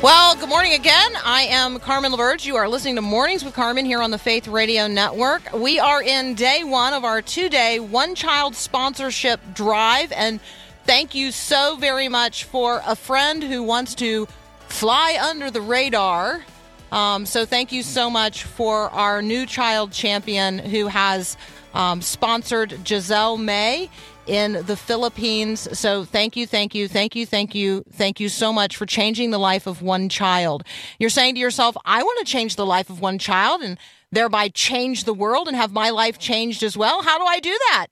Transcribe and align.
Well, 0.00 0.36
good 0.36 0.48
morning 0.48 0.74
again. 0.74 1.12
I 1.24 1.48
am 1.50 1.80
Carmen 1.80 2.12
LaBerge. 2.12 2.46
You 2.46 2.54
are 2.54 2.68
listening 2.68 2.94
to 2.94 3.02
Mornings 3.02 3.44
with 3.44 3.52
Carmen 3.54 3.84
here 3.84 4.00
on 4.00 4.12
the 4.12 4.18
Faith 4.18 4.46
Radio 4.46 4.86
Network. 4.86 5.52
We 5.52 5.80
are 5.80 6.00
in 6.00 6.34
day 6.34 6.62
one 6.62 6.92
of 6.92 7.04
our 7.04 7.20
two 7.20 7.48
day 7.48 7.80
one 7.80 8.14
child 8.14 8.54
sponsorship 8.54 9.40
drive. 9.54 10.12
And 10.12 10.38
thank 10.84 11.16
you 11.16 11.32
so 11.32 11.74
very 11.80 12.06
much 12.06 12.44
for 12.44 12.80
a 12.86 12.94
friend 12.94 13.42
who 13.42 13.64
wants 13.64 13.96
to 13.96 14.28
fly 14.68 15.18
under 15.20 15.50
the 15.50 15.60
radar. 15.60 16.44
Um, 16.92 17.26
so 17.26 17.44
thank 17.44 17.72
you 17.72 17.82
so 17.82 18.08
much 18.08 18.44
for 18.44 18.90
our 18.90 19.20
new 19.20 19.46
child 19.46 19.90
champion 19.90 20.60
who 20.60 20.86
has 20.86 21.36
um, 21.74 22.02
sponsored 22.02 22.86
Giselle 22.86 23.36
May 23.36 23.90
in 24.28 24.64
the 24.66 24.76
Philippines. 24.76 25.68
So 25.78 26.04
thank 26.04 26.36
you, 26.36 26.46
thank 26.46 26.74
you, 26.74 26.86
thank 26.86 27.16
you, 27.16 27.26
thank 27.26 27.54
you, 27.54 27.82
thank 27.92 28.20
you 28.20 28.28
so 28.28 28.52
much 28.52 28.76
for 28.76 28.84
changing 28.86 29.30
the 29.30 29.38
life 29.38 29.66
of 29.66 29.82
one 29.82 30.08
child. 30.08 30.62
You're 30.98 31.10
saying 31.10 31.34
to 31.34 31.40
yourself, 31.40 31.76
I 31.84 32.02
want 32.02 32.18
to 32.18 32.24
change 32.30 32.56
the 32.56 32.66
life 32.66 32.90
of 32.90 33.00
one 33.00 33.18
child 33.18 33.62
and 33.62 33.78
thereby 34.12 34.48
change 34.48 35.04
the 35.04 35.14
world 35.14 35.48
and 35.48 35.56
have 35.56 35.72
my 35.72 35.90
life 35.90 36.18
changed 36.18 36.62
as 36.62 36.76
well. 36.76 37.02
How 37.02 37.18
do 37.18 37.24
I 37.24 37.40
do 37.40 37.58
that? 37.70 37.86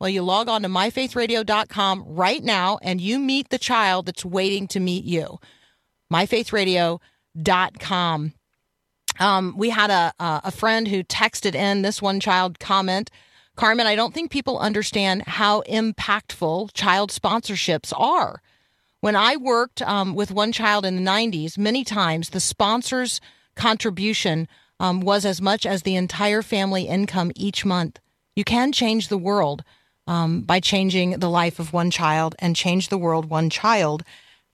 Well, 0.00 0.08
you 0.08 0.22
log 0.22 0.48
on 0.48 0.62
to 0.62 0.68
myfaithradio.com 0.68 2.04
right 2.06 2.42
now 2.42 2.78
and 2.82 3.00
you 3.00 3.20
meet 3.20 3.50
the 3.50 3.58
child 3.58 4.06
that's 4.06 4.24
waiting 4.24 4.66
to 4.68 4.80
meet 4.80 5.04
you. 5.04 5.38
myfaithradio.com. 6.12 8.32
Um, 9.20 9.54
we 9.56 9.70
had 9.70 9.90
a, 9.90 10.12
a 10.18 10.50
friend 10.50 10.88
who 10.88 11.04
texted 11.04 11.54
in 11.54 11.82
this 11.82 12.02
one 12.02 12.18
child 12.18 12.58
comment 12.58 13.10
Carmen, 13.56 13.86
I 13.86 13.96
don't 13.96 14.14
think 14.14 14.30
people 14.30 14.58
understand 14.58 15.22
how 15.26 15.62
impactful 15.62 16.70
child 16.72 17.10
sponsorships 17.10 17.92
are. 17.96 18.42
When 19.00 19.16
I 19.16 19.36
worked 19.36 19.82
um, 19.82 20.14
with 20.14 20.30
one 20.30 20.52
child 20.52 20.86
in 20.86 20.96
the 20.96 21.10
90s, 21.10 21.58
many 21.58 21.84
times 21.84 22.30
the 22.30 22.40
sponsor's 22.40 23.20
contribution 23.54 24.48
um, 24.80 25.00
was 25.00 25.24
as 25.24 25.42
much 25.42 25.66
as 25.66 25.82
the 25.82 25.96
entire 25.96 26.40
family 26.42 26.84
income 26.84 27.30
each 27.36 27.64
month. 27.64 28.00
You 28.34 28.44
can 28.44 28.72
change 28.72 29.08
the 29.08 29.18
world 29.18 29.64
um, 30.06 30.42
by 30.42 30.60
changing 30.60 31.18
the 31.18 31.28
life 31.28 31.58
of 31.58 31.72
one 31.72 31.90
child 31.90 32.34
and 32.38 32.56
change 32.56 32.88
the 32.88 32.98
world 32.98 33.26
one 33.28 33.50
child 33.50 34.02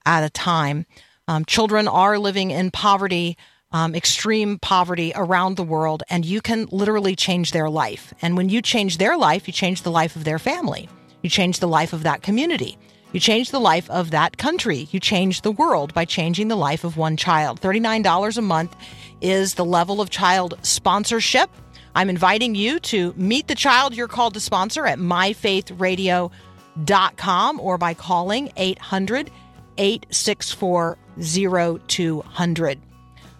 at 0.05 0.23
a 0.23 0.29
time. 0.29 0.85
Um, 1.27 1.45
children 1.45 1.87
are 1.87 2.19
living 2.19 2.51
in 2.51 2.71
poverty 2.71 3.37
um, 3.71 3.95
extreme 3.95 4.59
poverty 4.59 5.11
around 5.15 5.55
the 5.55 5.63
world, 5.63 6.03
and 6.09 6.25
you 6.25 6.41
can 6.41 6.65
literally 6.71 7.15
change 7.15 7.51
their 7.51 7.69
life. 7.69 8.13
And 8.21 8.35
when 8.35 8.49
you 8.49 8.61
change 8.61 8.97
their 8.97 9.17
life, 9.17 9.47
you 9.47 9.53
change 9.53 9.83
the 9.83 9.91
life 9.91 10.15
of 10.15 10.23
their 10.23 10.39
family. 10.39 10.89
You 11.21 11.29
change 11.29 11.59
the 11.59 11.67
life 11.67 11.93
of 11.93 12.01
that 12.03 12.23
community. 12.23 12.77
You 13.11 13.19
change 13.19 13.51
the 13.51 13.59
life 13.59 13.89
of 13.89 14.11
that 14.11 14.37
country. 14.37 14.87
You 14.91 14.99
change 14.99 15.41
the 15.41 15.51
world 15.51 15.93
by 15.93 16.05
changing 16.05 16.47
the 16.47 16.55
life 16.55 16.83
of 16.83 16.97
one 16.97 17.17
child. 17.17 17.59
$39 17.61 18.37
a 18.37 18.41
month 18.41 18.75
is 19.21 19.55
the 19.55 19.65
level 19.65 19.99
of 20.01 20.11
child 20.11 20.57
sponsorship. 20.61 21.49
I'm 21.95 22.09
inviting 22.09 22.55
you 22.55 22.79
to 22.81 23.15
meet 23.17 23.47
the 23.47 23.55
child 23.55 23.95
you're 23.95 24.07
called 24.07 24.35
to 24.35 24.39
sponsor 24.39 24.85
at 24.85 24.99
myfaithradio.com 24.99 27.59
or 27.59 27.77
by 27.77 27.93
calling 27.95 28.53
800 28.55 29.31
864 29.77 30.97
0200. 31.19 32.79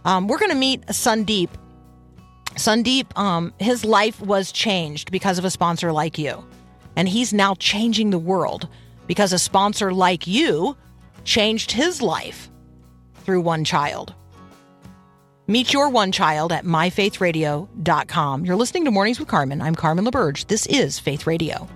Um, 0.05 0.27
we're 0.27 0.39
going 0.39 0.51
to 0.51 0.57
meet 0.57 0.85
Sandeep. 0.87 1.49
Sandeep, 2.55 3.17
um, 3.17 3.53
his 3.59 3.85
life 3.85 4.19
was 4.21 4.51
changed 4.51 5.11
because 5.11 5.37
of 5.37 5.45
a 5.45 5.49
sponsor 5.49 5.91
like 5.91 6.17
you. 6.17 6.45
And 6.95 7.07
he's 7.07 7.33
now 7.33 7.55
changing 7.55 8.09
the 8.09 8.19
world 8.19 8.67
because 9.07 9.33
a 9.33 9.39
sponsor 9.39 9.93
like 9.93 10.27
you 10.27 10.75
changed 11.23 11.71
his 11.71 12.01
life 12.01 12.49
through 13.23 13.41
one 13.41 13.63
child. 13.63 14.13
Meet 15.47 15.73
your 15.73 15.89
one 15.89 16.11
child 16.11 16.51
at 16.51 16.63
myfaithradio.com. 16.63 18.45
You're 18.45 18.55
listening 18.55 18.85
to 18.85 18.91
Mornings 18.91 19.19
with 19.19 19.27
Carmen. 19.27 19.61
I'm 19.61 19.73
Carmen 19.73 20.05
LaBerge. 20.05 20.45
This 20.47 20.67
is 20.67 20.99
Faith 20.99 21.25
Radio. 21.25 21.67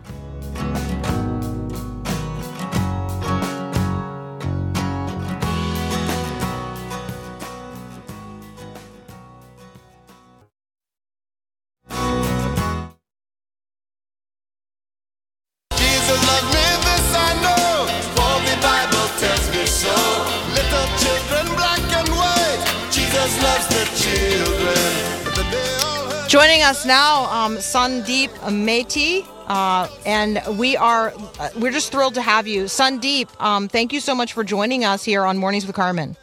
Sandeep 27.94 28.31
Maity, 28.52 29.24
uh, 29.46 29.88
and 30.04 30.42
we 30.58 30.76
are 30.76 31.14
uh, 31.40 31.50
we're 31.59 31.72
just 31.72 31.92
thrilled 31.92 32.16
to 32.16 32.24
have 32.24 32.48
you, 32.48 32.64
Sandeep. 32.64 33.30
Um, 33.40 33.68
thank 33.68 33.94
you 33.94 34.00
so 34.00 34.16
much 34.16 34.34
for 34.34 34.44
joining 34.44 34.84
us 34.84 35.04
here 35.04 35.24
on 35.24 35.38
Mornings 35.38 35.68
with 35.68 35.76
Carmen. 35.76 36.18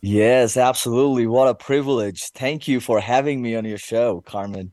Yes, 0.00 0.56
absolutely. 0.56 1.28
What 1.28 1.46
a 1.46 1.54
privilege. 1.54 2.30
Thank 2.34 2.66
you 2.66 2.80
for 2.80 2.98
having 2.98 3.40
me 3.40 3.54
on 3.54 3.64
your 3.64 3.78
show, 3.78 4.22
Carmen. 4.22 4.72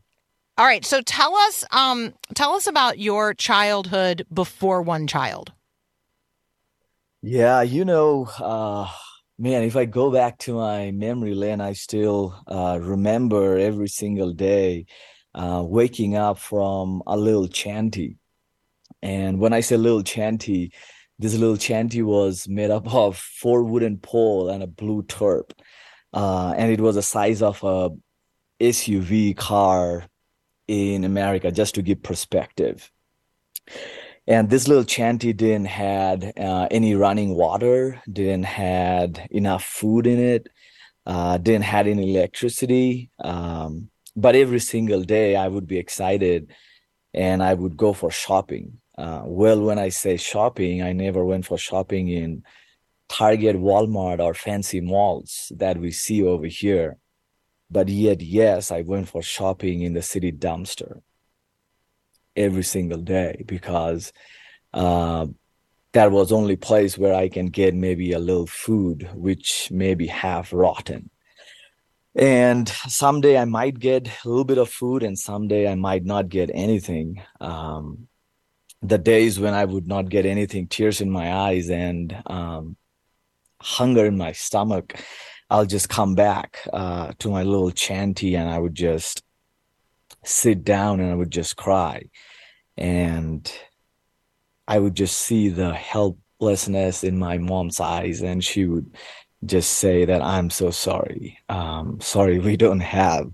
All 0.57 0.65
right, 0.65 0.83
so 0.83 1.01
tell 1.01 1.35
us, 1.35 1.63
um, 1.69 2.15
tell 2.33 2.53
us 2.53 2.65
about 2.65 2.97
your 2.97 3.35
childhood 3.35 4.25
before 4.33 4.81
one 4.81 5.05
child. 5.05 5.51
Yeah, 7.21 7.61
you 7.61 7.85
know, 7.85 8.25
uh, 8.39 8.89
man, 9.37 9.61
if 9.61 9.75
I 9.75 9.85
go 9.85 10.11
back 10.11 10.39
to 10.39 10.55
my 10.55 10.89
memory 10.89 11.35
lane, 11.35 11.61
I 11.61 11.73
still 11.73 12.35
uh, 12.47 12.79
remember 12.81 13.59
every 13.59 13.89
single 13.89 14.31
day 14.31 14.87
uh, 15.35 15.61
waking 15.63 16.15
up 16.15 16.39
from 16.39 17.03
a 17.05 17.17
little 17.17 17.47
chanty. 17.47 18.17
And 19.01 19.39
when 19.39 19.53
I 19.53 19.59
say 19.59 19.77
little 19.77 20.01
chanty, 20.01 20.71
this 21.19 21.35
little 21.35 21.57
chanty 21.57 22.01
was 22.01 22.47
made 22.47 22.71
up 22.71 22.91
of 22.93 23.17
four 23.17 23.63
wooden 23.63 23.97
pole 23.97 24.49
and 24.49 24.63
a 24.63 24.67
blue 24.67 25.03
turp. 25.03 25.51
Uh, 26.13 26.53
and 26.57 26.71
it 26.71 26.79
was 26.79 26.95
the 26.95 27.01
size 27.01 27.41
of 27.41 27.61
a 27.63 27.89
SUV 28.61 29.35
car 29.35 30.05
in 30.67 31.03
America, 31.03 31.51
just 31.51 31.75
to 31.75 31.81
give 31.81 32.01
perspective. 32.01 32.89
And 34.27 34.49
this 34.49 34.67
little 34.67 34.85
chanty 34.85 35.33
didn't 35.33 35.67
had 35.67 36.33
uh, 36.37 36.67
any 36.71 36.95
running 36.95 37.35
water, 37.35 38.01
didn't 38.11 38.45
had 38.45 39.27
enough 39.29 39.63
food 39.63 40.07
in 40.07 40.19
it, 40.19 40.47
uh, 41.05 41.37
didn't 41.37 41.65
had 41.65 41.87
any 41.87 42.15
electricity. 42.15 43.11
Um, 43.23 43.89
but 44.15 44.35
every 44.35 44.59
single 44.59 45.03
day, 45.03 45.35
I 45.35 45.47
would 45.47 45.67
be 45.67 45.77
excited, 45.77 46.51
and 47.13 47.43
I 47.43 47.53
would 47.53 47.75
go 47.75 47.93
for 47.93 48.11
shopping. 48.11 48.79
Uh, 48.97 49.23
well, 49.25 49.61
when 49.61 49.77
I 49.77 49.89
say 49.89 50.17
shopping, 50.17 50.81
I 50.81 50.93
never 50.93 51.23
went 51.25 51.45
for 51.45 51.57
shopping 51.57 52.07
in 52.07 52.43
Target, 53.09 53.57
Walmart, 53.57 54.19
or 54.19 54.33
fancy 54.33 54.81
malls 54.81 55.51
that 55.55 55.77
we 55.77 55.91
see 55.91 56.23
over 56.23 56.47
here. 56.47 56.97
But 57.69 57.89
yet, 57.89 58.21
yes, 58.21 58.71
I 58.71 58.81
went 58.81 59.09
for 59.09 59.21
shopping 59.21 59.81
in 59.81 59.93
the 59.93 60.01
city 60.01 60.31
dumpster 60.31 61.01
every 62.35 62.63
single 62.63 63.01
day 63.01 63.43
because 63.45 64.13
uh, 64.73 65.25
that 65.93 66.11
was 66.11 66.31
only 66.31 66.55
place 66.55 66.97
where 66.97 67.15
I 67.15 67.29
can 67.29 67.47
get 67.47 67.73
maybe 67.73 68.11
a 68.11 68.19
little 68.19 68.47
food, 68.47 69.09
which 69.13 69.71
may 69.71 69.95
be 69.95 70.07
half 70.07 70.53
rotten. 70.53 71.09
And 72.15 72.69
someday 72.69 73.37
I 73.37 73.45
might 73.45 73.77
get 73.77 74.07
a 74.07 74.29
little 74.29 74.45
bit 74.45 74.57
of 74.57 74.69
food, 74.69 75.03
and 75.03 75.19
someday 75.19 75.69
I 75.69 75.75
might 75.75 76.05
not 76.05 76.29
get 76.29 76.49
anything. 76.53 77.21
Um, 77.41 78.07
the 78.81 78.97
days 78.97 79.39
when 79.39 79.53
I 79.53 79.65
would 79.65 79.87
not 79.87 80.09
get 80.09 80.25
anything, 80.25 80.67
tears 80.67 81.01
in 81.01 81.11
my 81.11 81.33
eyes, 81.33 81.69
and 81.69 82.15
um, 82.27 82.77
hunger 83.61 84.05
in 84.05 84.17
my 84.17 84.31
stomach, 84.31 84.95
I'll 85.49 85.65
just 85.65 85.89
come 85.89 86.15
back 86.15 86.59
uh, 86.71 87.11
to 87.19 87.29
my 87.29 87.43
little 87.43 87.71
chanty 87.71 88.35
and 88.35 88.49
I 88.49 88.57
would 88.57 88.73
just 88.73 89.23
sit 90.23 90.63
down 90.63 90.99
and 90.99 91.11
I 91.11 91.15
would 91.15 91.31
just 91.31 91.55
cry. 91.55 92.03
And 92.77 93.51
I 94.67 94.79
would 94.79 94.95
just 94.95 95.17
see 95.19 95.49
the 95.49 95.73
helplessness 95.73 97.03
in 97.03 97.19
my 97.19 97.37
mom's 97.37 97.79
eyes, 97.79 98.21
and 98.21 98.43
she 98.43 98.65
would 98.65 98.95
just 99.45 99.73
say 99.73 100.05
that 100.05 100.21
I'm 100.21 100.49
so 100.49 100.71
sorry. 100.71 101.39
Um, 101.49 101.99
sorry, 102.01 102.39
we 102.39 102.57
don't 102.57 102.81
have 102.81 103.31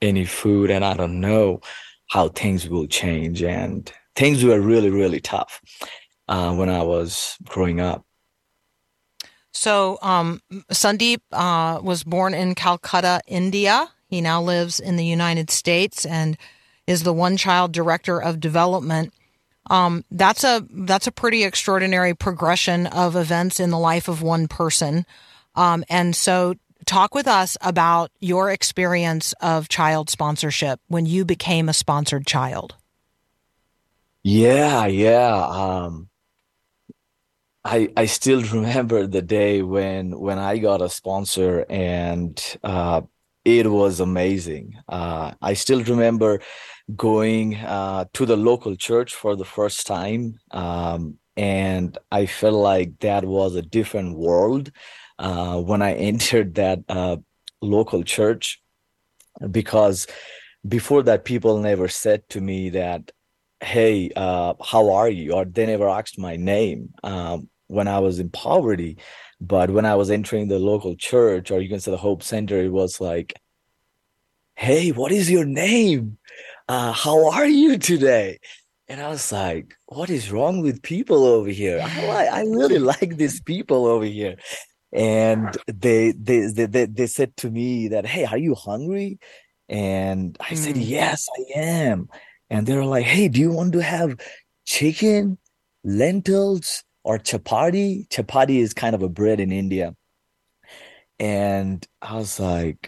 any 0.00 0.24
food, 0.24 0.70
and 0.70 0.84
I 0.84 0.94
don't 0.94 1.20
know 1.20 1.60
how 2.08 2.28
things 2.28 2.68
will 2.68 2.86
change. 2.86 3.42
And 3.42 3.90
things 4.16 4.44
were 4.44 4.60
really, 4.60 4.90
really 4.90 5.20
tough 5.20 5.60
uh, 6.28 6.54
when 6.54 6.68
I 6.68 6.82
was 6.82 7.36
growing 7.44 7.80
up. 7.80 8.04
So, 9.52 9.98
um, 10.00 10.40
Sandeep 10.70 11.20
uh, 11.32 11.80
was 11.82 12.04
born 12.04 12.34
in 12.34 12.54
Calcutta, 12.54 13.20
India. 13.26 13.90
He 14.08 14.20
now 14.20 14.40
lives 14.40 14.78
in 14.78 14.96
the 14.96 15.04
United 15.04 15.50
States 15.50 16.06
and 16.06 16.36
is 16.86 17.02
the 17.02 17.12
one 17.12 17.36
child 17.36 17.72
director 17.72 18.20
of 18.20 18.40
development. 18.40 19.12
Um, 19.68 20.04
that's 20.10 20.42
a 20.44 20.66
that's 20.70 21.06
a 21.06 21.12
pretty 21.12 21.44
extraordinary 21.44 22.14
progression 22.14 22.86
of 22.86 23.14
events 23.14 23.60
in 23.60 23.70
the 23.70 23.78
life 23.78 24.08
of 24.08 24.22
one 24.22 24.48
person. 24.48 25.04
Um, 25.54 25.84
and 25.88 26.16
so, 26.16 26.54
talk 26.86 27.14
with 27.14 27.28
us 27.28 27.56
about 27.60 28.10
your 28.20 28.50
experience 28.50 29.32
of 29.40 29.68
child 29.68 30.08
sponsorship 30.10 30.80
when 30.88 31.06
you 31.06 31.24
became 31.24 31.68
a 31.68 31.74
sponsored 31.74 32.26
child. 32.26 32.74
Yeah, 34.22 34.86
yeah. 34.86 35.46
Um, 35.46 36.08
I 37.64 37.90
I 37.96 38.06
still 38.06 38.42
remember 38.42 39.06
the 39.06 39.22
day 39.22 39.62
when 39.62 40.18
when 40.18 40.38
I 40.38 40.58
got 40.58 40.82
a 40.82 40.88
sponsor 40.88 41.66
and 41.68 42.42
uh, 42.64 43.02
it 43.44 43.70
was 43.70 44.00
amazing. 44.00 44.76
Uh, 44.88 45.32
I 45.40 45.54
still 45.54 45.82
remember 45.84 46.40
going 46.96 47.56
uh, 47.56 48.06
to 48.14 48.26
the 48.26 48.36
local 48.36 48.76
church 48.76 49.14
for 49.14 49.36
the 49.36 49.44
first 49.44 49.86
time, 49.86 50.38
um, 50.50 51.18
and 51.36 51.96
I 52.10 52.26
felt 52.26 52.54
like 52.54 52.98
that 53.00 53.24
was 53.24 53.54
a 53.54 53.62
different 53.62 54.16
world 54.16 54.70
uh, 55.18 55.60
when 55.60 55.82
I 55.82 55.94
entered 56.10 56.54
that 56.56 56.80
uh, 56.88 57.16
local 57.60 58.02
church. 58.02 58.60
Because 59.50 60.06
before 60.66 61.02
that 61.04 61.24
people 61.24 61.58
never 61.58 61.88
said 61.88 62.28
to 62.30 62.40
me 62.40 62.70
that 62.70 63.12
hey 63.62 64.10
uh, 64.16 64.54
how 64.62 64.90
are 64.90 65.08
you? 65.08 65.32
or 65.32 65.44
they 65.44 65.66
never 65.66 65.88
asked 65.88 66.18
my 66.18 66.36
name 66.36 66.90
um, 67.02 67.48
when 67.66 67.88
i 67.88 67.98
was 67.98 68.18
in 68.18 68.30
poverty. 68.30 68.98
But 69.40 69.70
when 69.70 69.86
i 69.86 69.94
was 69.94 70.10
entering 70.10 70.48
the 70.48 70.58
local 70.58 70.94
church 70.96 71.50
or 71.50 71.60
you 71.60 71.68
can 71.68 71.80
say 71.80 71.90
the 71.90 71.96
hope 71.96 72.22
center 72.22 72.60
it 72.60 72.72
was 72.72 73.00
like 73.00 73.32
hey 74.54 74.90
what 74.92 75.12
is 75.12 75.30
your 75.30 75.46
name 75.46 76.18
uh, 76.70 76.92
how 76.92 77.28
are 77.30 77.46
you 77.48 77.76
today? 77.78 78.38
And 78.88 79.00
i 79.00 79.08
was 79.08 79.30
like 79.32 79.66
what 79.86 80.08
is 80.10 80.30
wrong 80.34 80.62
with 80.62 80.82
people 80.82 81.20
over 81.24 81.48
here? 81.62 81.78
I, 81.82 82.06
like, 82.14 82.30
I 82.38 82.40
really 82.42 82.78
like 82.94 83.16
these 83.16 83.40
people 83.52 83.86
over 83.86 84.04
here. 84.04 84.36
And 84.92 85.56
they, 85.66 86.12
they 86.12 86.40
they 86.56 86.66
they 86.74 86.86
they 86.86 87.06
said 87.18 87.36
to 87.42 87.50
me 87.50 87.88
that 87.88 88.06
hey 88.06 88.24
are 88.24 88.38
you 88.46 88.54
hungry? 88.54 89.18
And 89.68 90.36
i 90.50 90.54
said 90.54 90.76
Mm. 90.76 90.88
yes 90.96 91.28
i 91.38 91.42
am. 91.58 92.08
And 92.52 92.66
they 92.66 92.76
were 92.76 92.90
like 92.96 93.06
hey 93.14 93.26
do 93.28 93.40
you 93.40 93.52
want 93.58 93.72
to 93.78 93.82
have 93.82 94.10
chicken 94.74 95.38
lentils 95.84 96.84
or 97.08 97.18
chapati? 97.18 98.08
Chapati 98.14 98.56
is 98.64 98.72
kind 98.82 98.94
of 98.94 99.02
a 99.02 99.08
bread 99.18 99.38
in 99.40 99.50
india. 99.64 99.94
And 101.18 101.78
i 102.02 102.16
was 102.16 102.32
like 102.40 102.80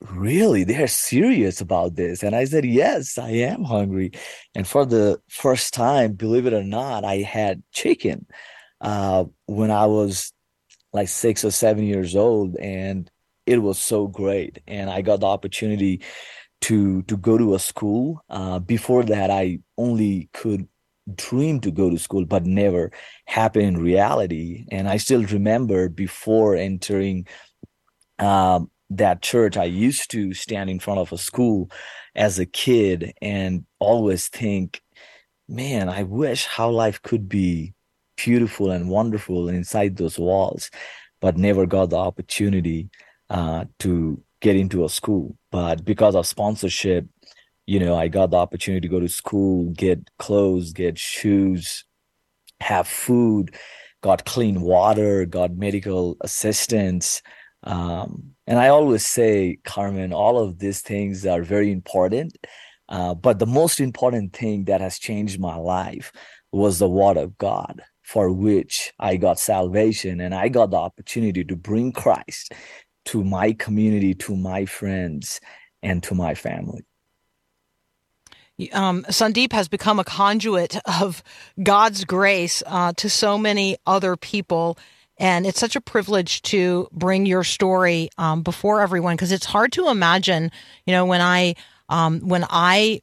really? 0.00 0.64
They're 0.64 0.86
serious 0.86 1.60
about 1.60 1.96
this? 1.96 2.22
And 2.22 2.34
i 2.34 2.44
said 2.44 2.64
yes 2.64 3.18
i 3.18 3.30
am 3.30 3.64
hungry. 3.64 4.12
And 4.54 4.66
for 4.66 4.86
the 4.86 5.20
first 5.28 5.74
time 5.74 6.12
believe 6.12 6.46
it 6.46 6.52
or 6.52 6.64
not 6.64 7.04
i 7.04 7.16
had 7.18 7.62
chicken 7.72 8.26
uh, 8.80 9.24
when 9.46 9.70
i 9.70 9.86
was 9.86 10.32
like 10.92 11.08
six 11.08 11.44
or 11.44 11.50
seven 11.50 11.84
years 11.84 12.16
old 12.16 12.56
and 12.56 13.10
it 13.46 13.58
was 13.58 13.78
so 13.78 14.06
great. 14.06 14.60
And 14.66 14.90
i 14.90 15.02
got 15.02 15.20
the 15.20 15.26
opportunity 15.26 16.02
to 16.62 17.02
to 17.02 17.16
go 17.16 17.38
to 17.38 17.54
a 17.54 17.58
school. 17.58 18.22
Uh, 18.28 18.58
before 18.60 19.04
that 19.04 19.30
i 19.30 19.58
only 19.76 20.28
could 20.32 20.68
dream 21.14 21.58
to 21.58 21.70
go 21.70 21.88
to 21.88 21.98
school 21.98 22.26
but 22.26 22.44
never 22.44 22.92
happened 23.26 23.64
in 23.64 23.78
reality. 23.78 24.64
And 24.70 24.88
i 24.88 24.96
still 24.98 25.24
remember 25.24 25.88
before 25.88 26.54
entering 26.54 27.26
um, 28.18 28.70
that 28.90 29.22
church 29.22 29.56
i 29.56 29.64
used 29.64 30.10
to 30.10 30.32
stand 30.32 30.70
in 30.70 30.78
front 30.78 31.00
of 31.00 31.12
a 31.12 31.18
school 31.18 31.70
as 32.14 32.38
a 32.38 32.46
kid 32.46 33.12
and 33.20 33.64
always 33.78 34.28
think 34.28 34.82
man 35.48 35.88
i 35.88 36.02
wish 36.02 36.46
how 36.46 36.70
life 36.70 37.00
could 37.02 37.28
be 37.28 37.74
beautiful 38.18 38.70
and 38.70 38.88
wonderful 38.88 39.48
inside 39.48 39.96
those 39.96 40.18
walls, 40.18 40.70
but 41.20 41.38
never 41.38 41.64
got 41.66 41.90
the 41.90 41.96
opportunity 41.96 42.90
uh, 43.30 43.64
to 43.78 44.20
get 44.40 44.56
into 44.56 44.84
a 44.84 44.88
school. 44.88 45.36
But 45.50 45.84
because 45.84 46.14
of 46.14 46.26
sponsorship, 46.26 47.06
you 47.66 47.78
know, 47.78 47.96
I 47.96 48.08
got 48.08 48.30
the 48.30 48.36
opportunity 48.36 48.80
to 48.86 48.90
go 48.90 49.00
to 49.00 49.08
school, 49.08 49.70
get 49.70 50.10
clothes, 50.18 50.72
get 50.72 50.98
shoes, 50.98 51.84
have 52.60 52.88
food, 52.88 53.54
got 54.02 54.24
clean 54.24 54.60
water, 54.62 55.24
got 55.24 55.56
medical 55.56 56.16
assistance. 56.20 57.22
Um, 57.62 58.34
and 58.46 58.58
I 58.58 58.68
always 58.68 59.06
say, 59.06 59.58
Carmen, 59.64 60.12
all 60.12 60.38
of 60.38 60.58
these 60.58 60.80
things 60.80 61.26
are 61.26 61.42
very 61.42 61.70
important. 61.70 62.36
Uh, 62.88 63.14
but 63.14 63.38
the 63.38 63.46
most 63.46 63.80
important 63.80 64.32
thing 64.32 64.64
that 64.64 64.80
has 64.80 64.98
changed 64.98 65.38
my 65.38 65.56
life 65.56 66.12
was 66.52 66.78
the 66.78 66.88
word 66.88 67.16
of 67.16 67.36
God 67.36 67.82
for 68.02 68.32
which 68.32 68.92
I 68.98 69.16
got 69.16 69.38
salvation 69.38 70.20
and 70.20 70.34
I 70.34 70.48
got 70.48 70.70
the 70.70 70.78
opportunity 70.78 71.44
to 71.44 71.56
bring 71.56 71.92
Christ 71.92 72.54
to 73.06 73.22
my 73.22 73.52
community, 73.52 74.14
to 74.14 74.34
my 74.34 74.64
friends, 74.64 75.40
and 75.82 76.02
to 76.04 76.14
my 76.14 76.34
family. 76.34 76.86
Um, 78.72 79.04
Sandeep 79.04 79.52
has 79.52 79.68
become 79.68 80.00
a 80.00 80.04
conduit 80.04 80.76
of 81.00 81.22
God's 81.62 82.04
grace 82.04 82.62
uh, 82.66 82.92
to 82.96 83.08
so 83.10 83.38
many 83.38 83.76
other 83.86 84.16
people. 84.16 84.78
And 85.18 85.46
it's 85.46 85.58
such 85.60 85.76
a 85.76 85.80
privilege 85.80 86.42
to 86.42 86.88
bring 86.92 87.26
your 87.26 87.44
story 87.44 88.10
um, 88.18 88.42
before 88.42 88.80
everyone 88.82 89.16
because 89.16 89.32
it's 89.32 89.46
hard 89.46 89.72
to 89.72 89.88
imagine, 89.88 90.50
you 90.86 90.92
know, 90.92 91.04
when 91.06 91.20
I 91.20 91.54
um, 91.88 92.20
when 92.20 92.44
I 92.48 93.00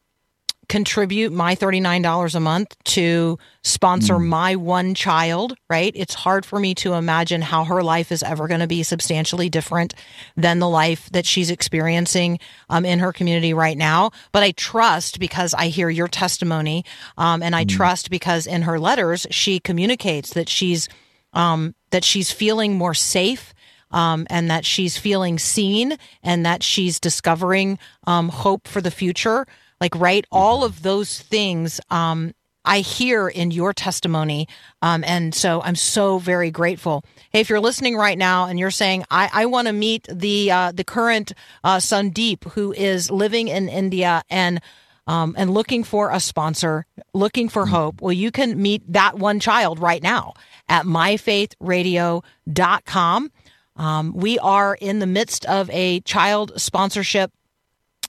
contribute 0.67 1.31
my 1.31 1.55
$39 1.55 2.33
a 2.35 2.39
month 2.39 2.75
to 2.83 3.37
sponsor 3.63 4.15
Mm. 4.15 4.25
my 4.27 4.55
one 4.55 4.95
child, 4.95 5.55
right? 5.69 5.91
It's 5.95 6.15
hard 6.15 6.43
for 6.45 6.59
me 6.59 6.73
to 6.75 6.93
imagine 6.93 7.43
how 7.43 7.65
her 7.65 7.83
life 7.83 8.11
is 8.11 8.23
ever 8.23 8.47
going 8.47 8.61
to 8.61 8.67
be 8.67 8.81
substantially 8.81 9.47
different 9.49 9.93
than 10.35 10.57
the 10.59 10.69
life 10.69 11.07
that 11.11 11.25
she's 11.25 11.51
experiencing 11.51 12.39
um, 12.69 12.83
in 12.83 12.97
her 12.97 13.13
community 13.13 13.53
right 13.53 13.77
now. 13.77 14.09
But 14.31 14.41
I 14.41 14.51
trust 14.51 15.19
because 15.19 15.53
I 15.53 15.67
hear 15.67 15.89
your 15.89 16.07
testimony, 16.07 16.83
um, 17.17 17.43
and 17.43 17.55
I 17.55 17.63
trust 17.63 18.09
because 18.09 18.47
in 18.47 18.63
her 18.63 18.79
letters 18.79 19.27
she 19.29 19.59
communicates 19.59 20.31
that 20.33 20.49
she's 20.49 20.89
um, 21.35 21.75
that 21.91 22.03
she's 22.03 22.31
feeling 22.31 22.75
more 22.75 22.93
safe. 22.93 23.53
Um, 23.91 24.25
and 24.29 24.49
that 24.49 24.65
she's 24.65 24.97
feeling 24.97 25.39
seen 25.39 25.97
and 26.21 26.45
that 26.45 26.63
she's 26.63 26.99
discovering 26.99 27.79
um, 28.05 28.27
hope 28.27 28.67
for 28.67 28.81
the 28.81 28.91
future. 28.91 29.45
Like 29.79 29.95
right 29.95 30.25
all 30.31 30.63
of 30.63 30.81
those 30.81 31.19
things 31.19 31.79
um, 31.89 32.33
i 32.65 32.79
hear 32.79 33.27
in 33.27 33.51
your 33.51 33.73
testimony 33.73 34.47
um, 34.81 35.03
and 35.05 35.35
so 35.35 35.61
i'm 35.61 35.75
so 35.75 36.17
very 36.17 36.49
grateful. 36.49 37.03
Hey 37.31 37.41
if 37.41 37.49
you're 37.49 37.59
listening 37.59 37.95
right 37.95 38.17
now 38.17 38.47
and 38.47 38.57
you're 38.57 38.71
saying 38.71 39.05
i, 39.11 39.29
I 39.31 39.45
want 39.45 39.67
to 39.67 39.73
meet 39.73 40.07
the 40.11 40.51
uh, 40.51 40.71
the 40.71 40.83
current 40.83 41.33
uh, 41.63 41.77
sandeep 41.77 42.51
who 42.53 42.73
is 42.73 43.11
living 43.11 43.47
in 43.47 43.69
india 43.69 44.23
and 44.29 44.61
um, 45.07 45.35
and 45.37 45.53
looking 45.53 45.83
for 45.83 46.09
a 46.09 46.19
sponsor, 46.19 46.87
looking 47.13 47.47
for 47.47 47.67
hope, 47.67 48.01
well, 48.01 48.11
you 48.11 48.31
can 48.31 48.59
meet 48.59 48.81
that 48.91 49.19
one 49.19 49.39
child 49.39 49.77
right 49.77 50.01
now 50.01 50.33
at 50.67 50.85
myfaithradio.com. 50.85 53.31
Um, 53.77 54.13
we 54.13 54.39
are 54.39 54.77
in 54.79 54.99
the 54.99 55.07
midst 55.07 55.45
of 55.45 55.69
a 55.69 55.99
child 56.01 56.59
sponsorship 56.59 57.31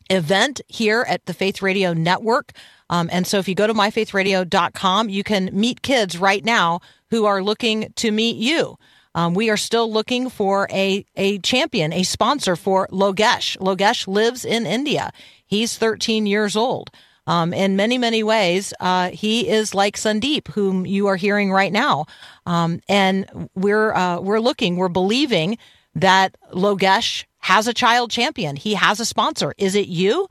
event 0.08 0.60
here 0.68 1.04
at 1.08 1.26
the 1.26 1.34
Faith 1.34 1.60
Radio 1.62 1.92
Network. 1.92 2.52
Um, 2.88 3.08
and 3.12 3.26
so 3.26 3.38
if 3.38 3.48
you 3.48 3.56
go 3.56 3.66
to 3.66 3.75
myfaithradio.com, 3.75 5.08
you 5.08 5.25
can 5.25 5.50
meet 5.52 5.82
kids 5.82 6.16
right 6.18 6.44
now 6.44 6.80
who 7.10 7.25
are 7.25 7.42
looking 7.42 7.92
to 7.96 8.12
meet 8.12 8.36
you. 8.36 8.76
Um, 9.14 9.34
we 9.34 9.50
are 9.50 9.56
still 9.56 9.90
looking 9.90 10.28
for 10.28 10.68
a, 10.70 11.04
a 11.16 11.38
champion, 11.38 11.92
a 11.92 12.02
sponsor 12.02 12.54
for 12.54 12.86
Logesh. 12.88 13.56
Logesh 13.56 14.06
lives 14.06 14.44
in 14.44 14.66
India. 14.66 15.10
He's 15.46 15.78
13 15.78 16.26
years 16.26 16.54
old. 16.54 16.90
Um, 17.26 17.52
in 17.52 17.76
many, 17.76 17.99
many 17.99 18.23
ways, 18.23 18.73
uh, 18.80 19.11
he 19.11 19.49
is 19.49 19.75
like 19.75 19.97
Sandeep, 19.97 20.49
whom 20.49 20.87
you 20.87 21.09
are 21.09 21.16
hearing 21.16 21.50
right 21.50 21.73
now. 21.73 22.06
Um, 22.47 22.80
and 22.88 23.49
we're 23.54 23.92
uh, 23.95 24.21
we're 24.21 24.40
looking, 24.40 24.76
we're 24.76 24.88
believing 24.88 25.59
that 25.95 26.37
Logesh 26.52 27.25
has 27.38 27.66
a 27.66 27.75
child 27.75 28.11
champion. 28.11 28.56
He 28.56 28.75
has 28.75 29.00
a 29.00 29.04
sponsor. 29.04 29.54
Is 29.59 29.75
it 29.75 29.88
you? 29.88 30.28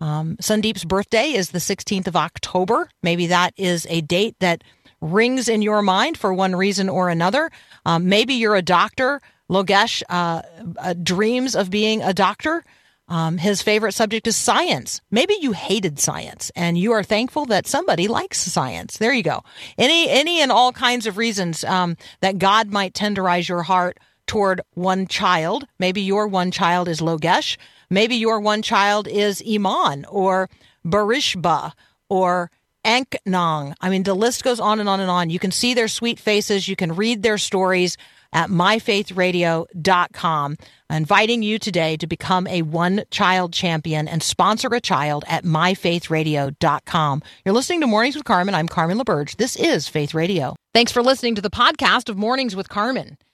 Um, 0.00 0.36
Sandeep's 0.38 0.84
birthday 0.84 1.32
is 1.32 1.50
the 1.50 1.58
16th 1.58 2.08
of 2.08 2.16
October. 2.16 2.88
Maybe 3.02 3.28
that 3.28 3.54
is 3.56 3.86
a 3.88 4.00
date 4.00 4.36
that 4.40 4.64
rings 5.00 5.48
in 5.48 5.62
your 5.62 5.82
mind 5.82 6.16
for 6.18 6.32
one 6.32 6.56
reason 6.56 6.88
or 6.88 7.08
another. 7.08 7.50
Um, 7.84 8.08
maybe 8.08 8.34
you're 8.34 8.56
a 8.56 8.62
doctor. 8.62 9.20
Logesh 9.50 10.02
uh, 10.08 10.42
uh, 10.78 10.94
dreams 10.94 11.54
of 11.54 11.70
being 11.70 12.02
a 12.02 12.14
doctor. 12.14 12.64
Um, 13.08 13.36
his 13.38 13.62
favorite 13.62 13.92
subject 13.92 14.26
is 14.26 14.36
science. 14.36 15.00
Maybe 15.10 15.34
you 15.40 15.52
hated 15.52 15.98
science 15.98 16.50
and 16.54 16.78
you 16.78 16.92
are 16.92 17.02
thankful 17.02 17.46
that 17.46 17.66
somebody 17.66 18.08
likes 18.08 18.38
science. 18.38 18.96
There 18.96 19.12
you 19.12 19.22
go. 19.22 19.42
Any, 19.76 20.08
any 20.08 20.40
and 20.40 20.52
all 20.52 20.72
kinds 20.72 21.06
of 21.06 21.18
reasons 21.18 21.64
um, 21.64 21.96
that 22.20 22.38
God 22.38 22.70
might 22.70 22.94
tenderize 22.94 23.48
your 23.48 23.64
heart 23.64 23.98
toward 24.26 24.60
one 24.74 25.06
child. 25.06 25.66
Maybe 25.78 26.00
your 26.00 26.26
one 26.26 26.50
child 26.50 26.88
is 26.88 27.00
Logesh. 27.00 27.56
Maybe 27.90 28.16
your 28.16 28.40
one 28.40 28.62
child 28.62 29.06
is 29.08 29.42
Iman 29.46 30.06
or 30.06 30.48
Barishba 30.86 31.72
or 32.08 32.50
Anknong. 32.84 33.74
I 33.80 33.90
mean, 33.90 34.04
the 34.04 34.14
list 34.14 34.42
goes 34.42 34.58
on 34.60 34.80
and 34.80 34.88
on 34.88 35.00
and 35.00 35.10
on. 35.10 35.30
You 35.30 35.38
can 35.38 35.50
see 35.50 35.74
their 35.74 35.88
sweet 35.88 36.18
faces. 36.18 36.66
You 36.66 36.76
can 36.76 36.96
read 36.96 37.22
their 37.22 37.38
stories 37.38 37.96
at 38.32 38.50
myfaithradio.com. 38.50 40.56
Inviting 40.90 41.42
you 41.42 41.58
today 41.58 41.96
to 41.96 42.06
become 42.06 42.46
a 42.46 42.62
one 42.62 43.04
child 43.10 43.52
champion 43.52 44.08
and 44.08 44.22
sponsor 44.22 44.68
a 44.68 44.80
child 44.80 45.24
at 45.28 45.44
myfaithradio.com. 45.44 47.22
You're 47.44 47.54
listening 47.54 47.80
to 47.80 47.86
Mornings 47.86 48.16
with 48.16 48.24
Carmen. 48.24 48.54
I'm 48.54 48.68
Carmen 48.68 48.98
LaBerge. 48.98 49.36
This 49.36 49.56
is 49.56 49.88
Faith 49.88 50.14
Radio. 50.14 50.54
Thanks 50.74 50.92
for 50.92 51.02
listening 51.02 51.34
to 51.34 51.42
the 51.42 51.50
podcast 51.50 52.08
of 52.08 52.16
Mornings 52.16 52.56
with 52.56 52.68
Carmen. 52.68 53.18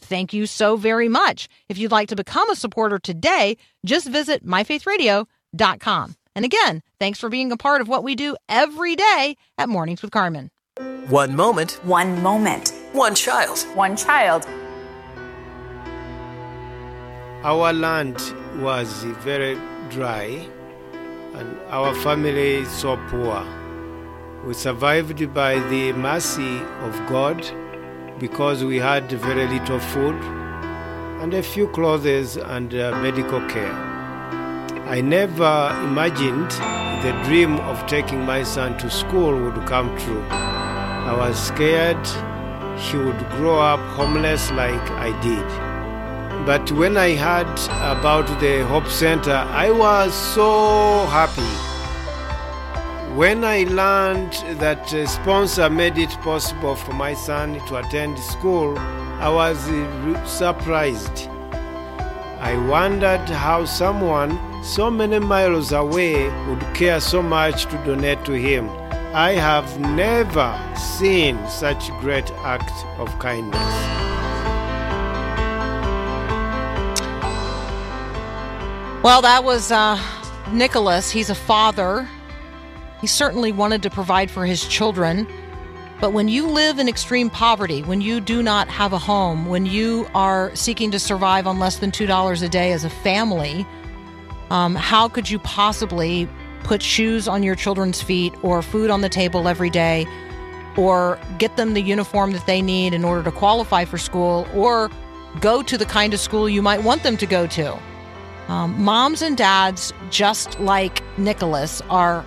Thank 0.00 0.32
you 0.32 0.46
so 0.46 0.76
very 0.76 1.08
much. 1.08 1.48
If 1.68 1.78
you'd 1.78 1.92
like 1.92 2.08
to 2.08 2.16
become 2.16 2.50
a 2.50 2.56
supporter 2.56 2.98
today, 2.98 3.56
just 3.86 4.08
visit 4.08 4.44
myfaithradio.com. 4.44 6.16
And 6.36 6.44
again, 6.44 6.82
thanks 6.98 7.18
for 7.20 7.28
being 7.28 7.52
a 7.52 7.56
part 7.56 7.80
of 7.80 7.88
what 7.88 8.02
we 8.04 8.14
do 8.14 8.36
every 8.48 8.96
day 8.96 9.36
at 9.56 9.68
Mornings 9.68 10.02
with 10.02 10.10
Carmen. 10.10 10.50
One 11.08 11.36
moment, 11.36 11.78
One 11.84 12.22
moment. 12.22 12.72
one 12.92 13.14
child. 13.14 13.58
One 13.74 13.96
child. 13.96 14.46
Our 17.44 17.72
land 17.72 18.16
was 18.60 19.04
very 19.22 19.58
dry 19.90 20.48
and 21.34 21.58
our 21.68 21.94
family 21.96 22.56
is 22.62 22.70
so 22.70 22.96
poor. 23.08 23.44
We 24.46 24.54
survived 24.54 25.32
by 25.34 25.58
the 25.68 25.92
mercy 25.92 26.58
of 26.82 26.92
God 27.08 27.42
because 28.18 28.64
we 28.64 28.76
had 28.76 29.10
very 29.10 29.46
little 29.46 29.78
food 29.78 30.14
and 31.20 31.34
a 31.34 31.42
few 31.42 31.68
clothes 31.68 32.36
and 32.36 32.74
uh, 32.74 32.90
medical 33.02 33.40
care. 33.48 33.72
I 34.86 35.00
never 35.00 35.76
imagined 35.82 36.50
the 37.02 37.12
dream 37.24 37.56
of 37.60 37.86
taking 37.86 38.20
my 38.24 38.42
son 38.42 38.76
to 38.78 38.90
school 38.90 39.32
would 39.42 39.66
come 39.66 39.96
true. 39.98 40.22
I 40.30 41.14
was 41.16 41.38
scared 41.42 42.06
he 42.78 42.96
would 42.96 43.18
grow 43.30 43.60
up 43.60 43.80
homeless 43.96 44.50
like 44.50 44.90
I 44.90 45.10
did. 45.20 45.46
But 46.46 46.70
when 46.72 46.96
I 46.96 47.14
heard 47.14 47.58
about 47.96 48.26
the 48.40 48.66
Hope 48.66 48.88
Center, 48.88 49.32
I 49.32 49.70
was 49.70 50.12
so 50.12 51.06
happy. 51.06 51.73
When 53.14 53.44
I 53.44 53.62
learned 53.62 54.32
that 54.58 54.92
a 54.92 55.06
sponsor 55.06 55.70
made 55.70 55.98
it 55.98 56.10
possible 56.22 56.74
for 56.74 56.94
my 56.94 57.14
son 57.14 57.64
to 57.68 57.76
attend 57.76 58.18
school, 58.18 58.76
I 58.76 59.28
was 59.28 59.56
surprised. 60.28 61.28
I 62.40 62.56
wondered 62.68 63.28
how 63.28 63.66
someone 63.66 64.36
so 64.64 64.90
many 64.90 65.20
miles 65.20 65.70
away 65.70 66.28
would 66.48 66.60
care 66.74 66.98
so 66.98 67.22
much 67.22 67.66
to 67.66 67.76
donate 67.84 68.24
to 68.24 68.32
him. 68.32 68.68
I 69.14 69.34
have 69.34 69.78
never 69.78 70.50
seen 70.76 71.38
such 71.48 71.90
great 72.00 72.28
act 72.42 72.72
of 72.98 73.16
kindness. 73.20 73.60
Well, 79.04 79.22
that 79.22 79.44
was 79.44 79.70
uh, 79.70 80.02
Nicholas. 80.50 81.12
He's 81.12 81.30
a 81.30 81.36
father. 81.36 82.08
He 83.00 83.06
certainly 83.06 83.52
wanted 83.52 83.82
to 83.82 83.90
provide 83.90 84.30
for 84.30 84.46
his 84.46 84.66
children. 84.66 85.26
But 86.00 86.12
when 86.12 86.28
you 86.28 86.46
live 86.46 86.78
in 86.78 86.88
extreme 86.88 87.30
poverty, 87.30 87.82
when 87.82 88.00
you 88.00 88.20
do 88.20 88.42
not 88.42 88.68
have 88.68 88.92
a 88.92 88.98
home, 88.98 89.46
when 89.46 89.64
you 89.66 90.08
are 90.14 90.54
seeking 90.54 90.90
to 90.90 90.98
survive 90.98 91.46
on 91.46 91.58
less 91.58 91.78
than 91.78 91.90
$2 91.90 92.42
a 92.42 92.48
day 92.48 92.72
as 92.72 92.84
a 92.84 92.90
family, 92.90 93.66
um, 94.50 94.74
how 94.74 95.08
could 95.08 95.30
you 95.30 95.38
possibly 95.38 96.28
put 96.62 96.82
shoes 96.82 97.28
on 97.28 97.42
your 97.42 97.54
children's 97.54 98.02
feet 98.02 98.34
or 98.42 98.62
food 98.62 98.90
on 98.90 99.00
the 99.00 99.08
table 99.08 99.46
every 99.48 99.70
day 99.70 100.06
or 100.76 101.18
get 101.38 101.56
them 101.56 101.74
the 101.74 101.82
uniform 101.82 102.32
that 102.32 102.46
they 102.46 102.60
need 102.60 102.94
in 102.94 103.04
order 103.04 103.22
to 103.22 103.30
qualify 103.30 103.84
for 103.84 103.98
school 103.98 104.46
or 104.54 104.90
go 105.40 105.62
to 105.62 105.78
the 105.78 105.86
kind 105.86 106.12
of 106.12 106.20
school 106.20 106.48
you 106.48 106.62
might 106.62 106.82
want 106.82 107.02
them 107.02 107.16
to 107.16 107.26
go 107.26 107.46
to? 107.46 107.78
Um, 108.48 108.82
moms 108.82 109.22
and 109.22 109.36
dads, 109.36 109.92
just 110.10 110.58
like 110.60 111.02
Nicholas, 111.18 111.80
are 111.88 112.24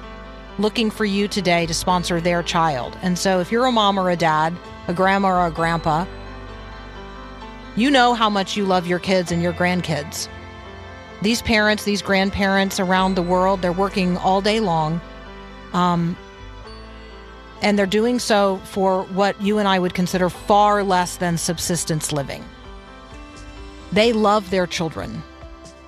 looking 0.60 0.90
for 0.90 1.06
you 1.06 1.28
today 1.28 1.66
to 1.66 1.74
sponsor 1.74 2.20
their 2.20 2.42
child. 2.44 2.98
And 3.02 3.18
so 3.18 3.40
if 3.40 3.52
you're 3.52 3.66
a 3.66 3.72
mom 3.72 4.00
or 4.00 4.10
a 4.10 4.16
dad, 4.16 4.56
a 4.88 4.94
grandma 4.94 5.30
or 5.30 5.48
a 5.48 5.52
grandpa, 5.52 6.06
you 7.76 7.92
know 7.92 8.14
how 8.14 8.30
much 8.30 8.58
you 8.58 8.66
love 8.66 8.88
your 8.88 9.00
kids 9.00 9.32
and 9.32 9.44
your 9.44 9.54
grandkids. 9.54 10.28
These 11.22 11.42
parents, 11.42 11.84
these 11.84 12.02
grandparents 12.02 12.80
around 12.80 13.16
the 13.16 13.22
world, 13.22 13.62
they're 13.62 13.72
working 13.72 14.18
all 14.18 14.42
day 14.42 14.60
long. 14.60 15.00
Um, 15.74 16.18
and 17.62 17.78
they're 17.78 17.86
doing 17.86 18.20
so 18.20 18.58
for 18.66 19.04
what 19.04 19.40
you 19.42 19.58
and 19.58 19.68
I 19.68 19.80
would 19.80 19.94
consider 19.94 20.30
far 20.30 20.84
less 20.84 21.18
than 21.18 21.38
subsistence 21.38 22.12
living. 22.12 22.44
They 23.92 24.14
love 24.14 24.50
their 24.50 24.68
children. 24.68 25.24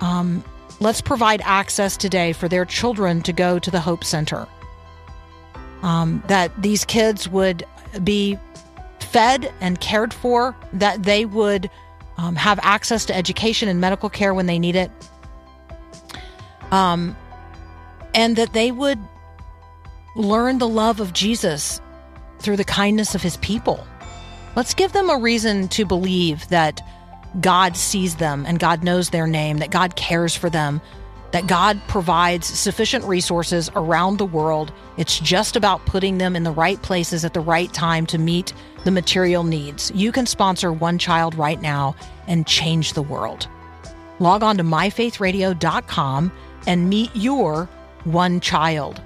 Um, 0.00 0.42
let's 0.80 1.00
provide 1.00 1.42
access 1.44 1.96
today 1.96 2.32
for 2.32 2.48
their 2.48 2.64
children 2.64 3.22
to 3.22 3.32
go 3.32 3.58
to 3.58 3.70
the 3.70 3.80
Hope 3.80 4.04
Center. 4.04 4.46
Um, 5.82 6.22
that 6.26 6.52
these 6.60 6.84
kids 6.84 7.28
would 7.28 7.64
be 8.04 8.38
fed 8.98 9.52
and 9.60 9.80
cared 9.80 10.12
for, 10.12 10.54
that 10.74 11.02
they 11.02 11.24
would 11.24 11.70
um, 12.18 12.36
have 12.36 12.60
access 12.62 13.06
to 13.06 13.16
education 13.16 13.68
and 13.68 13.80
medical 13.80 14.10
care 14.10 14.34
when 14.34 14.46
they 14.46 14.58
need 14.58 14.76
it, 14.76 14.90
um, 16.70 17.16
and 18.14 18.36
that 18.36 18.52
they 18.52 18.70
would 18.70 18.98
learn 20.16 20.58
the 20.58 20.68
love 20.68 21.00
of 21.00 21.12
Jesus 21.12 21.80
through 22.40 22.56
the 22.56 22.64
kindness 22.64 23.14
of 23.14 23.22
his 23.22 23.36
people. 23.38 23.86
Let's 24.56 24.74
give 24.74 24.92
them 24.92 25.08
a 25.08 25.16
reason 25.16 25.68
to 25.68 25.86
believe 25.86 26.46
that 26.48 26.82
God 27.40 27.76
sees 27.76 28.16
them 28.16 28.44
and 28.46 28.58
God 28.58 28.82
knows 28.82 29.10
their 29.10 29.26
name, 29.26 29.58
that 29.58 29.70
God 29.70 29.96
cares 29.96 30.34
for 30.34 30.50
them, 30.50 30.80
that 31.32 31.46
God 31.46 31.80
provides 31.88 32.46
sufficient 32.46 33.04
resources 33.04 33.70
around 33.76 34.18
the 34.18 34.26
world. 34.26 34.72
It's 34.96 35.18
just 35.20 35.56
about 35.56 35.84
putting 35.86 36.18
them 36.18 36.34
in 36.34 36.42
the 36.42 36.50
right 36.50 36.80
places 36.82 37.24
at 37.24 37.34
the 37.34 37.40
right 37.40 37.72
time 37.72 38.06
to 38.06 38.18
meet 38.18 38.52
the 38.84 38.90
material 38.90 39.44
needs. 39.44 39.92
You 39.94 40.12
can 40.12 40.26
sponsor 40.26 40.72
one 40.72 40.98
child 40.98 41.34
right 41.34 41.60
now 41.60 41.94
and 42.26 42.46
change 42.46 42.94
the 42.94 43.02
world. 43.02 43.48
Log 44.18 44.42
on 44.42 44.56
to 44.58 44.64
myfaithradio.com 44.64 46.32
and 46.66 46.88
meet 46.88 47.10
your 47.14 47.66
one 48.04 48.40
child. 48.40 49.00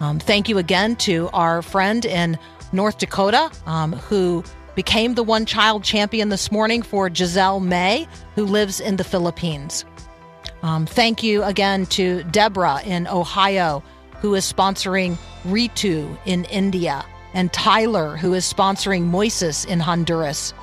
Um, 0.00 0.18
thank 0.18 0.48
you 0.48 0.58
again 0.58 0.96
to 0.96 1.28
our 1.32 1.62
friend 1.62 2.04
in 2.04 2.38
North 2.72 2.98
Dakota 2.98 3.50
um, 3.66 3.92
who 3.92 4.42
became 4.74 5.14
the 5.14 5.22
one 5.22 5.46
child 5.46 5.84
champion 5.84 6.28
this 6.28 6.50
morning 6.50 6.82
for 6.82 7.12
Giselle 7.14 7.60
May, 7.60 8.08
who 8.34 8.44
lives 8.44 8.80
in 8.80 8.96
the 8.96 9.04
Philippines. 9.04 9.84
Um, 10.64 10.86
thank 10.86 11.22
you 11.22 11.42
again 11.44 11.84
to 11.86 12.22
Deborah 12.24 12.80
in 12.86 13.06
Ohio, 13.06 13.82
who 14.22 14.34
is 14.34 14.50
sponsoring 14.50 15.18
Ritu 15.44 16.16
in 16.24 16.46
India, 16.46 17.04
and 17.34 17.52
Tyler, 17.52 18.16
who 18.16 18.32
is 18.32 18.50
sponsoring 18.50 19.10
Moises 19.10 19.66
in 19.66 19.78
Honduras. 19.78 20.54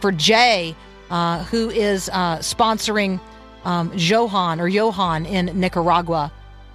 For 0.00 0.10
Jay, 0.10 0.74
uh, 1.10 1.44
who 1.44 1.68
is 1.68 2.08
uh, 2.14 2.38
sponsoring 2.38 3.20
um, 3.66 3.92
Johan 3.94 4.58
or 4.58 4.68
Johan 4.68 5.26
in 5.26 5.60
Nicaragua. 5.60 6.32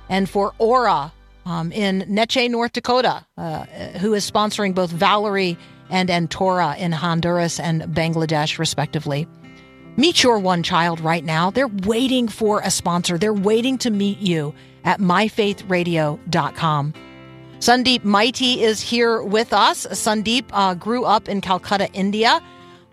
and 0.08 0.30
for 0.30 0.54
Aura 0.60 1.12
um, 1.48 1.72
in 1.72 2.02
Neche, 2.08 2.48
North 2.48 2.74
Dakota, 2.74 3.26
uh, 3.40 3.66
who 4.00 4.14
is 4.14 4.30
sponsoring 4.30 4.76
both 4.76 4.92
Valerie 4.92 5.58
and 5.90 6.10
Antora 6.10 6.78
in 6.78 6.92
Honduras 6.92 7.60
and 7.60 7.82
Bangladesh, 7.82 8.60
respectively. 8.60 9.28
Meet 10.00 10.22
your 10.22 10.38
one 10.38 10.62
child 10.62 11.00
right 11.00 11.26
now. 11.26 11.50
They're 11.50 11.68
waiting 11.68 12.28
for 12.28 12.62
a 12.62 12.70
sponsor. 12.70 13.18
They're 13.18 13.34
waiting 13.34 13.80
to 13.80 13.90
meet 13.90 14.20
you 14.20 14.54
at 14.84 15.00
myfaithradio.com. 15.00 16.94
Sandeep 17.58 18.02
Maity 18.02 18.60
is 18.62 18.80
here 18.80 19.24
with 19.24 19.54
us. 19.54 19.88
Sandeep 19.88 20.46
uh, 20.52 20.76
grew 20.76 21.04
up 21.04 21.28
in 21.28 21.42
Calcutta, 21.42 21.92
India. 21.94 22.40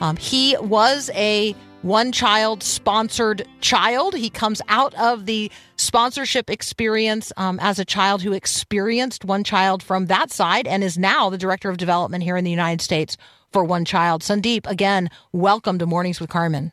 Um, 0.00 0.16
he 0.16 0.56
was 0.62 1.10
a 1.14 1.54
one 1.82 2.10
child 2.10 2.62
sponsored 2.62 3.46
child. 3.60 4.14
He 4.14 4.30
comes 4.30 4.62
out 4.68 4.94
of 4.94 5.26
the 5.26 5.52
sponsorship 5.76 6.48
experience 6.48 7.30
um, 7.36 7.60
as 7.60 7.78
a 7.78 7.84
child 7.84 8.22
who 8.22 8.32
experienced 8.32 9.26
one 9.26 9.44
child 9.44 9.82
from 9.82 10.06
that 10.06 10.30
side 10.30 10.66
and 10.66 10.82
is 10.82 10.96
now 10.96 11.28
the 11.28 11.36
director 11.36 11.68
of 11.68 11.76
development 11.76 12.24
here 12.24 12.38
in 12.38 12.44
the 12.44 12.50
United 12.50 12.80
States 12.80 13.18
for 13.52 13.62
One 13.62 13.84
Child. 13.84 14.22
Sandeep, 14.22 14.66
again, 14.66 15.10
welcome 15.32 15.78
to 15.78 15.84
Mornings 15.84 16.18
with 16.18 16.30
Carmen. 16.30 16.72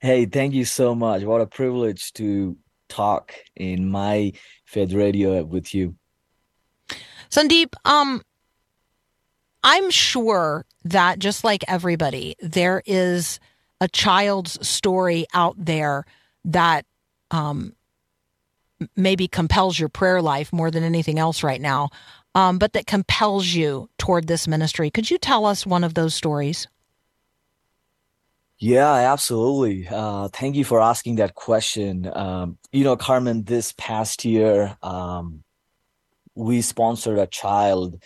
Hey, 0.00 0.26
thank 0.26 0.54
you 0.54 0.64
so 0.64 0.94
much. 0.94 1.22
What 1.24 1.40
a 1.40 1.46
privilege 1.46 2.12
to 2.14 2.56
talk 2.88 3.34
in 3.56 3.90
my 3.90 4.32
Fed 4.64 4.92
Radio 4.92 5.42
with 5.44 5.74
you. 5.74 5.96
Sandeep, 7.30 7.74
um, 7.84 8.22
I'm 9.62 9.90
sure 9.90 10.64
that 10.84 11.18
just 11.18 11.44
like 11.44 11.64
everybody, 11.68 12.36
there 12.40 12.82
is 12.86 13.40
a 13.80 13.88
child's 13.88 14.66
story 14.66 15.26
out 15.34 15.56
there 15.58 16.04
that 16.44 16.86
um, 17.30 17.74
maybe 18.96 19.28
compels 19.28 19.78
your 19.78 19.88
prayer 19.88 20.22
life 20.22 20.52
more 20.52 20.70
than 20.70 20.84
anything 20.84 21.18
else 21.18 21.42
right 21.42 21.60
now, 21.60 21.90
um, 22.34 22.58
but 22.58 22.72
that 22.72 22.86
compels 22.86 23.48
you 23.48 23.90
toward 23.98 24.26
this 24.26 24.46
ministry. 24.46 24.90
Could 24.90 25.10
you 25.10 25.18
tell 25.18 25.44
us 25.44 25.66
one 25.66 25.84
of 25.84 25.94
those 25.94 26.14
stories? 26.14 26.68
Yeah, 28.60 28.92
absolutely. 29.12 29.86
Uh, 29.88 30.28
thank 30.28 30.56
you 30.56 30.64
for 30.64 30.80
asking 30.80 31.16
that 31.16 31.34
question. 31.34 32.10
Um, 32.12 32.58
you 32.72 32.82
know, 32.82 32.96
Carmen, 32.96 33.44
this 33.44 33.72
past 33.78 34.24
year, 34.24 34.76
um, 34.82 35.44
we 36.34 36.60
sponsored 36.62 37.18
a 37.18 37.28
child 37.28 38.02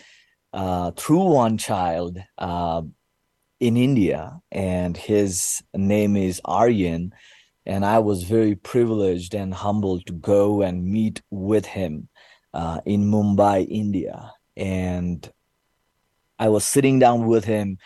uh, 0.53 0.91
through 0.91 1.23
one 1.23 1.57
child 1.57 2.19
uh, 2.37 2.83
in 3.59 3.77
India, 3.77 4.39
and 4.51 4.95
his 4.95 5.63
name 5.73 6.15
is 6.15 6.39
Aryan. 6.45 7.13
And 7.65 7.83
I 7.83 7.99
was 7.99 8.23
very 8.23 8.53
privileged 8.55 9.33
and 9.33 9.53
humbled 9.53 10.05
to 10.05 10.13
go 10.13 10.61
and 10.61 10.85
meet 10.85 11.21
with 11.31 11.65
him 11.65 12.09
uh, 12.53 12.81
in 12.85 13.09
Mumbai, 13.09 13.65
India. 13.67 14.31
And 14.55 15.27
I 16.37 16.49
was 16.49 16.63
sitting 16.65 16.99
down 16.99 17.25
with 17.25 17.45
him, 17.45 17.79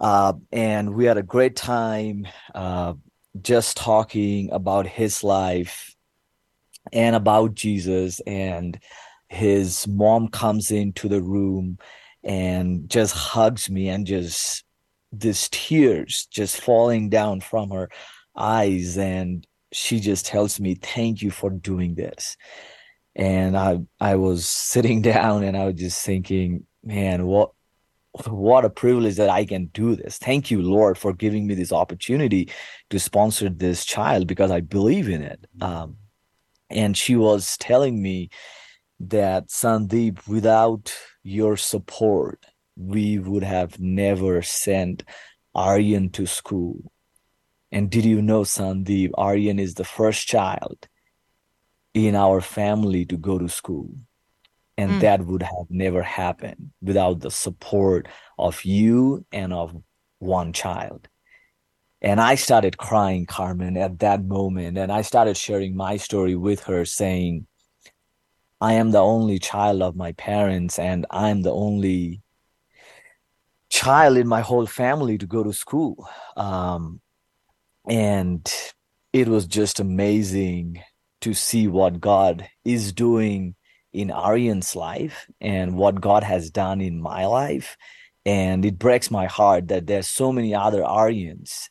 uh, 0.00 0.32
and 0.50 0.94
we 0.94 1.04
had 1.04 1.18
a 1.18 1.22
great 1.22 1.54
time 1.54 2.26
uh, 2.54 2.94
just 3.42 3.76
talking 3.76 4.50
about 4.50 4.86
his 4.86 5.22
life 5.22 5.94
and 6.92 7.14
about 7.14 7.54
Jesus 7.54 8.20
and 8.20 8.80
his 9.28 9.86
mom 9.86 10.28
comes 10.28 10.70
into 10.70 11.06
the 11.08 11.22
room 11.22 11.78
and 12.24 12.88
just 12.88 13.14
hugs 13.14 13.70
me 13.70 13.88
and 13.88 14.06
just 14.06 14.64
this 15.12 15.48
tears 15.50 16.26
just 16.30 16.60
falling 16.60 17.10
down 17.10 17.40
from 17.40 17.70
her 17.70 17.90
eyes 18.36 18.96
and 18.96 19.46
she 19.72 20.00
just 20.00 20.26
tells 20.26 20.58
me 20.58 20.74
thank 20.74 21.22
you 21.22 21.30
for 21.30 21.50
doing 21.50 21.94
this. 21.94 22.36
And 23.14 23.56
i 23.56 23.80
i 24.00 24.16
was 24.16 24.46
sitting 24.46 25.02
down 25.12 25.44
and 25.44 25.56
i 25.56 25.66
was 25.66 25.74
just 25.74 26.04
thinking 26.04 26.66
man 26.84 27.26
what 27.26 27.50
what 28.26 28.64
a 28.64 28.70
privilege 28.70 29.16
that 29.16 29.30
i 29.30 29.44
can 29.44 29.66
do 29.66 29.94
this 29.94 30.18
thank 30.18 30.50
you 30.50 30.60
lord 30.60 30.98
for 30.98 31.12
giving 31.12 31.46
me 31.46 31.54
this 31.54 31.72
opportunity 31.72 32.50
to 32.90 32.98
sponsor 32.98 33.48
this 33.48 33.84
child 33.84 34.26
because 34.26 34.50
i 34.50 34.60
believe 34.60 35.08
in 35.08 35.22
it 35.22 35.46
um, 35.60 35.96
and 36.70 36.96
she 36.96 37.16
was 37.16 37.56
telling 37.58 38.00
me 38.00 38.30
that 39.00 39.48
Sandeep, 39.48 40.26
without 40.28 40.94
your 41.22 41.56
support, 41.56 42.44
we 42.76 43.18
would 43.18 43.42
have 43.42 43.80
never 43.80 44.42
sent 44.42 45.02
Aryan 45.54 46.10
to 46.10 46.26
school. 46.26 46.92
And 47.72 47.90
did 47.90 48.04
you 48.04 48.20
know, 48.20 48.42
Sandeep, 48.42 49.10
Aryan 49.14 49.58
is 49.58 49.74
the 49.74 49.84
first 49.84 50.28
child 50.28 50.86
in 51.94 52.14
our 52.14 52.40
family 52.40 53.04
to 53.06 53.16
go 53.16 53.38
to 53.38 53.48
school. 53.48 53.90
And 54.80 54.92
mm. 54.92 55.00
that 55.00 55.20
would 55.26 55.42
have 55.42 55.68
never 55.68 56.02
happened 56.02 56.70
without 56.80 57.20
the 57.20 57.30
support 57.30 58.08
of 58.38 58.64
you 58.64 59.26
and 59.30 59.52
of 59.52 59.76
one 60.18 60.52
child. 60.54 61.06
And 62.00 62.18
I 62.18 62.36
started 62.36 62.78
crying, 62.78 63.26
Carmen, 63.26 63.76
at 63.76 63.98
that 63.98 64.24
moment. 64.24 64.78
And 64.78 64.90
I 64.90 65.02
started 65.02 65.36
sharing 65.36 65.76
my 65.76 65.98
story 65.98 66.34
with 66.34 66.64
her, 66.64 66.86
saying, 66.86 67.46
I 68.58 68.72
am 68.74 68.90
the 68.90 69.02
only 69.02 69.38
child 69.38 69.82
of 69.82 69.96
my 69.96 70.12
parents, 70.12 70.78
and 70.78 71.06
I'm 71.10 71.42
the 71.42 71.52
only 71.52 72.22
child 73.68 74.16
in 74.16 74.28
my 74.28 74.40
whole 74.40 74.66
family 74.66 75.18
to 75.18 75.26
go 75.26 75.42
to 75.44 75.52
school. 75.52 76.08
Um, 76.36 77.02
and 77.86 78.50
it 79.12 79.28
was 79.28 79.46
just 79.46 79.78
amazing 79.78 80.82
to 81.20 81.34
see 81.34 81.68
what 81.68 82.00
God 82.00 82.48
is 82.64 82.94
doing 82.94 83.56
in 83.92 84.10
Aryan's 84.10 84.76
life 84.76 85.26
and 85.40 85.76
what 85.76 86.00
God 86.00 86.22
has 86.22 86.50
done 86.50 86.80
in 86.80 87.00
my 87.00 87.26
life. 87.26 87.76
And 88.26 88.64
it 88.64 88.78
breaks 88.78 89.10
my 89.10 89.26
heart 89.26 89.68
that 89.68 89.86
there's 89.86 90.08
so 90.08 90.32
many 90.32 90.54
other 90.54 90.84
Aryans 90.84 91.70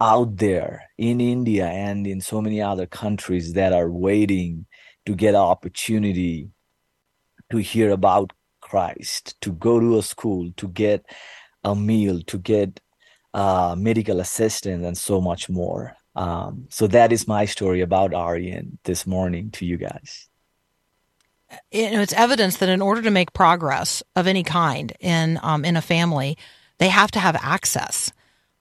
out 0.00 0.36
there 0.36 0.84
in 0.96 1.20
India 1.20 1.66
and 1.66 2.06
in 2.06 2.20
so 2.20 2.40
many 2.40 2.62
other 2.62 2.86
countries 2.86 3.52
that 3.52 3.72
are 3.72 3.90
waiting 3.90 4.66
to 5.04 5.14
get 5.14 5.34
an 5.34 5.40
opportunity 5.40 6.48
to 7.50 7.58
hear 7.58 7.90
about 7.90 8.32
Christ, 8.60 9.38
to 9.42 9.52
go 9.52 9.78
to 9.78 9.98
a 9.98 10.02
school, 10.02 10.52
to 10.56 10.68
get 10.68 11.04
a 11.64 11.74
meal, 11.74 12.22
to 12.22 12.38
get 12.38 12.80
uh, 13.34 13.74
medical 13.76 14.20
assistance, 14.20 14.84
and 14.84 14.96
so 14.96 15.20
much 15.20 15.50
more. 15.50 15.96
Um, 16.16 16.66
so 16.70 16.86
that 16.88 17.12
is 17.12 17.28
my 17.28 17.44
story 17.44 17.82
about 17.82 18.14
Aryan 18.14 18.78
this 18.84 19.06
morning 19.06 19.50
to 19.52 19.66
you 19.66 19.76
guys. 19.76 20.29
You 21.72 21.90
know, 21.90 22.00
it's 22.00 22.12
evidence 22.12 22.58
that 22.58 22.68
in 22.68 22.80
order 22.80 23.02
to 23.02 23.10
make 23.10 23.32
progress 23.32 24.02
of 24.14 24.26
any 24.26 24.42
kind 24.42 24.92
in 25.00 25.38
um, 25.42 25.64
in 25.64 25.76
a 25.76 25.82
family, 25.82 26.38
they 26.78 26.88
have 26.88 27.10
to 27.12 27.18
have 27.18 27.36
access, 27.36 28.12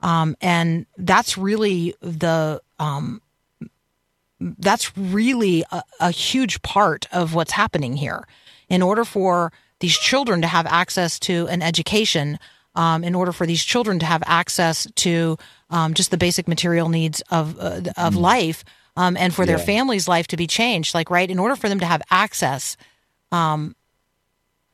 um, 0.02 0.36
and 0.42 0.86
that's 0.98 1.38
really 1.38 1.94
the 2.02 2.62
um, 2.80 3.22
that's 4.40 4.98
really 4.98 5.64
a, 5.72 5.84
a 6.00 6.12
huge 6.12 6.62
part 6.62 7.08
of 7.12 7.36
what's 7.36 7.52
happening 7.52 7.96
here. 7.96 8.28
In 8.70 8.82
order 8.82 9.06
for 9.06 9.52
these 9.80 9.98
children 9.98 10.42
to 10.42 10.48
have 10.48 10.66
access 10.66 11.20
to 11.20 11.48
an 11.48 11.62
education, 11.62 12.40
um, 12.76 13.04
in 13.04 13.16
order 13.16 13.32
for 13.32 13.46
these 13.46 13.64
children 13.64 14.00
to 14.00 14.06
have 14.06 14.24
access 14.26 14.88
to 14.96 15.38
um, 15.70 15.94
just 15.94 16.12
the 16.12 16.18
basic 16.18 16.48
material 16.48 16.90
needs 16.90 17.22
of 17.30 17.60
uh, 17.60 17.82
of 17.98 18.14
mm. 18.14 18.22
life, 18.22 18.64
um, 18.96 19.18
and 19.18 19.34
for 19.34 19.44
yeah. 19.44 19.48
their 19.48 19.60
family's 19.60 20.08
life 20.08 20.28
to 20.28 20.38
be 20.38 20.48
changed, 20.48 20.94
like 20.94 21.10
right, 21.10 21.30
in 21.30 21.40
order 21.40 21.56
for 21.56 21.70
them 21.70 21.80
to 21.80 21.86
have 21.86 22.02
access, 22.10 22.78
um, 23.32 23.76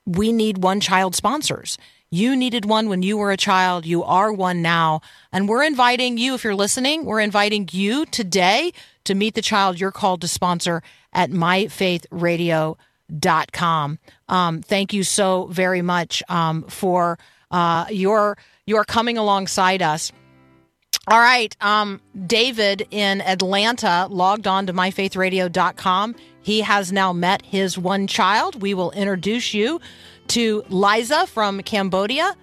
we 0.06 0.32
need 0.32 0.60
one 0.60 0.80
child 0.80 1.16
sponsors. 1.16 1.78
You 2.12 2.36
needed 2.36 2.66
one 2.66 2.88
when 2.88 3.02
you 3.02 3.18
were 3.18 3.32
a 3.32 3.38
child. 3.38 3.86
You 3.86 4.04
are 4.04 4.32
one 4.32 4.62
now. 4.62 5.02
And 5.32 5.50
we're 5.50 5.64
inviting 5.64 6.18
you, 6.18 6.36
if 6.36 6.44
you're 6.44 6.56
listening, 6.56 7.06
we're 7.06 7.20
inviting 7.20 7.68
you 7.72 8.06
today 8.06 8.72
to 9.06 9.16
meet 9.16 9.34
the 9.34 9.42
child 9.42 9.80
you're 9.80 9.92
called 9.92 10.22
to 10.22 10.28
sponsor 10.28 10.84
at 11.12 11.32
myfaithradio.com. 11.32 14.00
Um, 14.30 14.62
thank 14.62 14.94
you 14.94 15.04
so 15.04 15.48
very 15.48 15.82
much 15.82 16.22
um, 16.30 16.64
for 16.64 17.18
uh, 17.52 17.86
your 17.90 18.38
your 18.66 18.84
coming 18.84 19.18
alongside 19.18 19.82
us. 19.82 20.12
All 21.08 21.20
right. 21.20 21.56
Um, 21.62 22.02
David 22.26 22.88
in 22.90 23.22
Atlanta 23.22 24.08
logged 24.10 24.48
on 24.48 24.66
to 24.68 24.74
myfaithradio.com. 24.74 26.16
He 26.42 26.62
has 26.62 26.92
now 26.92 27.14
met 27.14 27.44
his 27.44 27.78
one 27.78 28.08
child. 28.08 28.62
We 28.62 28.74
will 28.74 28.92
introduce 28.92 29.54
you 29.54 29.80
to 30.30 30.64
Liza 30.70 31.28
from 31.28 31.62
Cambodia 31.62 32.36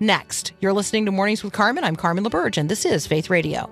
next. 0.00 0.52
You're 0.60 0.72
listening 0.72 1.06
to 1.06 1.12
Mornings 1.12 1.42
with 1.44 1.52
Carmen. 1.52 1.84
I'm 1.84 1.96
Carmen 1.96 2.24
LaBerge, 2.24 2.56
and 2.56 2.68
this 2.68 2.84
is 2.84 3.06
Faith 3.06 3.30
Radio. 3.30 3.68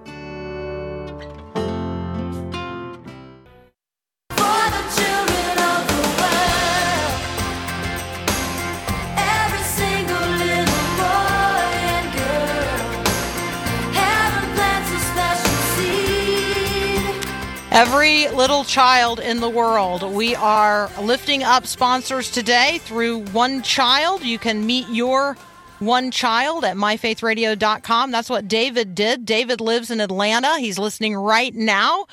Every 17.79 18.27
little 18.31 18.65
child 18.65 19.21
in 19.21 19.39
the 19.39 19.49
world. 19.49 20.03
We 20.13 20.35
are 20.35 20.91
lifting 21.01 21.45
up 21.45 21.65
sponsors 21.65 22.29
today 22.29 22.79
through 22.79 23.27
One 23.27 23.63
Child. 23.63 24.25
You 24.25 24.37
can 24.37 24.67
meet 24.67 24.89
your 24.89 25.37
one 25.79 26.11
child 26.11 26.65
at 26.65 26.77
myfaithradio.com. 26.77 28.11
That's 28.11 28.29
what 28.29 28.49
David 28.49 28.97
did. 28.97 29.25
David 29.25 29.61
lives 29.61 29.93
in 29.93 30.01
Atlanta. 30.01 30.59
He's 30.59 30.77
listening 30.77 31.15
right 31.15 31.55
now. 31.55 32.07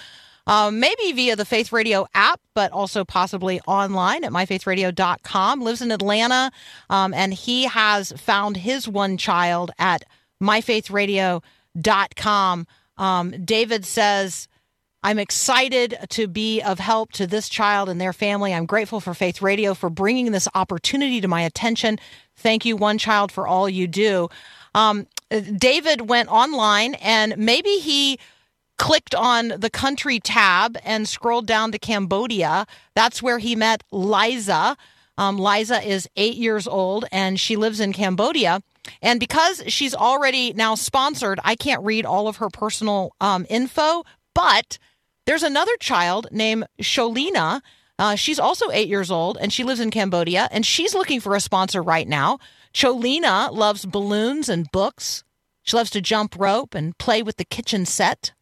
Uh, 0.45 0.69
maybe 0.69 1.11
via 1.13 1.35
the 1.35 1.45
Faith 1.45 1.71
Radio 1.71 2.05
app, 2.13 2.39
but 2.53 2.71
also 2.71 3.03
possibly 3.03 3.59
online 3.61 4.23
at 4.23 4.31
myfaithradio.com. 4.31 5.61
Lives 5.61 5.81
in 5.81 5.89
Atlanta, 5.89 6.51
um, 6.91 7.11
and 7.11 7.33
he 7.33 7.63
has 7.63 8.11
found 8.11 8.57
his 8.57 8.87
one 8.87 9.17
child 9.17 9.71
at 9.79 10.03
myfaithradio.com. 10.39 12.67
Um, 12.97 13.31
David 13.43 13.83
says, 13.83 14.47
I'm 15.05 15.19
excited 15.19 15.99
to 16.09 16.27
be 16.27 16.63
of 16.63 16.79
help 16.79 17.11
to 17.11 17.27
this 17.27 17.47
child 17.47 17.89
and 17.89 18.01
their 18.01 18.11
family. 18.11 18.55
I'm 18.55 18.65
grateful 18.65 18.99
for 18.99 19.13
Faith 19.13 19.39
Radio 19.39 19.75
for 19.75 19.91
bringing 19.91 20.31
this 20.31 20.47
opportunity 20.55 21.21
to 21.21 21.27
my 21.27 21.43
attention. 21.43 21.99
Thank 22.37 22.65
you, 22.65 22.75
One 22.75 22.97
Child, 22.97 23.31
for 23.31 23.45
all 23.45 23.69
you 23.69 23.85
do. 23.85 24.29
Um, 24.73 25.05
David 25.29 26.09
went 26.09 26.29
online 26.29 26.95
and 26.95 27.37
maybe 27.37 27.69
he 27.77 28.17
clicked 28.79 29.13
on 29.13 29.49
the 29.49 29.69
country 29.69 30.19
tab 30.19 30.75
and 30.83 31.07
scrolled 31.07 31.45
down 31.45 31.71
to 31.73 31.77
Cambodia. 31.77 32.65
That's 32.95 33.21
where 33.21 33.37
he 33.37 33.55
met 33.55 33.83
Liza. 33.91 34.75
Um, 35.19 35.37
Liza 35.37 35.87
is 35.87 36.09
eight 36.15 36.35
years 36.35 36.67
old 36.67 37.05
and 37.11 37.39
she 37.39 37.57
lives 37.57 37.79
in 37.79 37.93
Cambodia. 37.93 38.63
And 39.03 39.19
because 39.19 39.61
she's 39.67 39.93
already 39.93 40.53
now 40.53 40.73
sponsored, 40.73 41.39
I 41.43 41.55
can't 41.55 41.83
read 41.83 42.07
all 42.07 42.27
of 42.27 42.37
her 42.37 42.49
personal 42.49 43.13
um, 43.21 43.45
info, 43.51 44.03
but 44.33 44.79
there's 45.25 45.43
another 45.43 45.75
child 45.79 46.27
named 46.31 46.65
Sholina. 46.81 47.61
Uh, 47.97 48.15
she's 48.15 48.39
also 48.39 48.69
eight 48.71 48.87
years 48.87 49.09
old 49.09 49.37
and 49.39 49.51
she 49.51 49.63
lives 49.63 49.79
in 49.79 49.91
Cambodia 49.91 50.47
and 50.51 50.65
she's 50.65 50.93
looking 50.93 51.19
for 51.19 51.35
a 51.35 51.39
sponsor 51.39 51.81
right 51.81 52.07
now. 52.07 52.39
Sholina 52.73 53.51
loves 53.51 53.85
balloons 53.85 54.49
and 54.49 54.71
books. 54.71 55.23
She 55.63 55.77
loves 55.77 55.89
to 55.91 56.01
jump 56.01 56.35
rope 56.37 56.75
and 56.75 56.97
play 56.97 57.23
with 57.23 57.37
the 57.37 57.45
kitchen 57.45 57.85
set. 57.85 58.33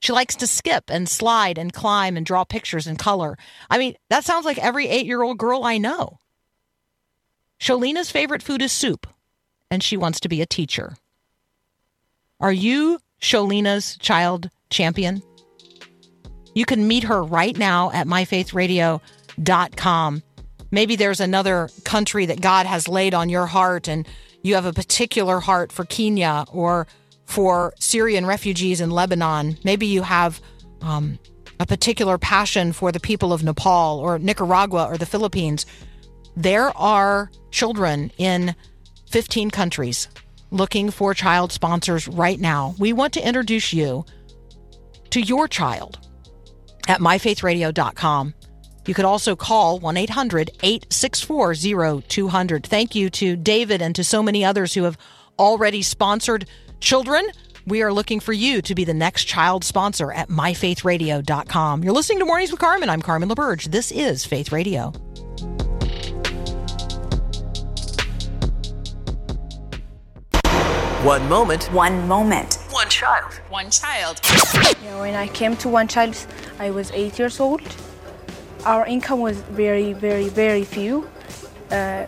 She 0.00 0.12
likes 0.12 0.34
to 0.36 0.46
skip 0.46 0.84
and 0.88 1.08
slide 1.08 1.58
and 1.58 1.72
climb 1.72 2.16
and 2.16 2.24
draw 2.24 2.44
pictures 2.44 2.86
in 2.86 2.96
color. 2.96 3.36
I 3.68 3.76
mean, 3.76 3.96
that 4.08 4.24
sounds 4.24 4.46
like 4.46 4.58
every 4.58 4.88
eight 4.88 5.06
year 5.06 5.22
old 5.22 5.36
girl 5.36 5.64
I 5.64 5.76
know. 5.76 6.18
Sholina's 7.60 8.10
favorite 8.10 8.42
food 8.42 8.62
is 8.62 8.72
soup, 8.72 9.06
and 9.70 9.82
she 9.82 9.98
wants 9.98 10.20
to 10.20 10.28
be 10.30 10.40
a 10.40 10.46
teacher. 10.46 10.96
Are 12.40 12.52
you 12.52 13.00
Sholina's 13.20 13.98
child 13.98 14.48
champion? 14.70 15.22
You 16.54 16.64
can 16.64 16.88
meet 16.88 17.04
her 17.04 17.22
right 17.22 17.56
now 17.56 17.90
at 17.92 18.06
myfaithradio.com. 18.06 20.22
Maybe 20.72 20.94
there's 20.96 21.20
another 21.20 21.68
country 21.84 22.26
that 22.26 22.40
God 22.40 22.66
has 22.66 22.88
laid 22.88 23.14
on 23.14 23.28
your 23.28 23.46
heart, 23.46 23.86
and 23.88 24.06
you 24.42 24.54
have 24.54 24.66
a 24.66 24.72
particular 24.72 25.40
heart 25.40 25.72
for 25.72 25.84
Kenya 25.84 26.44
or 26.52 26.86
for 27.26 27.74
Syrian 27.78 28.26
refugees 28.26 28.80
in 28.80 28.90
Lebanon. 28.90 29.58
Maybe 29.64 29.86
you 29.86 30.02
have 30.02 30.40
um, 30.80 31.18
a 31.58 31.66
particular 31.66 32.18
passion 32.18 32.72
for 32.72 32.92
the 32.92 33.00
people 33.00 33.32
of 33.32 33.44
Nepal 33.44 33.98
or 33.98 34.18
Nicaragua 34.18 34.86
or 34.86 34.96
the 34.96 35.06
Philippines. 35.06 35.66
There 36.36 36.76
are 36.76 37.30
children 37.50 38.12
in 38.18 38.54
15 39.10 39.50
countries 39.50 40.08
looking 40.50 40.90
for 40.90 41.14
child 41.14 41.52
sponsors 41.52 42.08
right 42.08 42.40
now. 42.40 42.74
We 42.78 42.92
want 42.92 43.12
to 43.14 43.26
introduce 43.26 43.72
you 43.72 44.04
to 45.10 45.20
your 45.20 45.48
child 45.48 45.98
at 46.88 47.00
myfaithradio.com. 47.00 48.34
You 48.86 48.94
could 48.94 49.04
also 49.04 49.36
call 49.36 49.78
1 49.78 49.96
800 49.96 50.50
864 50.62 51.54
0200. 52.02 52.66
Thank 52.66 52.94
you 52.94 53.10
to 53.10 53.36
David 53.36 53.82
and 53.82 53.94
to 53.94 54.04
so 54.04 54.22
many 54.22 54.44
others 54.44 54.74
who 54.74 54.84
have 54.84 54.98
already 55.38 55.82
sponsored 55.82 56.48
children. 56.80 57.26
We 57.66 57.82
are 57.82 57.92
looking 57.92 58.20
for 58.20 58.32
you 58.32 58.62
to 58.62 58.74
be 58.74 58.84
the 58.84 58.94
next 58.94 59.24
child 59.24 59.64
sponsor 59.64 60.12
at 60.12 60.28
myfaithradio.com. 60.28 61.84
You're 61.84 61.92
listening 61.92 62.18
to 62.20 62.24
Mornings 62.24 62.50
with 62.50 62.60
Carmen. 62.60 62.88
I'm 62.88 63.02
Carmen 63.02 63.28
LaBerge. 63.28 63.70
This 63.70 63.92
is 63.92 64.24
Faith 64.24 64.50
Radio. 64.50 64.92
One 71.02 71.26
moment, 71.28 71.64
One 71.72 72.06
moment. 72.06 72.58
One 72.72 72.88
child. 72.88 73.32
One 73.48 73.70
child. 73.70 74.20
You 74.82 74.90
know, 74.90 75.00
when 75.00 75.14
I 75.14 75.28
came 75.28 75.56
to 75.58 75.68
One 75.68 75.88
Child, 75.88 76.16
I 76.58 76.70
was 76.70 76.90
eight 76.92 77.18
years 77.18 77.40
old. 77.40 77.62
Our 78.64 78.86
income 78.86 79.20
was 79.20 79.38
very, 79.50 79.92
very, 79.92 80.28
very 80.28 80.64
few. 80.64 81.08
Uh, 81.70 82.04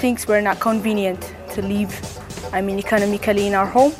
things 0.00 0.26
were 0.26 0.40
not 0.40 0.60
convenient 0.60 1.34
to 1.54 1.62
live, 1.62 1.92
I 2.52 2.60
mean, 2.60 2.78
economically 2.78 3.46
in 3.46 3.54
our 3.54 3.66
home. 3.66 3.92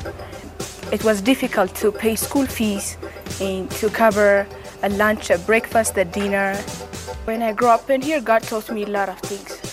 It 0.91 1.03
was 1.03 1.21
difficult 1.21 1.75
to 1.75 1.91
pay 1.91 2.15
school 2.15 2.45
fees 2.45 2.97
and 3.41 3.69
to 3.71 3.89
cover 3.89 4.47
a 4.83 4.89
lunch, 4.89 5.29
a 5.29 5.37
breakfast, 5.39 5.97
a 5.97 6.05
dinner. 6.05 6.55
When 7.25 7.41
I 7.41 7.51
grew 7.51 7.69
up 7.69 7.89
in 7.89 8.01
here, 8.01 8.21
God 8.21 8.43
taught 8.43 8.69
me 8.71 8.83
a 8.83 8.87
lot 8.87 9.09
of 9.09 9.19
things. 9.19 9.66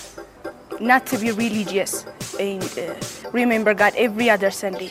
Not 0.80 1.06
to 1.06 1.18
be 1.18 1.30
religious 1.30 2.04
and 2.38 2.62
uh, 2.78 2.94
remember 3.32 3.74
God 3.74 3.94
every 3.96 4.28
other 4.28 4.50
Sunday. 4.50 4.90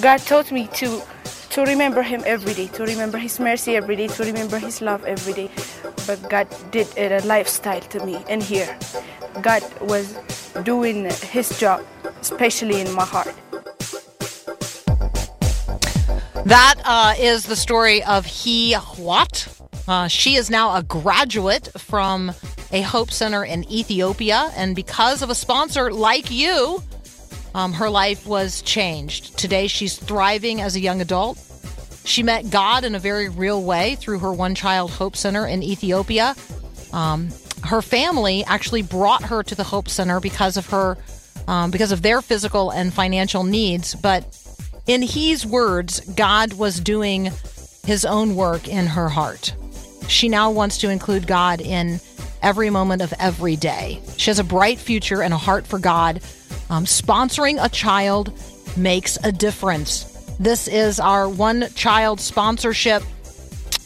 God 0.00 0.18
taught 0.20 0.52
me 0.52 0.68
to 0.74 1.02
to 1.50 1.62
remember 1.62 2.02
Him 2.02 2.22
every 2.26 2.54
day, 2.54 2.68
to 2.68 2.84
remember 2.84 3.18
His 3.18 3.40
mercy 3.40 3.76
every 3.76 3.96
day, 3.96 4.06
to 4.06 4.22
remember 4.24 4.58
His 4.58 4.80
love 4.80 5.04
every 5.04 5.32
day. 5.32 5.50
But 6.06 6.22
God 6.30 6.46
did 6.70 6.86
a 6.96 7.20
lifestyle 7.26 7.80
to 7.80 8.06
me 8.06 8.22
in 8.28 8.40
here. 8.40 8.78
God 9.42 9.62
was 9.80 10.16
doing 10.62 11.10
His 11.10 11.58
job, 11.58 11.84
especially 12.20 12.80
in 12.80 12.92
my 12.94 13.04
heart. 13.04 13.34
That 16.44 16.76
uh, 16.84 17.14
is 17.18 17.44
the 17.44 17.56
story 17.56 18.02
of 18.04 18.26
Hiwot. 18.26 19.59
Uh, 19.88 20.08
she 20.08 20.36
is 20.36 20.50
now 20.50 20.76
a 20.76 20.82
graduate 20.82 21.68
from 21.76 22.32
a 22.72 22.82
Hope 22.82 23.10
Center 23.10 23.44
in 23.44 23.70
Ethiopia, 23.70 24.52
and 24.56 24.76
because 24.76 25.22
of 25.22 25.30
a 25.30 25.34
sponsor 25.34 25.92
like 25.92 26.30
you, 26.30 26.82
um, 27.54 27.72
her 27.72 27.90
life 27.90 28.26
was 28.26 28.62
changed. 28.62 29.36
Today, 29.36 29.66
she's 29.66 29.96
thriving 29.96 30.60
as 30.60 30.76
a 30.76 30.80
young 30.80 31.00
adult. 31.00 31.38
She 32.04 32.22
met 32.22 32.50
God 32.50 32.84
in 32.84 32.94
a 32.94 32.98
very 32.98 33.28
real 33.28 33.62
way 33.62 33.96
through 33.96 34.20
her 34.20 34.32
One 34.32 34.54
Child 34.54 34.90
Hope 34.92 35.16
Center 35.16 35.46
in 35.46 35.62
Ethiopia. 35.62 36.34
Um, 36.92 37.28
her 37.64 37.82
family 37.82 38.44
actually 38.44 38.82
brought 38.82 39.24
her 39.24 39.42
to 39.42 39.54
the 39.54 39.64
Hope 39.64 39.88
Center 39.88 40.20
because 40.20 40.56
of 40.56 40.66
her, 40.66 40.96
um, 41.46 41.70
because 41.70 41.92
of 41.92 42.02
their 42.02 42.22
physical 42.22 42.70
and 42.70 42.92
financial 42.92 43.44
needs. 43.44 43.94
But 43.94 44.24
in 44.86 45.02
He's 45.02 45.44
words, 45.44 46.00
God 46.00 46.54
was 46.54 46.80
doing 46.80 47.30
His 47.84 48.04
own 48.04 48.34
work 48.34 48.66
in 48.68 48.86
her 48.86 49.08
heart. 49.08 49.54
She 50.10 50.28
now 50.28 50.50
wants 50.50 50.78
to 50.78 50.90
include 50.90 51.26
God 51.26 51.60
in 51.60 52.00
every 52.42 52.68
moment 52.68 53.00
of 53.00 53.14
every 53.18 53.56
day. 53.56 54.00
She 54.16 54.30
has 54.30 54.38
a 54.38 54.44
bright 54.44 54.78
future 54.78 55.22
and 55.22 55.32
a 55.32 55.38
heart 55.38 55.66
for 55.66 55.78
God. 55.78 56.20
Um, 56.68 56.84
sponsoring 56.84 57.62
a 57.62 57.68
child 57.68 58.32
makes 58.76 59.18
a 59.22 59.32
difference. 59.32 60.04
This 60.38 60.68
is 60.68 60.98
our 60.98 61.28
one 61.28 61.68
child 61.74 62.20
sponsorship 62.20 63.02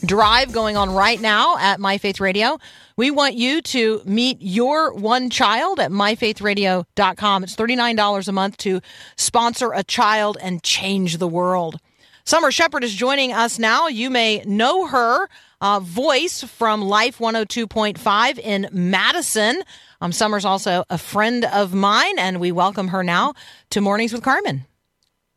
drive 0.05 0.51
going 0.51 0.77
on 0.77 0.89
right 0.89 1.21
now 1.21 1.57
at 1.57 1.79
My 1.79 1.97
Faith 1.97 2.19
Radio. 2.19 2.57
We 2.97 3.11
want 3.11 3.35
you 3.35 3.61
to 3.61 4.01
meet 4.05 4.37
your 4.39 4.93
one 4.93 5.29
child 5.29 5.79
at 5.79 5.91
myfaithradio.com. 5.91 7.43
It's 7.43 7.55
$39 7.55 8.27
a 8.27 8.31
month 8.31 8.57
to 8.57 8.81
sponsor 9.15 9.73
a 9.73 9.83
child 9.83 10.37
and 10.41 10.63
change 10.63 11.17
the 11.17 11.27
world. 11.27 11.79
Summer 12.23 12.51
Shepherd 12.51 12.83
is 12.83 12.95
joining 12.95 13.33
us 13.33 13.59
now. 13.59 13.87
You 13.87 14.09
may 14.09 14.43
know 14.45 14.87
her 14.87 15.29
uh, 15.61 15.79
voice 15.79 16.43
from 16.43 16.81
Life 16.81 17.19
102.5 17.19 18.39
in 18.39 18.67
Madison. 18.71 19.61
Um, 20.01 20.11
Summer's 20.11 20.45
also 20.45 20.83
a 20.89 20.97
friend 20.97 21.45
of 21.45 21.73
mine, 21.73 22.19
and 22.19 22.39
we 22.39 22.51
welcome 22.51 22.89
her 22.89 23.03
now 23.03 23.33
to 23.71 23.81
Mornings 23.81 24.13
with 24.13 24.23
Carmen. 24.23 24.65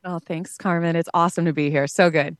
Oh, 0.04 0.18
thanks, 0.18 0.56
Carmen. 0.56 0.96
It's 0.96 1.08
awesome 1.14 1.44
to 1.44 1.52
be 1.52 1.70
here. 1.70 1.86
So 1.86 2.10
good. 2.10 2.36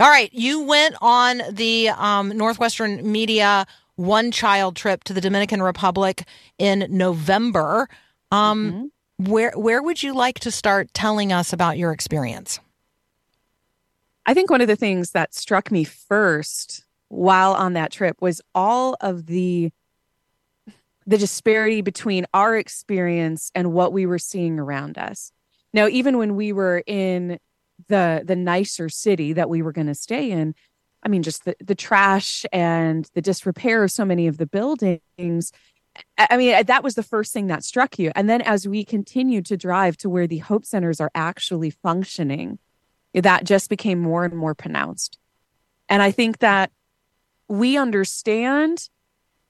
All 0.00 0.08
right, 0.08 0.32
you 0.32 0.62
went 0.62 0.96
on 1.00 1.42
the 1.50 1.90
um, 1.90 2.36
Northwestern 2.36 3.10
Media 3.10 3.66
one 3.96 4.30
child 4.30 4.76
trip 4.76 5.04
to 5.04 5.12
the 5.12 5.20
Dominican 5.20 5.62
Republic 5.62 6.24
in 6.58 6.86
November. 6.90 7.88
Um, 8.30 8.90
Where 9.18 9.52
where 9.52 9.80
would 9.80 10.02
you 10.02 10.12
like 10.12 10.40
to 10.40 10.50
start 10.50 10.92
telling 10.92 11.32
us 11.32 11.52
about 11.52 11.78
your 11.78 11.92
experience? 11.92 12.58
I 14.26 14.34
think 14.34 14.50
one 14.50 14.60
of 14.60 14.66
the 14.66 14.76
things 14.76 15.12
that 15.12 15.34
struck 15.34 15.70
me 15.70 15.84
first 15.84 16.83
while 17.14 17.52
on 17.52 17.74
that 17.74 17.92
trip 17.92 18.20
was 18.20 18.40
all 18.54 18.96
of 19.00 19.26
the 19.26 19.70
the 21.06 21.18
disparity 21.18 21.82
between 21.82 22.24
our 22.32 22.56
experience 22.56 23.50
and 23.54 23.72
what 23.72 23.92
we 23.92 24.06
were 24.06 24.18
seeing 24.18 24.58
around 24.58 24.96
us. 24.96 25.32
Now, 25.74 25.86
even 25.86 26.16
when 26.16 26.34
we 26.34 26.52
were 26.52 26.82
in 26.86 27.38
the 27.88 28.22
the 28.24 28.36
nicer 28.36 28.88
city 28.88 29.32
that 29.34 29.50
we 29.50 29.62
were 29.62 29.72
going 29.72 29.86
to 29.88 29.94
stay 29.94 30.30
in, 30.30 30.54
I 31.02 31.08
mean, 31.08 31.22
just 31.22 31.44
the, 31.44 31.56
the 31.62 31.74
trash 31.74 32.46
and 32.52 33.08
the 33.14 33.22
disrepair 33.22 33.84
of 33.84 33.90
so 33.90 34.04
many 34.04 34.26
of 34.26 34.38
the 34.38 34.46
buildings. 34.46 35.52
I 36.18 36.36
mean, 36.36 36.64
that 36.66 36.82
was 36.82 36.96
the 36.96 37.04
first 37.04 37.32
thing 37.32 37.46
that 37.48 37.62
struck 37.62 38.00
you. 38.00 38.10
And 38.16 38.28
then 38.28 38.40
as 38.40 38.66
we 38.66 38.84
continued 38.84 39.46
to 39.46 39.56
drive 39.56 39.96
to 39.98 40.10
where 40.10 40.26
the 40.26 40.38
Hope 40.38 40.64
Centers 40.64 41.00
are 41.00 41.10
actually 41.14 41.70
functioning, 41.70 42.58
that 43.12 43.44
just 43.44 43.70
became 43.70 44.00
more 44.00 44.24
and 44.24 44.34
more 44.34 44.56
pronounced. 44.56 45.18
And 45.88 46.02
I 46.02 46.10
think 46.10 46.38
that 46.38 46.72
we 47.58 47.76
understand 47.76 48.88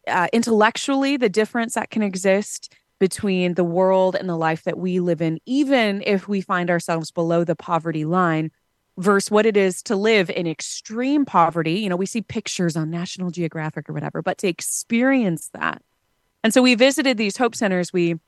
uh, 0.07 0.29
intellectually 0.33 1.17
the 1.17 1.29
difference 1.29 1.75
that 1.75 1.91
can 1.91 2.03
exist 2.03 2.73
between 3.01 3.55
the 3.55 3.65
world 3.65 4.15
and 4.15 4.29
the 4.29 4.37
life 4.37 4.63
that 4.65 4.79
we 4.79 5.01
live 5.01 5.21
in, 5.21 5.39
even 5.47 6.03
if 6.07 6.29
we 6.29 6.41
find 6.41 6.71
ourselves 6.71 7.11
below 7.11 7.45
the 7.45 7.57
poverty 7.57 8.05
line, 8.05 8.51
versus 8.97 9.31
what 9.31 9.47
it 9.47 9.57
is 9.57 9.83
to 9.83 9.97
live 9.97 10.31
in 10.31 10.47
extreme 10.47 11.25
poverty. 11.25 11.73
You 11.73 11.89
know, 11.89 11.97
we 11.97 12.07
see 12.07 12.23
pictures 12.23 12.77
on 12.77 12.91
National 12.91 13.31
Geographic 13.31 13.91
or 13.91 13.93
whatever, 13.93 14.23
but 14.23 14.39
to 14.39 14.49
experience 14.49 15.51
that. 15.53 15.83
And 16.45 16.55
so 16.55 16.63
we 16.63 16.75
visited 16.75 17.17
these 17.17 17.37
hope 17.37 17.55
centers. 17.55 17.93
We 17.93 18.21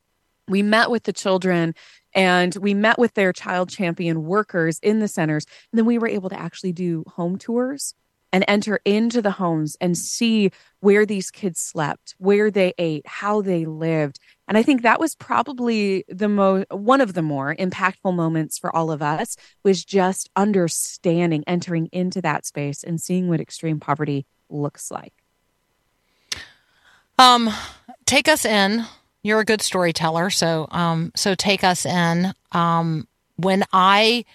we 0.48 0.62
met 0.62 0.90
with 0.90 1.02
the 1.02 1.12
children 1.12 1.74
and 2.14 2.54
we 2.56 2.72
met 2.72 2.98
with 2.98 3.14
their 3.14 3.32
child 3.32 3.68
champion 3.68 4.24
workers 4.24 4.78
in 4.80 5.00
the 5.00 5.08
centers. 5.08 5.44
And 5.72 5.78
then 5.78 5.86
we 5.86 5.98
were 5.98 6.08
able 6.08 6.30
to 6.30 6.38
actually 6.38 6.72
do 6.72 7.02
home 7.08 7.36
tours 7.36 7.94
and 8.36 8.44
enter 8.48 8.80
into 8.84 9.22
the 9.22 9.30
homes 9.30 9.78
and 9.80 9.96
see 9.96 10.50
where 10.80 11.06
these 11.06 11.30
kids 11.30 11.58
slept, 11.58 12.14
where 12.18 12.50
they 12.50 12.74
ate, 12.76 13.06
how 13.06 13.40
they 13.40 13.64
lived. 13.64 14.18
And 14.46 14.58
I 14.58 14.62
think 14.62 14.82
that 14.82 15.00
was 15.00 15.14
probably 15.14 16.04
the 16.06 16.28
most 16.28 16.66
one 16.70 17.00
of 17.00 17.14
the 17.14 17.22
more 17.22 17.56
impactful 17.56 18.14
moments 18.14 18.58
for 18.58 18.76
all 18.76 18.90
of 18.90 19.00
us 19.00 19.38
was 19.64 19.82
just 19.86 20.28
understanding 20.36 21.44
entering 21.46 21.88
into 21.92 22.20
that 22.20 22.44
space 22.44 22.84
and 22.84 23.00
seeing 23.00 23.30
what 23.30 23.40
extreme 23.40 23.80
poverty 23.80 24.26
looks 24.50 24.90
like. 24.90 25.14
Um, 27.18 27.48
take 28.04 28.28
us 28.28 28.44
in. 28.44 28.84
You're 29.22 29.40
a 29.40 29.46
good 29.46 29.62
storyteller, 29.62 30.28
so 30.28 30.68
um, 30.72 31.10
so 31.16 31.34
take 31.34 31.64
us 31.64 31.86
in. 31.86 32.34
Um, 32.52 33.08
when 33.36 33.64
I 33.72 34.26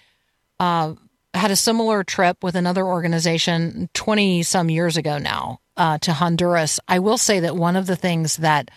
uh, 0.60 0.96
had 1.34 1.52
a 1.52 1.56
similar 1.56 2.04
trip 2.04 2.44
with 2.44 2.56
another 2.56 2.86
organization 2.86 3.90
20 3.94 4.44
some 4.44 4.70
years 4.70 4.98
ago 4.98 5.18
now 5.18 5.60
uh, 5.78 5.98
to 6.00 6.14
Honduras, 6.14 6.80
I 6.88 7.00
will 7.00 7.18
say 7.18 7.40
that 7.40 7.56
one 7.56 7.76
of 7.76 7.88
the 7.88 7.96
things 7.96 8.38
that 8.38 8.70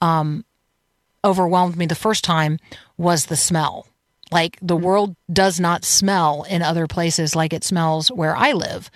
um, 0.00 0.44
overwhelmed 1.24 1.76
me 1.76 1.86
the 1.86 1.94
first 1.94 2.24
time 2.24 2.58
was 2.96 3.26
the 3.26 3.36
smell. 3.36 3.86
Like 4.30 4.58
the 4.60 4.76
world 4.76 5.14
does 5.32 5.60
not 5.60 5.84
smell 5.84 6.44
in 6.44 6.62
other 6.62 6.86
places 6.86 7.36
like 7.36 7.52
it 7.52 7.64
smells 7.64 8.10
where 8.10 8.36
I 8.36 8.52
live. 8.52 8.90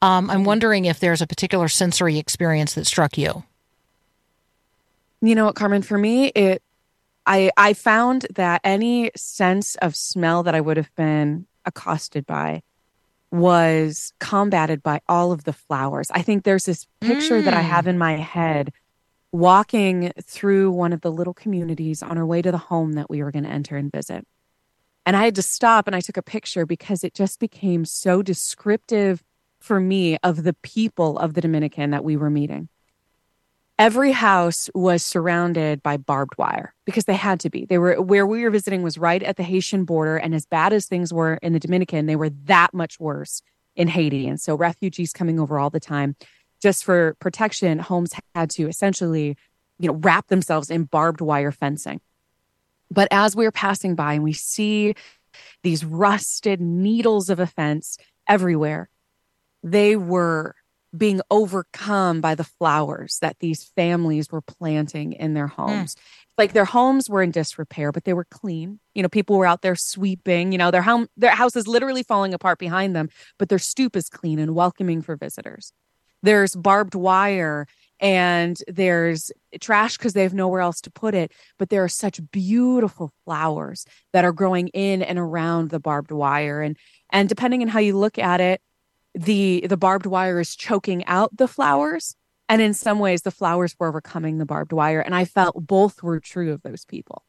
Um, 0.00 0.30
I'm 0.30 0.44
wondering 0.44 0.84
if 0.84 1.00
there's 1.00 1.22
a 1.22 1.26
particular 1.26 1.68
sensory 1.68 2.18
experience 2.18 2.74
that 2.74 2.86
struck 2.86 3.16
you. 3.16 3.44
You 5.20 5.34
know 5.34 5.46
what, 5.46 5.54
Carmen, 5.54 5.82
for 5.82 5.96
me, 5.96 6.26
it 6.28 6.62
I 7.24 7.50
I 7.56 7.72
found 7.72 8.26
that 8.34 8.60
any 8.64 9.12
sense 9.16 9.76
of 9.76 9.94
smell 9.94 10.42
that 10.42 10.54
I 10.54 10.60
would 10.60 10.76
have 10.76 10.92
been 10.96 11.46
accosted 11.64 12.26
by 12.26 12.62
was 13.30 14.12
combated 14.20 14.82
by 14.82 15.00
all 15.08 15.32
of 15.32 15.44
the 15.44 15.52
flowers. 15.52 16.10
I 16.10 16.22
think 16.22 16.44
there's 16.44 16.66
this 16.66 16.86
picture 17.00 17.40
that 17.40 17.54
I 17.54 17.62
have 17.62 17.86
mm. 17.86 17.88
in 17.88 17.98
my 17.98 18.16
head 18.16 18.72
walking 19.32 20.12
through 20.22 20.70
one 20.70 20.92
of 20.92 21.00
the 21.00 21.10
little 21.10 21.32
communities 21.32 22.02
on 22.02 22.18
our 22.18 22.26
way 22.26 22.42
to 22.42 22.52
the 22.52 22.58
home 22.58 22.92
that 22.92 23.08
we 23.08 23.22
were 23.22 23.30
going 23.30 23.44
to 23.44 23.50
enter 23.50 23.76
and 23.76 23.90
visit. 23.90 24.26
And 25.06 25.16
I 25.16 25.24
had 25.24 25.34
to 25.36 25.42
stop 25.42 25.86
and 25.86 25.96
I 25.96 26.00
took 26.00 26.18
a 26.18 26.22
picture 26.22 26.66
because 26.66 27.02
it 27.02 27.14
just 27.14 27.40
became 27.40 27.86
so 27.86 28.22
descriptive 28.22 29.24
for 29.60 29.80
me 29.80 30.18
of 30.22 30.42
the 30.42 30.52
people 30.52 31.18
of 31.18 31.34
the 31.34 31.40
Dominican 31.40 31.90
that 31.90 32.04
we 32.04 32.16
were 32.16 32.30
meeting. 32.30 32.68
Every 33.82 34.12
house 34.12 34.70
was 34.76 35.04
surrounded 35.04 35.82
by 35.82 35.96
barbed 35.96 36.38
wire 36.38 36.72
because 36.84 37.06
they 37.06 37.16
had 37.16 37.40
to 37.40 37.50
be. 37.50 37.64
They 37.64 37.78
were 37.78 38.00
where 38.00 38.24
we 38.24 38.44
were 38.44 38.50
visiting 38.50 38.84
was 38.84 38.96
right 38.96 39.20
at 39.20 39.36
the 39.36 39.42
Haitian 39.42 39.84
border. 39.84 40.16
And 40.16 40.36
as 40.36 40.46
bad 40.46 40.72
as 40.72 40.86
things 40.86 41.12
were 41.12 41.34
in 41.42 41.52
the 41.52 41.58
Dominican, 41.58 42.06
they 42.06 42.14
were 42.14 42.30
that 42.44 42.72
much 42.72 43.00
worse 43.00 43.42
in 43.74 43.88
Haiti. 43.88 44.28
And 44.28 44.40
so 44.40 44.54
refugees 44.54 45.12
coming 45.12 45.40
over 45.40 45.58
all 45.58 45.68
the 45.68 45.80
time 45.80 46.14
just 46.62 46.84
for 46.84 47.16
protection, 47.18 47.80
homes 47.80 48.12
had 48.36 48.50
to 48.50 48.68
essentially, 48.68 49.36
you 49.80 49.88
know, 49.88 49.94
wrap 49.94 50.28
themselves 50.28 50.70
in 50.70 50.84
barbed 50.84 51.20
wire 51.20 51.50
fencing. 51.50 52.00
But 52.88 53.08
as 53.10 53.34
we 53.34 53.46
were 53.46 53.50
passing 53.50 53.96
by 53.96 54.12
and 54.12 54.22
we 54.22 54.32
see 54.32 54.94
these 55.64 55.84
rusted 55.84 56.60
needles 56.60 57.28
of 57.30 57.40
a 57.40 57.48
fence 57.48 57.98
everywhere, 58.28 58.90
they 59.64 59.96
were 59.96 60.54
being 60.96 61.20
overcome 61.30 62.20
by 62.20 62.34
the 62.34 62.44
flowers 62.44 63.18
that 63.20 63.38
these 63.40 63.64
families 63.64 64.30
were 64.30 64.42
planting 64.42 65.12
in 65.12 65.34
their 65.34 65.48
hmm. 65.48 65.62
homes. 65.62 65.96
Like 66.38 66.54
their 66.54 66.64
homes 66.64 67.10
were 67.10 67.22
in 67.22 67.30
disrepair, 67.30 67.92
but 67.92 68.04
they 68.04 68.14
were 68.14 68.24
clean. 68.24 68.80
You 68.94 69.02
know, 69.02 69.08
people 69.08 69.36
were 69.36 69.46
out 69.46 69.62
there 69.62 69.76
sweeping, 69.76 70.52
you 70.52 70.58
know, 70.58 70.70
their 70.70 70.82
home 70.82 71.08
their 71.16 71.30
house 71.30 71.56
is 71.56 71.68
literally 71.68 72.02
falling 72.02 72.32
apart 72.34 72.58
behind 72.58 72.96
them, 72.96 73.10
but 73.38 73.48
their 73.48 73.58
stoop 73.58 73.96
is 73.96 74.08
clean 74.08 74.38
and 74.38 74.54
welcoming 74.54 75.02
for 75.02 75.14
visitors. 75.16 75.72
There's 76.22 76.54
barbed 76.54 76.94
wire 76.94 77.66
and 78.00 78.58
there's 78.66 79.30
trash 79.60 79.96
because 79.96 80.12
they 80.12 80.22
have 80.22 80.34
nowhere 80.34 80.60
else 80.60 80.80
to 80.82 80.90
put 80.90 81.14
it. 81.14 81.32
But 81.58 81.70
there 81.70 81.84
are 81.84 81.88
such 81.88 82.20
beautiful 82.32 83.12
flowers 83.24 83.86
that 84.12 84.24
are 84.24 84.32
growing 84.32 84.68
in 84.68 85.02
and 85.02 85.18
around 85.18 85.70
the 85.70 85.80
barbed 85.80 86.10
wire. 86.10 86.62
And 86.62 86.76
and 87.10 87.28
depending 87.28 87.62
on 87.62 87.68
how 87.68 87.78
you 87.78 87.96
look 87.96 88.18
at 88.18 88.40
it, 88.40 88.60
the 89.14 89.66
the 89.68 89.76
barbed 89.76 90.06
wire 90.06 90.40
is 90.40 90.56
choking 90.56 91.04
out 91.06 91.36
the 91.36 91.48
flowers. 91.48 92.16
And 92.48 92.60
in 92.60 92.74
some 92.74 92.98
ways, 92.98 93.22
the 93.22 93.30
flowers 93.30 93.74
were 93.78 93.88
overcoming 93.88 94.38
the 94.38 94.44
barbed 94.44 94.72
wire. 94.72 95.00
And 95.00 95.14
I 95.14 95.24
felt 95.24 95.66
both 95.66 96.02
were 96.02 96.20
true 96.20 96.52
of 96.52 96.62
those 96.62 96.84
people. 96.84 97.24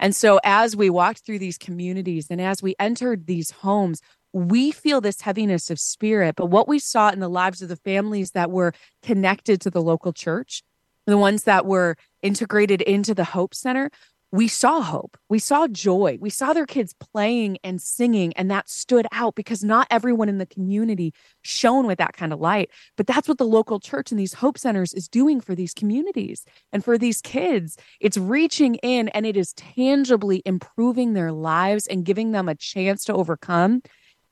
And 0.00 0.16
so 0.16 0.40
as 0.42 0.74
we 0.74 0.88
walked 0.88 1.24
through 1.24 1.38
these 1.38 1.58
communities 1.58 2.28
and 2.30 2.40
as 2.40 2.62
we 2.62 2.74
entered 2.78 3.26
these 3.26 3.50
homes, 3.50 4.00
we 4.32 4.72
feel 4.72 5.00
this 5.00 5.20
heaviness 5.20 5.70
of 5.70 5.78
spirit. 5.78 6.36
But 6.36 6.46
what 6.46 6.66
we 6.66 6.78
saw 6.78 7.10
in 7.10 7.20
the 7.20 7.28
lives 7.28 7.62
of 7.62 7.68
the 7.68 7.76
families 7.76 8.32
that 8.32 8.50
were 8.50 8.72
connected 9.02 9.60
to 9.60 9.70
the 9.70 9.82
local 9.82 10.12
church, 10.12 10.62
the 11.06 11.18
ones 11.18 11.44
that 11.44 11.66
were 11.66 11.96
integrated 12.22 12.80
into 12.80 13.14
the 13.14 13.24
Hope 13.24 13.54
Center, 13.54 13.90
we 14.34 14.48
saw 14.48 14.80
hope. 14.80 15.16
We 15.28 15.38
saw 15.38 15.68
joy. 15.68 16.18
We 16.20 16.28
saw 16.28 16.52
their 16.52 16.66
kids 16.66 16.92
playing 16.98 17.58
and 17.62 17.80
singing, 17.80 18.32
and 18.32 18.50
that 18.50 18.68
stood 18.68 19.06
out 19.12 19.36
because 19.36 19.62
not 19.62 19.86
everyone 19.92 20.28
in 20.28 20.38
the 20.38 20.46
community 20.46 21.14
shone 21.42 21.86
with 21.86 21.98
that 21.98 22.14
kind 22.14 22.32
of 22.32 22.40
light. 22.40 22.68
But 22.96 23.06
that's 23.06 23.28
what 23.28 23.38
the 23.38 23.46
local 23.46 23.78
church 23.78 24.10
and 24.10 24.18
these 24.18 24.34
Hope 24.34 24.58
Centers 24.58 24.92
is 24.92 25.06
doing 25.06 25.40
for 25.40 25.54
these 25.54 25.72
communities 25.72 26.44
and 26.72 26.84
for 26.84 26.98
these 26.98 27.20
kids. 27.20 27.76
It's 28.00 28.18
reaching 28.18 28.74
in 28.76 29.06
and 29.10 29.24
it 29.24 29.36
is 29.36 29.52
tangibly 29.52 30.42
improving 30.44 31.12
their 31.12 31.30
lives 31.30 31.86
and 31.86 32.04
giving 32.04 32.32
them 32.32 32.48
a 32.48 32.56
chance 32.56 33.04
to 33.04 33.14
overcome 33.14 33.82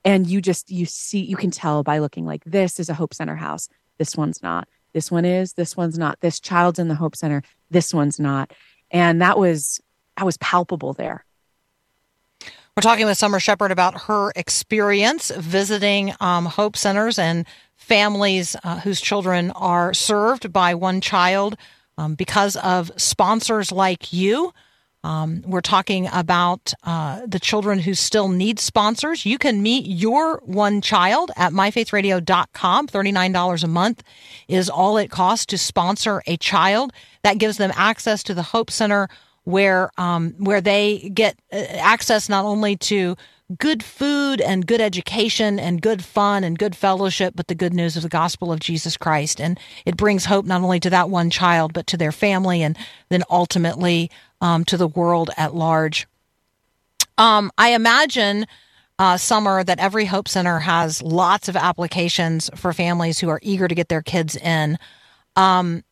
and 0.04 0.26
you 0.26 0.40
just 0.40 0.68
you 0.68 0.84
see 0.84 1.20
you 1.20 1.36
can 1.36 1.52
tell 1.52 1.84
by 1.84 2.00
looking 2.00 2.26
like 2.26 2.42
this 2.44 2.80
is 2.80 2.88
a 2.88 2.94
hope 2.94 3.14
center 3.14 3.36
house 3.36 3.68
this 3.98 4.16
one's 4.16 4.42
not 4.42 4.66
this 4.94 5.12
one 5.12 5.24
is 5.24 5.52
this 5.52 5.76
one's 5.76 5.96
not 5.96 6.18
this 6.22 6.40
child's 6.40 6.80
in 6.80 6.88
the 6.88 6.96
hope 6.96 7.14
center 7.14 7.40
this 7.70 7.94
one's 7.94 8.18
not 8.18 8.52
and 8.90 9.22
that 9.22 9.38
was 9.38 9.80
that 10.16 10.24
was 10.24 10.36
palpable 10.38 10.92
there 10.92 11.24
We're 12.76 12.82
talking 12.82 13.06
with 13.06 13.18
Summer 13.18 13.40
Shepherd 13.40 13.70
about 13.70 14.02
her 14.02 14.32
experience 14.36 15.30
visiting 15.30 16.14
um, 16.20 16.46
Hope 16.46 16.76
Centers 16.76 17.18
and 17.18 17.46
families 17.76 18.56
uh, 18.64 18.80
whose 18.80 19.00
children 19.00 19.50
are 19.52 19.92
served 19.92 20.52
by 20.52 20.74
one 20.74 21.00
child 21.00 21.56
um, 21.98 22.14
because 22.14 22.56
of 22.56 22.90
sponsors 22.96 23.72
like 23.72 24.12
you. 24.12 24.52
Um, 25.04 25.42
we're 25.44 25.60
talking 25.60 26.08
about 26.12 26.72
uh, 26.84 27.22
the 27.26 27.40
children 27.40 27.80
who 27.80 27.94
still 27.94 28.28
need 28.28 28.60
sponsors. 28.60 29.26
You 29.26 29.36
can 29.36 29.60
meet 29.60 29.84
your 29.86 30.40
one 30.44 30.80
child 30.80 31.32
at 31.36 31.52
myfaithradio.com. 31.52 32.86
$39 32.86 33.64
a 33.64 33.66
month 33.66 34.02
is 34.46 34.70
all 34.70 34.96
it 34.96 35.10
costs 35.10 35.46
to 35.46 35.58
sponsor 35.58 36.22
a 36.26 36.36
child. 36.36 36.92
That 37.22 37.38
gives 37.38 37.56
them 37.56 37.72
access 37.74 38.22
to 38.24 38.34
the 38.34 38.42
Hope 38.42 38.70
Center 38.70 39.08
where 39.44 39.90
um, 39.98 40.34
where 40.38 40.60
they 40.60 41.10
get 41.14 41.36
uh, 41.52 41.56
access 41.56 42.28
not 42.28 42.44
only 42.44 42.76
to 42.76 43.16
good 43.58 43.82
food 43.82 44.40
and 44.40 44.66
good 44.66 44.80
education 44.80 45.58
and 45.58 45.82
good 45.82 46.02
fun 46.04 46.44
and 46.44 46.58
good 46.58 46.74
fellowship, 46.76 47.34
but 47.36 47.48
the 47.48 47.54
good 47.54 47.74
news 47.74 47.96
of 47.96 48.02
the 48.02 48.08
gospel 48.08 48.52
of 48.52 48.60
Jesus 48.60 48.96
Christ. 48.96 49.40
And 49.40 49.58
it 49.84 49.96
brings 49.96 50.24
hope 50.24 50.46
not 50.46 50.62
only 50.62 50.80
to 50.80 50.90
that 50.90 51.10
one 51.10 51.30
child, 51.30 51.72
but 51.72 51.86
to 51.88 51.96
their 51.96 52.12
family 52.12 52.62
and 52.62 52.76
then 53.08 53.22
ultimately 53.30 54.10
um, 54.40 54.64
to 54.66 54.76
the 54.76 54.88
world 54.88 55.30
at 55.36 55.54
large. 55.54 56.06
Um, 57.18 57.52
I 57.58 57.74
imagine, 57.74 58.46
uh, 58.98 59.16
Summer, 59.16 59.62
that 59.64 59.78
every 59.78 60.06
Hope 60.06 60.28
Center 60.28 60.60
has 60.60 61.02
lots 61.02 61.48
of 61.48 61.56
applications 61.56 62.50
for 62.56 62.72
families 62.72 63.18
who 63.20 63.28
are 63.28 63.40
eager 63.42 63.68
to 63.68 63.74
get 63.74 63.88
their 63.88 64.02
kids 64.02 64.36
in. 64.36 64.78
Um, 65.36 65.84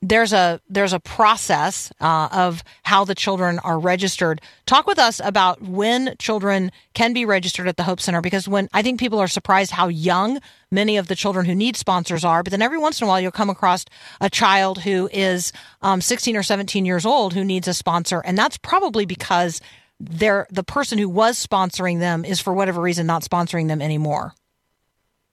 there's 0.00 0.32
a 0.32 0.60
there's 0.68 0.92
a 0.92 1.00
process 1.00 1.90
uh, 2.00 2.28
of 2.30 2.62
how 2.84 3.04
the 3.04 3.14
children 3.14 3.58
are 3.60 3.78
registered. 3.78 4.40
Talk 4.64 4.86
with 4.86 4.98
us 4.98 5.20
about 5.22 5.60
when 5.60 6.14
children 6.18 6.70
can 6.94 7.12
be 7.12 7.24
registered 7.24 7.66
at 7.66 7.76
the 7.76 7.82
Hope 7.82 8.00
Center 8.00 8.20
because 8.20 8.46
when 8.46 8.68
I 8.72 8.82
think 8.82 9.00
people 9.00 9.18
are 9.18 9.28
surprised 9.28 9.72
how 9.72 9.88
young 9.88 10.38
many 10.70 10.96
of 10.98 11.08
the 11.08 11.16
children 11.16 11.46
who 11.46 11.54
need 11.54 11.76
sponsors 11.76 12.24
are, 12.24 12.42
but 12.42 12.52
then 12.52 12.62
every 12.62 12.78
once 12.78 13.00
in 13.00 13.06
a 13.06 13.08
while 13.08 13.20
you'll 13.20 13.32
come 13.32 13.50
across 13.50 13.84
a 14.20 14.30
child 14.30 14.82
who 14.82 15.08
is 15.12 15.52
um, 15.82 16.00
16 16.00 16.36
or 16.36 16.42
17 16.42 16.84
years 16.84 17.04
old 17.04 17.34
who 17.34 17.44
needs 17.44 17.66
a 17.66 17.74
sponsor, 17.74 18.20
and 18.24 18.38
that's 18.38 18.58
probably 18.58 19.04
because 19.04 19.60
they're 19.98 20.46
the 20.50 20.62
person 20.62 20.98
who 20.98 21.08
was 21.08 21.44
sponsoring 21.44 21.98
them 21.98 22.24
is 22.24 22.40
for 22.40 22.54
whatever 22.54 22.80
reason 22.80 23.04
not 23.06 23.22
sponsoring 23.22 23.66
them 23.66 23.82
anymore. 23.82 24.32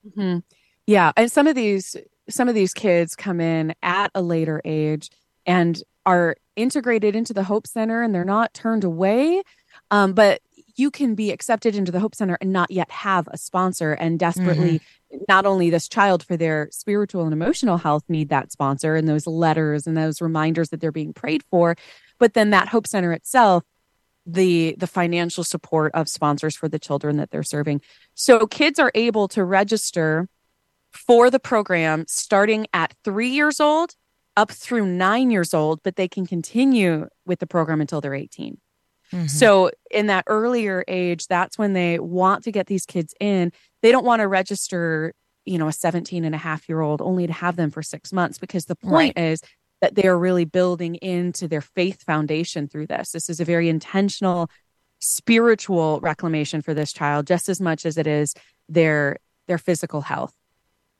Mm-hmm. 0.04 0.38
Yeah, 0.86 1.12
and 1.16 1.30
some 1.30 1.46
of 1.46 1.54
these 1.54 1.96
some 2.28 2.48
of 2.48 2.54
these 2.54 2.74
kids 2.74 3.14
come 3.14 3.40
in 3.40 3.74
at 3.82 4.10
a 4.14 4.22
later 4.22 4.60
age 4.64 5.10
and 5.46 5.82
are 6.04 6.36
integrated 6.56 7.14
into 7.14 7.32
the 7.32 7.44
Hope 7.44 7.66
Center 7.66 8.02
and 8.02 8.14
they're 8.14 8.24
not 8.24 8.54
turned 8.54 8.84
away. 8.84 9.42
Um, 9.90 10.12
but 10.12 10.40
you 10.76 10.90
can 10.90 11.14
be 11.14 11.30
accepted 11.30 11.74
into 11.74 11.90
the 11.90 12.00
Hope 12.00 12.14
Center 12.14 12.36
and 12.40 12.52
not 12.52 12.70
yet 12.70 12.90
have 12.90 13.28
a 13.28 13.38
sponsor 13.38 13.92
and 13.92 14.18
desperately 14.18 14.80
mm-hmm. 14.80 15.24
not 15.28 15.46
only 15.46 15.70
this 15.70 15.88
child 15.88 16.22
for 16.22 16.36
their 16.36 16.68
spiritual 16.70 17.24
and 17.24 17.32
emotional 17.32 17.78
health 17.78 18.04
need 18.08 18.28
that 18.28 18.52
sponsor 18.52 18.94
and 18.94 19.08
those 19.08 19.26
letters 19.26 19.86
and 19.86 19.96
those 19.96 20.20
reminders 20.20 20.68
that 20.70 20.80
they're 20.80 20.92
being 20.92 21.14
prayed 21.14 21.42
for, 21.50 21.76
but 22.18 22.34
then 22.34 22.50
that 22.50 22.68
Hope 22.68 22.86
Center 22.86 23.12
itself 23.12 23.64
the 24.26 24.74
the 24.78 24.88
financial 24.88 25.44
support 25.44 25.92
of 25.94 26.08
sponsors 26.08 26.56
for 26.56 26.68
the 26.68 26.80
children 26.80 27.16
that 27.16 27.30
they're 27.30 27.44
serving. 27.44 27.80
So 28.14 28.46
kids 28.46 28.78
are 28.78 28.90
able 28.94 29.28
to 29.28 29.44
register 29.44 30.28
for 30.96 31.30
the 31.30 31.40
program 31.40 32.04
starting 32.08 32.66
at 32.72 32.94
3 33.04 33.28
years 33.28 33.60
old 33.60 33.94
up 34.36 34.50
through 34.50 34.86
9 34.86 35.30
years 35.30 35.54
old, 35.54 35.80
but 35.82 35.96
they 35.96 36.08
can 36.08 36.26
continue 36.26 37.08
with 37.24 37.38
the 37.38 37.46
program 37.46 37.80
until 37.80 38.00
they're 38.00 38.14
18. 38.14 38.58
Mm-hmm. 39.12 39.26
So 39.26 39.70
in 39.90 40.06
that 40.08 40.24
earlier 40.26 40.84
age, 40.88 41.26
that's 41.26 41.58
when 41.58 41.72
they 41.72 41.98
want 41.98 42.44
to 42.44 42.52
get 42.52 42.66
these 42.66 42.86
kids 42.86 43.14
in. 43.20 43.52
They 43.82 43.92
don't 43.92 44.04
want 44.04 44.20
to 44.20 44.28
register, 44.28 45.14
you 45.44 45.58
know, 45.58 45.68
a 45.68 45.72
17 45.72 46.24
and 46.24 46.34
a 46.34 46.38
half 46.38 46.68
year 46.68 46.80
old 46.80 47.00
only 47.00 47.26
to 47.26 47.32
have 47.32 47.56
them 47.56 47.70
for 47.70 47.82
six 47.82 48.12
months 48.12 48.38
because 48.38 48.64
the 48.64 48.76
point 48.76 49.14
right. 49.16 49.24
is 49.24 49.40
that 49.80 49.94
they 49.94 50.06
are 50.06 50.18
really 50.18 50.44
building 50.44 50.96
into 50.96 51.46
their 51.46 51.60
faith 51.60 52.02
foundation 52.02 52.66
through 52.66 52.86
this. 52.86 53.12
This 53.12 53.28
is 53.28 53.40
a 53.40 53.44
very 53.44 53.68
intentional 53.68 54.50
spiritual 54.98 56.00
reclamation 56.00 56.62
for 56.62 56.74
this 56.74 56.92
child 56.92 57.26
just 57.26 57.48
as 57.48 57.60
much 57.60 57.84
as 57.84 57.98
it 57.98 58.06
is 58.06 58.34
their 58.68 59.18
their 59.46 59.58
physical 59.58 60.00
health 60.00 60.32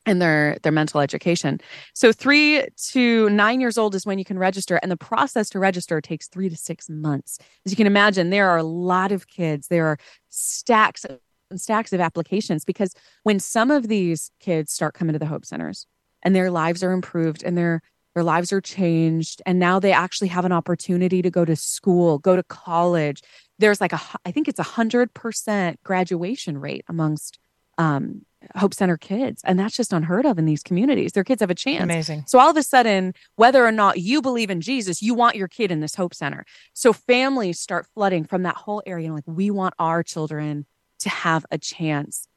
and 0.07 0.23
their 0.23 0.57
their 0.63 0.73
mental 0.73 1.01
education. 1.01 1.61
So 1.93 2.13
3 2.13 2.65
to 2.93 3.29
9 3.29 3.61
years 3.61 3.77
old 3.77 3.95
is 3.95 4.07
when 4.07 4.19
you 4.19 4.25
can 4.25 4.39
register 4.39 4.77
and 4.77 4.91
the 4.91 4.97
process 4.97 5.51
to 5.51 5.59
register 5.59 6.01
takes 6.01 6.29
3 6.29 6.49
to 6.49 6.57
6 6.57 6.89
months. 6.89 7.39
As 7.67 7.73
you 7.73 7.77
can 7.77 7.87
imagine 7.87 8.31
there 8.31 8.49
are 8.49 8.57
a 8.57 8.63
lot 8.63 9.13
of 9.13 9.27
kids. 9.27 9.69
There 9.69 9.87
are 9.87 9.99
stacks 10.31 11.05
and 11.51 11.61
stacks 11.61 11.93
of 11.93 12.01
applications 12.01 12.65
because 12.65 12.95
when 13.25 13.39
some 13.39 13.71
of 13.71 13.89
these 13.89 14.31
kids 14.41 14.73
start 14.73 14.95
coming 14.95 15.13
to 15.13 15.19
the 15.19 15.27
hope 15.27 15.45
centers 15.45 15.87
and 16.23 16.35
their 16.35 16.51
lives 16.51 16.83
are 16.83 16.93
improved 16.93 17.43
and 17.43 17.59
their 17.59 17.83
their 18.15 18.25
lives 18.25 18.51
are 18.51 18.63
changed 18.63 19.43
and 19.45 19.59
now 19.59 19.79
they 19.79 19.93
actually 19.93 20.29
have 20.29 20.47
an 20.47 20.53
opportunity 20.53 21.21
to 21.21 21.31
go 21.31 21.45
to 21.45 21.55
school 21.55 22.19
go 22.19 22.35
to 22.35 22.43
college 22.45 23.23
there's 23.59 23.81
like 23.81 23.93
a 23.93 24.01
i 24.25 24.31
think 24.31 24.49
it's 24.49 24.59
a 24.59 24.65
hundred 24.65 25.13
percent 25.13 25.79
graduation 25.85 26.59
rate 26.59 26.85
amongst 26.89 27.39
um, 27.79 28.23
hope 28.55 28.75
center 28.75 28.97
kids 28.97 29.43
and 29.45 29.59
that's 29.59 29.77
just 29.77 29.93
unheard 29.93 30.25
of 30.25 30.39
in 30.39 30.45
these 30.45 30.63
communities. 30.63 31.13
Their 31.13 31.25
kids 31.25 31.41
have 31.41 31.51
a 31.51 31.55
chance. 31.55 31.83
Amazing. 31.83 32.25
So 32.27 32.39
all 32.39 32.51
of 32.51 32.57
a 32.57 32.63
sudden 32.63 33.15
whether 33.37 33.65
or 33.65 33.73
not 33.73 33.99
you 33.99 34.23
believe 34.23 34.51
in 34.51 34.61
jesus 34.61 35.03
you 35.03 35.15
want 35.15 35.37
your 35.37 35.49
kid 35.49 35.73
in 35.73 35.81
this 35.81 35.95
hope 35.95 36.15
center. 36.15 36.45
So 36.73 36.93
families 36.93 37.59
start 37.59 37.87
flooding 37.95 38.25
from 38.25 38.43
that 38.45 38.57
whole 38.57 38.83
area 38.87 39.13
like 39.13 39.25
we 39.27 39.51
want 39.51 39.75
our 39.79 40.03
children 40.03 40.67
to 41.01 41.09
have 41.09 41.45
a 41.51 41.59
chance. 41.59 42.29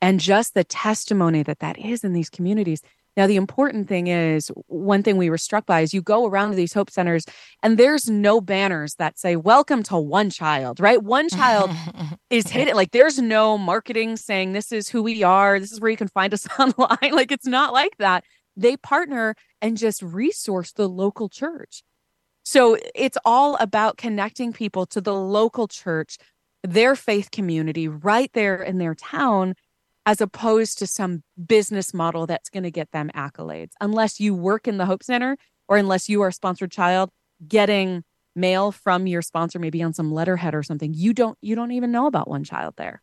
And 0.00 0.20
just 0.20 0.54
the 0.54 0.64
testimony 0.64 1.42
that 1.42 1.60
that 1.60 1.78
is 1.78 2.04
in 2.04 2.12
these 2.12 2.30
communities 2.30 2.82
now, 3.16 3.26
the 3.26 3.36
important 3.36 3.88
thing 3.88 4.08
is 4.08 4.52
one 4.66 5.02
thing 5.02 5.16
we 5.16 5.30
were 5.30 5.38
struck 5.38 5.64
by 5.64 5.80
is 5.80 5.94
you 5.94 6.02
go 6.02 6.26
around 6.26 6.50
to 6.50 6.56
these 6.56 6.74
hope 6.74 6.90
centers 6.90 7.24
and 7.62 7.78
there's 7.78 8.10
no 8.10 8.42
banners 8.42 8.96
that 8.96 9.18
say, 9.18 9.36
Welcome 9.36 9.82
to 9.84 9.96
one 9.96 10.28
child, 10.28 10.80
right? 10.80 11.02
One 11.02 11.30
child 11.30 11.70
is 12.30 12.48
hidden. 12.48 12.76
Like 12.76 12.90
there's 12.90 13.18
no 13.18 13.56
marketing 13.56 14.18
saying 14.18 14.52
this 14.52 14.70
is 14.70 14.90
who 14.90 15.02
we 15.02 15.22
are, 15.22 15.58
this 15.58 15.72
is 15.72 15.80
where 15.80 15.90
you 15.90 15.96
can 15.96 16.08
find 16.08 16.34
us 16.34 16.46
online. 16.58 17.12
like 17.12 17.32
it's 17.32 17.46
not 17.46 17.72
like 17.72 17.96
that. 17.98 18.24
They 18.54 18.76
partner 18.76 19.34
and 19.62 19.78
just 19.78 20.02
resource 20.02 20.72
the 20.72 20.88
local 20.88 21.30
church. 21.30 21.82
So 22.44 22.76
it's 22.94 23.18
all 23.24 23.56
about 23.56 23.96
connecting 23.96 24.52
people 24.52 24.84
to 24.86 25.00
the 25.00 25.14
local 25.14 25.68
church, 25.68 26.18
their 26.62 26.94
faith 26.94 27.30
community 27.30 27.88
right 27.88 28.30
there 28.34 28.62
in 28.62 28.76
their 28.78 28.94
town 28.94 29.54
as 30.06 30.20
opposed 30.20 30.78
to 30.78 30.86
some 30.86 31.24
business 31.46 31.92
model 31.92 32.26
that's 32.26 32.48
going 32.48 32.62
to 32.62 32.70
get 32.70 32.92
them 32.92 33.10
accolades. 33.14 33.72
Unless 33.80 34.20
you 34.20 34.34
work 34.34 34.68
in 34.68 34.78
the 34.78 34.86
Hope 34.86 35.02
Center 35.02 35.36
or 35.68 35.76
unless 35.76 36.08
you 36.08 36.22
are 36.22 36.28
a 36.28 36.32
sponsored 36.32 36.70
child, 36.70 37.10
getting 37.46 38.04
mail 38.36 38.70
from 38.70 39.06
your 39.06 39.20
sponsor 39.20 39.58
maybe 39.58 39.82
on 39.82 39.92
some 39.92 40.12
letterhead 40.12 40.54
or 40.54 40.62
something, 40.62 40.94
you 40.94 41.12
don't 41.12 41.36
you 41.42 41.56
don't 41.56 41.72
even 41.72 41.90
know 41.90 42.06
about 42.06 42.28
one 42.28 42.44
child 42.44 42.74
there. 42.76 43.02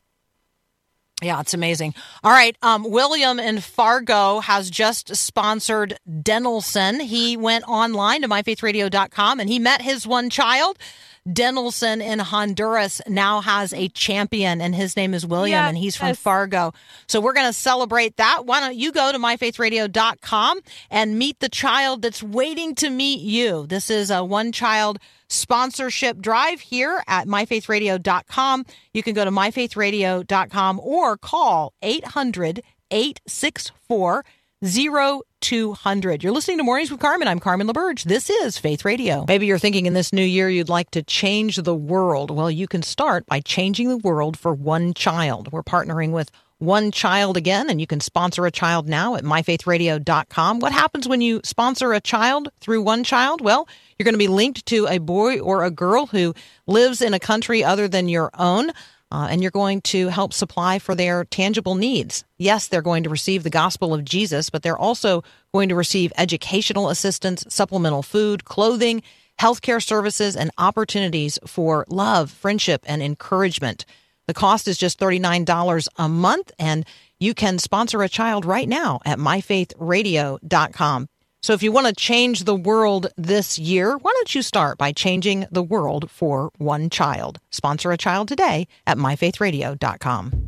Yeah, 1.21 1.39
it's 1.39 1.53
amazing. 1.53 1.93
All 2.23 2.31
right. 2.31 2.57
Um, 2.61 2.89
William 2.89 3.39
in 3.39 3.61
Fargo 3.61 4.39
has 4.39 4.69
just 4.69 5.15
sponsored 5.15 5.97
Denelson. 6.09 7.01
He 7.01 7.37
went 7.37 7.65
online 7.67 8.23
to 8.23 8.27
myfaithradio.com 8.27 9.39
and 9.39 9.49
he 9.49 9.59
met 9.59 9.81
his 9.81 10.05
one 10.05 10.29
child. 10.29 10.77
Denelson 11.27 12.01
in 12.01 12.19
Honduras 12.19 13.01
now 13.07 13.39
has 13.39 13.73
a 13.73 13.87
champion, 13.89 14.59
and 14.59 14.75
his 14.75 14.97
name 14.97 15.13
is 15.13 15.25
William, 15.25 15.51
yes, 15.51 15.69
and 15.69 15.77
he's 15.77 15.95
from 15.95 16.09
yes. 16.09 16.19
Fargo. 16.19 16.73
So 17.07 17.21
we're 17.21 17.33
going 17.33 17.47
to 17.47 17.53
celebrate 17.53 18.17
that. 18.17 18.45
Why 18.45 18.59
don't 18.59 18.75
you 18.75 18.91
go 18.91 19.11
to 19.11 19.17
myfaithradio.com 19.17 20.59
and 20.91 21.17
meet 21.17 21.39
the 21.39 21.47
child 21.47 22.01
that's 22.01 22.21
waiting 22.21 22.75
to 22.75 22.89
meet 22.89 23.21
you? 23.21 23.65
This 23.67 23.89
is 23.89 24.11
a 24.11 24.23
one 24.23 24.51
child 24.51 24.99
sponsorship 25.29 26.19
drive 26.19 26.59
here 26.59 27.01
at 27.07 27.25
myfaithradio.com. 27.25 28.65
You 28.93 29.01
can 29.01 29.13
go 29.13 29.23
to 29.23 29.31
myfaithradio.com 29.31 30.79
or 30.81 31.17
call 31.17 31.73
800 31.81 32.63
864 32.91 34.23
0200. 34.63 36.23
You're 36.23 36.31
listening 36.31 36.57
to 36.57 36.63
Mornings 36.63 36.89
with 36.89 37.01
Carmen. 37.01 37.27
I'm 37.27 37.41
Carmen 37.41 37.67
LaBerge. 37.67 38.03
This 38.03 38.29
is 38.29 38.57
Faith 38.57 38.85
Radio. 38.85 39.25
Maybe 39.27 39.45
you're 39.45 39.59
thinking 39.59 39.87
in 39.87 39.93
this 39.93 40.13
new 40.13 40.23
year 40.23 40.47
you'd 40.47 40.69
like 40.69 40.89
to 40.91 41.03
change 41.03 41.57
the 41.57 41.75
world. 41.75 42.31
Well, 42.31 42.49
you 42.49 42.65
can 42.65 42.81
start 42.81 43.25
by 43.25 43.41
changing 43.41 43.89
the 43.89 43.97
world 43.97 44.37
for 44.37 44.53
one 44.53 44.93
child. 44.93 45.51
We're 45.51 45.63
partnering 45.63 46.11
with 46.11 46.31
one 46.59 46.91
child 46.91 47.35
again, 47.35 47.69
and 47.69 47.81
you 47.81 47.87
can 47.87 47.99
sponsor 47.99 48.45
a 48.45 48.51
child 48.51 48.87
now 48.87 49.15
at 49.15 49.25
myfaithradio.com. 49.25 50.59
What 50.59 50.71
happens 50.71 51.09
when 51.09 51.19
you 51.19 51.41
sponsor 51.43 51.91
a 51.91 51.99
child 51.99 52.47
through 52.61 52.83
one 52.83 53.03
child? 53.03 53.41
Well, 53.41 53.67
you're 53.99 54.05
going 54.05 54.13
to 54.13 54.17
be 54.17 54.29
linked 54.29 54.65
to 54.67 54.87
a 54.87 54.99
boy 54.99 55.39
or 55.39 55.65
a 55.65 55.71
girl 55.71 56.05
who 56.05 56.33
lives 56.67 57.01
in 57.01 57.13
a 57.13 57.19
country 57.19 57.65
other 57.65 57.89
than 57.89 58.07
your 58.07 58.29
own 58.35 58.71
uh, 59.13 59.27
and 59.29 59.41
you're 59.43 59.51
going 59.51 59.79
to 59.79 60.07
help 60.07 60.33
supply 60.33 60.79
for 60.79 60.95
their 60.95 61.23
tangible 61.23 61.75
needs. 61.75 62.25
Yes, 62.39 62.67
they're 62.67 62.81
going 62.81 63.03
to 63.03 63.09
receive 63.09 63.43
the 63.43 63.51
gospel 63.51 63.93
of 63.93 64.03
Jesus, 64.03 64.49
but 64.49 64.63
they're 64.63 64.77
also 64.77 65.23
going 65.53 65.69
to 65.69 65.75
receive 65.75 66.11
educational 66.17 66.89
assistance, 66.89 67.45
supplemental 67.47 68.01
food, 68.01 68.43
clothing, 68.43 69.03
healthcare 69.39 69.81
services, 69.81 70.35
and 70.35 70.49
opportunities 70.57 71.37
for 71.45 71.85
love, 71.89 72.31
friendship, 72.31 72.83
and 72.87 73.03
encouragement. 73.03 73.85
The 74.25 74.33
cost 74.33 74.67
is 74.67 74.79
just 74.79 74.99
$39 74.99 75.87
a 75.97 76.09
month, 76.09 76.51
and 76.57 76.83
you 77.19 77.35
can 77.35 77.59
sponsor 77.59 78.01
a 78.01 78.09
child 78.09 78.45
right 78.45 78.67
now 78.67 78.99
at 79.05 79.19
myfaithradio.com. 79.19 81.09
So 81.43 81.51
if 81.51 81.61
you 81.61 81.73
want 81.73 81.87
to 81.87 81.93
change 81.93 82.45
the 82.45 82.55
world 82.55 83.07
this 83.17 83.59
year, 83.59 83.97
why 83.97 84.11
don't 84.15 84.33
you 84.33 84.41
start 84.41 84.77
by 84.77 84.93
changing 84.93 85.45
the 85.51 85.61
world 85.61 86.09
for 86.09 86.51
one 86.57 86.89
child? 86.89 87.37
Sponsor 87.51 87.91
a 87.91 87.97
child 87.97 88.29
today 88.29 88.65
at 88.87 88.97
myfaithradio.com. 88.97 90.47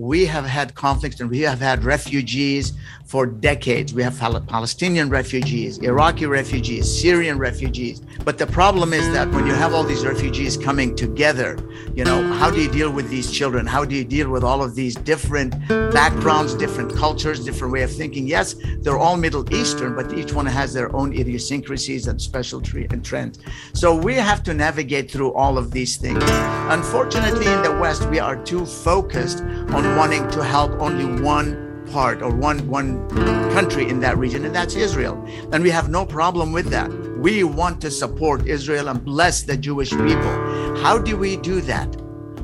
We 0.00 0.24
have 0.24 0.46
had 0.46 0.74
conflicts 0.74 1.20
and 1.20 1.28
we 1.28 1.40
have 1.40 1.60
had 1.60 1.84
refugees 1.84 2.72
for 3.04 3.26
decades. 3.26 3.92
We 3.92 4.02
have 4.02 4.18
Palestinian 4.46 5.10
refugees, 5.10 5.76
Iraqi 5.78 6.24
refugees, 6.24 7.00
Syrian 7.02 7.38
refugees. 7.38 8.00
But 8.24 8.38
the 8.38 8.46
problem 8.46 8.94
is 8.94 9.12
that 9.12 9.30
when 9.32 9.46
you 9.46 9.52
have 9.52 9.74
all 9.74 9.82
these 9.82 10.06
refugees 10.06 10.56
coming 10.56 10.96
together, 10.96 11.58
you 11.94 12.04
know, 12.04 12.32
how 12.34 12.50
do 12.50 12.62
you 12.62 12.70
deal 12.70 12.90
with 12.90 13.10
these 13.10 13.30
children? 13.30 13.66
How 13.66 13.84
do 13.84 13.94
you 13.94 14.04
deal 14.04 14.30
with 14.30 14.42
all 14.42 14.62
of 14.62 14.74
these 14.74 14.94
different 14.94 15.58
backgrounds, 15.68 16.54
different 16.54 16.94
cultures, 16.94 17.44
different 17.44 17.72
way 17.72 17.82
of 17.82 17.94
thinking? 17.94 18.26
Yes, 18.26 18.54
they're 18.78 18.98
all 18.98 19.18
Middle 19.18 19.52
Eastern, 19.52 19.94
but 19.94 20.14
each 20.14 20.32
one 20.32 20.46
has 20.46 20.72
their 20.72 20.94
own 20.96 21.12
idiosyncrasies 21.12 22.06
and 22.06 22.22
special 22.22 22.62
and 22.74 23.04
trends. 23.04 23.38
So 23.74 23.94
we 23.94 24.14
have 24.14 24.42
to 24.44 24.54
navigate 24.54 25.10
through 25.10 25.34
all 25.34 25.58
of 25.58 25.72
these 25.72 25.96
things. 25.96 26.22
Unfortunately, 26.24 27.46
in 27.52 27.62
the 27.62 27.76
West, 27.80 28.08
we 28.08 28.18
are 28.18 28.36
too 28.36 28.64
focused 28.64 29.40
on 29.40 29.89
wanting 29.96 30.28
to 30.30 30.44
help 30.44 30.72
only 30.80 31.22
one 31.22 31.84
part 31.90 32.22
or 32.22 32.34
one 32.34 32.68
one 32.68 33.08
country 33.52 33.88
in 33.88 34.00
that 34.00 34.16
region, 34.16 34.44
and 34.44 34.54
that's 34.54 34.74
Israel. 34.74 35.22
And 35.52 35.62
we 35.62 35.70
have 35.70 35.88
no 35.88 36.06
problem 36.06 36.52
with 36.52 36.66
that. 36.70 36.90
We 37.18 37.44
want 37.44 37.80
to 37.82 37.90
support 37.90 38.46
Israel 38.46 38.88
and 38.88 39.04
bless 39.04 39.42
the 39.42 39.56
Jewish 39.56 39.90
people. 39.90 40.76
How 40.78 40.98
do 40.98 41.16
we 41.16 41.36
do 41.36 41.60
that? 41.62 41.88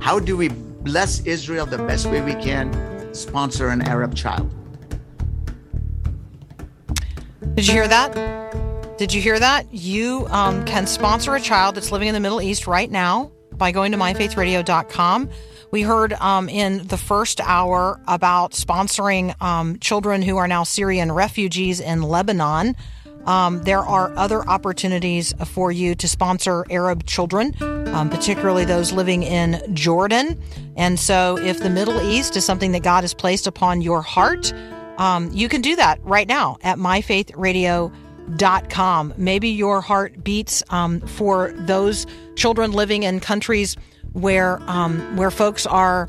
How 0.01 0.19
do 0.19 0.37
we 0.37 0.49
bless 0.49 1.21
Israel 1.21 1.67
the 1.67 1.79
best 1.79 2.07
way 2.07 2.21
we 2.21 2.35
can? 2.35 3.15
Sponsor 3.15 3.69
an 3.69 3.83
Arab 3.83 4.15
child. 4.15 4.53
Did 7.55 7.67
you 7.67 7.73
hear 7.73 7.89
that? 7.89 8.99
Did 8.99 9.13
you 9.13 9.21
hear 9.21 9.39
that? 9.39 9.73
You 9.73 10.27
um, 10.31 10.65
can 10.65 10.87
sponsor 10.87 11.35
a 11.35 11.41
child 11.41 11.75
that's 11.75 11.93
living 11.93 12.09
in 12.09 12.15
the 12.15 12.21
Middle 12.21 12.43
East 12.43 12.67
right 12.67 12.91
now 12.91 13.31
by 13.53 13.73
going 13.73 13.93
to 13.93 13.99
myfaithradio.com. 13.99 15.31
We 15.71 15.83
heard 15.83 16.15
um, 16.15 16.49
in 16.49 16.87
the 16.87 16.97
first 16.97 17.39
hour 17.41 18.01
about 18.07 18.53
sponsoring 18.53 19.39
um, 19.43 19.79
children 19.81 20.23
who 20.23 20.37
are 20.37 20.49
now 20.49 20.63
Syrian 20.63 21.13
refugees 21.13 21.81
in 21.81 22.03
Lebanon. 22.03 22.77
Um, 23.25 23.63
there 23.63 23.81
are 23.81 24.13
other 24.17 24.49
opportunities 24.49 25.35
for 25.47 25.73
you 25.73 25.97
to 25.97 26.09
sponsor 26.09 26.65
Arab 26.71 27.05
children, 27.07 27.57
um, 27.61 28.09
particularly 28.09 28.65
those 28.65 28.93
living 28.93 29.25
in 29.25 29.61
Jordan. 29.75 30.41
And 30.77 31.01
so, 31.01 31.37
if 31.37 31.59
the 31.59 31.71
Middle 31.71 32.01
East 32.01 32.37
is 32.37 32.45
something 32.45 32.71
that 32.73 32.85
God 32.85 33.03
has 33.03 33.15
placed 33.15 33.49
upon 33.49 33.83
your 33.83 34.01
heart, 34.01 34.53
um, 34.99 35.29
you 35.33 35.49
can 35.49 35.61
do 35.61 35.75
that 35.75 35.99
right 36.05 36.29
now 36.29 36.59
at 36.63 36.79
myfaithradio.com. 36.79 39.15
Maybe 39.17 39.49
your 39.49 39.81
heart 39.81 40.23
beats 40.23 40.63
um, 40.71 41.01
for 41.01 41.51
those 41.53 42.07
children 42.37 42.71
living 42.71 43.03
in 43.03 43.19
countries 43.19 43.77
where 44.17 44.63
um, 44.67 45.17
where 45.17 45.31
folks 45.31 45.67
are 45.67 46.09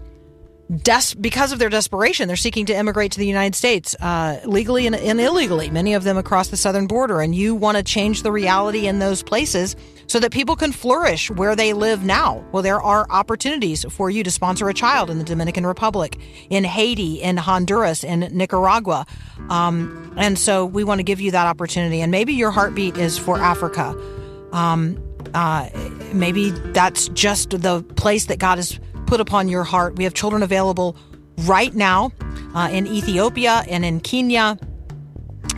des- 0.84 1.16
because 1.20 1.52
of 1.52 1.60
their 1.60 1.70
desperation, 1.70 2.28
they're 2.28 2.38
seeking 2.38 2.66
to 2.68 2.74
immigrate 2.74 3.12
to 3.12 3.20
the 3.20 3.28
United 3.28 3.54
States 3.54 3.96
uh, 4.00 4.40
legally 4.46 4.88
and, 4.88 4.96
and 4.96 5.20
illegally. 5.20 5.70
Many 5.70 5.94
of 5.94 6.06
them 6.06 6.18
across 6.18 6.48
the 6.48 6.58
southern 6.58 6.88
border, 6.88 7.20
and 7.20 7.36
you 7.36 7.54
want 7.54 7.78
to 7.78 7.84
change 7.84 8.24
the 8.24 8.32
reality 8.32 8.88
in 8.88 9.00
those 9.00 9.24
places 9.24 9.76
so 10.08 10.20
that 10.20 10.32
people 10.32 10.56
can 10.56 10.72
flourish 10.72 11.30
where 11.32 11.54
they 11.54 11.74
live 11.74 12.06
now. 12.06 12.46
Well, 12.54 12.64
there 12.64 12.82
are 12.82 13.06
opportunities 13.10 13.86
for 13.90 14.10
you 14.10 14.24
to 14.24 14.32
sponsor 14.32 14.70
a 14.70 14.74
child 14.74 15.10
in 15.10 15.18
the 15.18 15.26
Dominican 15.26 15.66
Republic, 15.66 16.18
in 16.50 16.64
Haiti, 16.64 17.22
in 17.22 17.36
Honduras, 17.36 18.06
in 18.06 18.22
Nicaragua. 18.32 19.06
Um, 19.50 20.14
and 20.16 20.40
so 20.40 20.66
we 20.66 20.86
want 20.86 21.00
to 21.00 21.04
give 21.04 21.20
you 21.20 21.32
that 21.32 21.46
opportunity. 21.46 22.00
And 22.00 22.10
maybe 22.10 22.34
your 22.34 22.52
heartbeat 22.52 22.96
is 22.96 23.18
for 23.18 23.38
Africa. 23.38 23.98
Um, 24.54 25.04
uh, 25.34 25.70
maybe 26.14 26.52
that's 26.52 27.10
just 27.10 27.50
the 27.52 27.84
place 27.96 28.26
that 28.26 28.40
God 28.40 28.58
has 28.58 28.80
put 29.06 29.20
upon 29.20 29.48
your 29.48 29.64
heart. 29.64 29.96
We 29.96 30.04
have 30.04 30.14
children 30.14 30.44
available 30.44 30.98
right 31.40 31.74
now 31.74 32.12
uh, 32.56 32.70
in 32.72 32.88
Ethiopia 32.88 33.64
and 33.70 33.86
in 33.86 34.00
Kenya. 34.00 34.58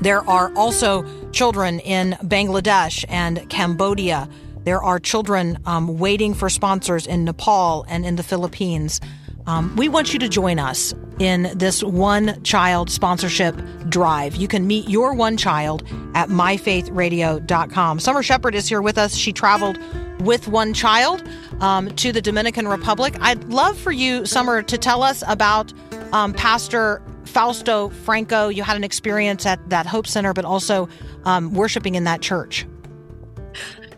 There 0.01 0.27
are 0.29 0.53
also 0.55 1.03
children 1.31 1.79
in 1.79 2.17
Bangladesh 2.23 3.05
and 3.09 3.49
Cambodia. 3.49 4.29
There 4.63 4.81
are 4.81 4.99
children 4.99 5.57
um, 5.65 5.97
waiting 5.97 6.33
for 6.33 6.49
sponsors 6.49 7.07
in 7.07 7.25
Nepal 7.25 7.85
and 7.89 8.05
in 8.05 8.15
the 8.15 8.23
Philippines. 8.23 9.01
Um, 9.47 9.75
we 9.75 9.89
want 9.89 10.13
you 10.13 10.19
to 10.19 10.29
join 10.29 10.59
us 10.59 10.93
in 11.19 11.51
this 11.55 11.83
one 11.83 12.41
child 12.43 12.89
sponsorship 12.89 13.55
drive. 13.89 14.35
You 14.35 14.47
can 14.47 14.65
meet 14.67 14.89
your 14.89 15.13
one 15.13 15.37
child 15.37 15.83
at 16.15 16.29
myfaithradio.com. 16.29 17.99
Summer 17.99 18.23
Shepherd 18.23 18.55
is 18.55 18.67
here 18.67 18.81
with 18.81 18.97
us. 18.97 19.15
She 19.15 19.33
traveled 19.33 19.77
with 20.21 20.47
one 20.47 20.73
child 20.73 21.23
um, 21.59 21.89
to 21.95 22.11
the 22.11 22.21
Dominican 22.21 22.67
Republic. 22.67 23.15
I'd 23.19 23.43
love 23.45 23.77
for 23.77 23.91
you, 23.91 24.25
Summer, 24.25 24.61
to 24.63 24.77
tell 24.77 25.03
us 25.03 25.23
about 25.27 25.73
um, 26.11 26.33
Pastor 26.33 27.01
Fausto 27.25 27.89
Franco. 27.89 28.49
You 28.49 28.63
had 28.63 28.77
an 28.77 28.83
experience 28.83 29.45
at 29.45 29.69
that 29.69 29.85
Hope 29.85 30.07
Center, 30.07 30.33
but 30.33 30.45
also 30.45 30.89
um, 31.25 31.53
worshiping 31.53 31.95
in 31.95 32.05
that 32.05 32.21
church. 32.21 32.65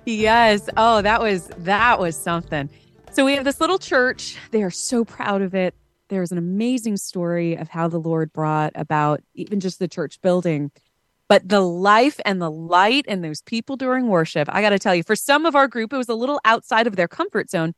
Yes. 0.05 0.69
Oh, 0.77 1.01
that 1.01 1.21
was 1.21 1.47
that 1.59 1.99
was 1.99 2.15
something. 2.15 2.69
So 3.11 3.25
we 3.25 3.35
have 3.35 3.43
this 3.43 3.61
little 3.61 3.77
church. 3.77 4.37
They 4.51 4.63
are 4.63 4.71
so 4.71 5.05
proud 5.05 5.41
of 5.41 5.53
it. 5.53 5.75
There's 6.11 6.31
an 6.31 6.37
amazing 6.37 6.97
story 6.97 7.55
of 7.55 7.69
how 7.69 7.87
the 7.87 7.97
Lord 7.97 8.31
brought 8.31 8.73
about 8.75 9.21
even 9.33 9.59
just 9.59 9.79
the 9.79 9.87
church 9.87 10.21
building. 10.21 10.71
But 11.27 11.47
the 11.47 11.61
life 11.61 12.19
and 12.25 12.41
the 12.41 12.51
light 12.51 13.05
and 13.07 13.23
those 13.23 13.41
people 13.41 13.77
during 13.77 14.09
worship, 14.09 14.49
I 14.51 14.61
got 14.61 14.71
to 14.71 14.79
tell 14.79 14.93
you, 14.93 15.03
for 15.03 15.15
some 15.15 15.45
of 15.45 15.55
our 15.55 15.67
group, 15.67 15.93
it 15.93 15.97
was 15.97 16.09
a 16.09 16.13
little 16.13 16.39
outside 16.45 16.85
of 16.85 16.97
their 16.97 17.07
comfort 17.07 17.49
zone. 17.49 17.73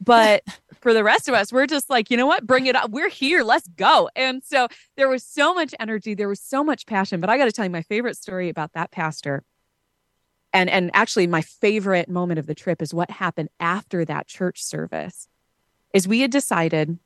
But 0.00 0.44
for 0.80 0.94
the 0.94 1.04
rest 1.04 1.28
of 1.28 1.34
us, 1.34 1.52
we're 1.52 1.66
just 1.66 1.90
like, 1.90 2.10
you 2.10 2.16
know 2.16 2.26
what? 2.26 2.46
Bring 2.46 2.66
it 2.66 2.76
up. 2.76 2.90
We're 2.90 3.10
here. 3.10 3.42
Let's 3.42 3.66
go. 3.66 4.08
And 4.16 4.42
so 4.42 4.68
there 4.96 5.08
was 5.08 5.24
so 5.24 5.52
much 5.52 5.74
energy. 5.78 6.14
There 6.14 6.28
was 6.28 6.40
so 6.40 6.64
much 6.64 6.86
passion. 6.86 7.20
But 7.20 7.28
I 7.28 7.36
got 7.36 7.46
to 7.46 7.52
tell 7.52 7.64
you, 7.64 7.70
my 7.70 7.82
favorite 7.82 8.16
story 8.16 8.48
about 8.48 8.72
that 8.72 8.90
pastor 8.92 9.42
and 10.52 10.68
and 10.70 10.90
actually 10.94 11.26
my 11.26 11.42
favorite 11.42 12.08
moment 12.08 12.38
of 12.38 12.46
the 12.46 12.54
trip 12.54 12.82
is 12.82 12.94
what 12.94 13.10
happened 13.10 13.48
after 13.58 14.04
that 14.04 14.26
church 14.26 14.62
service 14.62 15.28
is 15.92 16.06
we 16.06 16.20
had 16.20 16.30
decided 16.30 16.98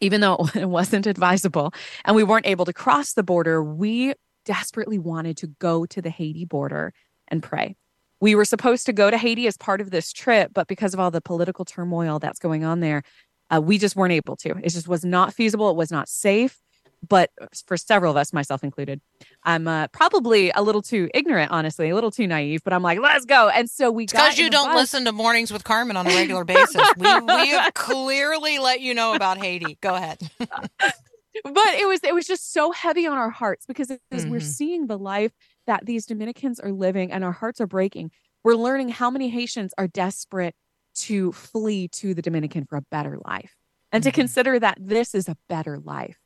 even 0.00 0.20
though 0.20 0.48
it 0.54 0.68
wasn't 0.68 1.06
advisable 1.06 1.72
and 2.04 2.16
we 2.16 2.24
weren't 2.24 2.46
able 2.46 2.64
to 2.64 2.72
cross 2.72 3.12
the 3.12 3.22
border 3.22 3.62
we 3.62 4.14
desperately 4.44 4.98
wanted 4.98 5.36
to 5.36 5.46
go 5.58 5.84
to 5.84 6.00
the 6.00 6.08
Haiti 6.10 6.46
border 6.46 6.94
and 7.28 7.42
pray. 7.42 7.76
We 8.20 8.34
were 8.34 8.46
supposed 8.46 8.86
to 8.86 8.92
go 8.92 9.10
to 9.10 9.18
Haiti 9.18 9.46
as 9.46 9.56
part 9.56 9.80
of 9.80 9.90
this 9.90 10.12
trip 10.12 10.52
but 10.54 10.68
because 10.68 10.94
of 10.94 11.00
all 11.00 11.10
the 11.10 11.20
political 11.20 11.64
turmoil 11.64 12.18
that's 12.18 12.38
going 12.38 12.64
on 12.64 12.80
there 12.80 13.02
uh, 13.50 13.60
we 13.60 13.78
just 13.78 13.96
weren't 13.96 14.12
able 14.12 14.36
to. 14.36 14.50
It 14.62 14.70
just 14.70 14.88
was 14.88 15.04
not 15.04 15.32
feasible. 15.32 15.70
It 15.70 15.76
was 15.76 15.90
not 15.90 16.08
safe 16.08 16.60
but 17.06 17.30
for 17.66 17.76
several 17.76 18.10
of 18.10 18.16
us, 18.16 18.32
myself 18.32 18.64
included, 18.64 19.00
I'm 19.44 19.68
uh, 19.68 19.88
probably 19.88 20.50
a 20.50 20.62
little 20.62 20.82
too 20.82 21.08
ignorant, 21.14 21.50
honestly, 21.50 21.90
a 21.90 21.94
little 21.94 22.10
too 22.10 22.26
naive. 22.26 22.62
But 22.64 22.72
I'm 22.72 22.82
like, 22.82 22.98
let's 23.00 23.24
go. 23.24 23.48
And 23.48 23.70
so 23.70 23.90
we 23.90 24.06
because 24.06 24.38
you 24.38 24.50
don't 24.50 24.68
bus. 24.68 24.76
listen 24.76 25.04
to 25.04 25.12
mornings 25.12 25.52
with 25.52 25.64
Carmen 25.64 25.96
on 25.96 26.06
a 26.06 26.10
regular 26.10 26.44
basis. 26.46 26.82
we, 26.96 27.20
we 27.20 27.48
have 27.50 27.74
clearly 27.74 28.58
let 28.58 28.80
you 28.80 28.94
know 28.94 29.14
about 29.14 29.38
Haiti. 29.38 29.78
Go 29.80 29.94
ahead. 29.94 30.18
but 30.38 31.74
it 31.74 31.86
was 31.86 32.00
it 32.02 32.14
was 32.14 32.26
just 32.26 32.52
so 32.52 32.72
heavy 32.72 33.06
on 33.06 33.16
our 33.16 33.30
hearts 33.30 33.64
because 33.66 33.88
mm-hmm. 33.88 34.30
we're 34.30 34.40
seeing 34.40 34.86
the 34.86 34.98
life 34.98 35.32
that 35.66 35.84
these 35.86 36.06
Dominicans 36.06 36.58
are 36.60 36.72
living, 36.72 37.12
and 37.12 37.24
our 37.24 37.32
hearts 37.32 37.60
are 37.60 37.66
breaking. 37.66 38.10
We're 38.42 38.54
learning 38.54 38.88
how 38.88 39.10
many 39.10 39.28
Haitians 39.28 39.74
are 39.76 39.86
desperate 39.86 40.54
to 40.94 41.32
flee 41.32 41.88
to 41.88 42.14
the 42.14 42.22
Dominican 42.22 42.64
for 42.64 42.76
a 42.76 42.82
better 42.90 43.18
life, 43.24 43.54
and 43.92 44.02
mm-hmm. 44.02 44.08
to 44.08 44.14
consider 44.14 44.58
that 44.58 44.78
this 44.80 45.14
is 45.14 45.28
a 45.28 45.36
better 45.48 45.78
life 45.78 46.18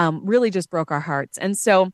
um, 0.00 0.22
really 0.24 0.50
just 0.50 0.70
broke 0.70 0.90
our 0.90 1.00
hearts. 1.00 1.36
And 1.36 1.58
so 1.58 1.90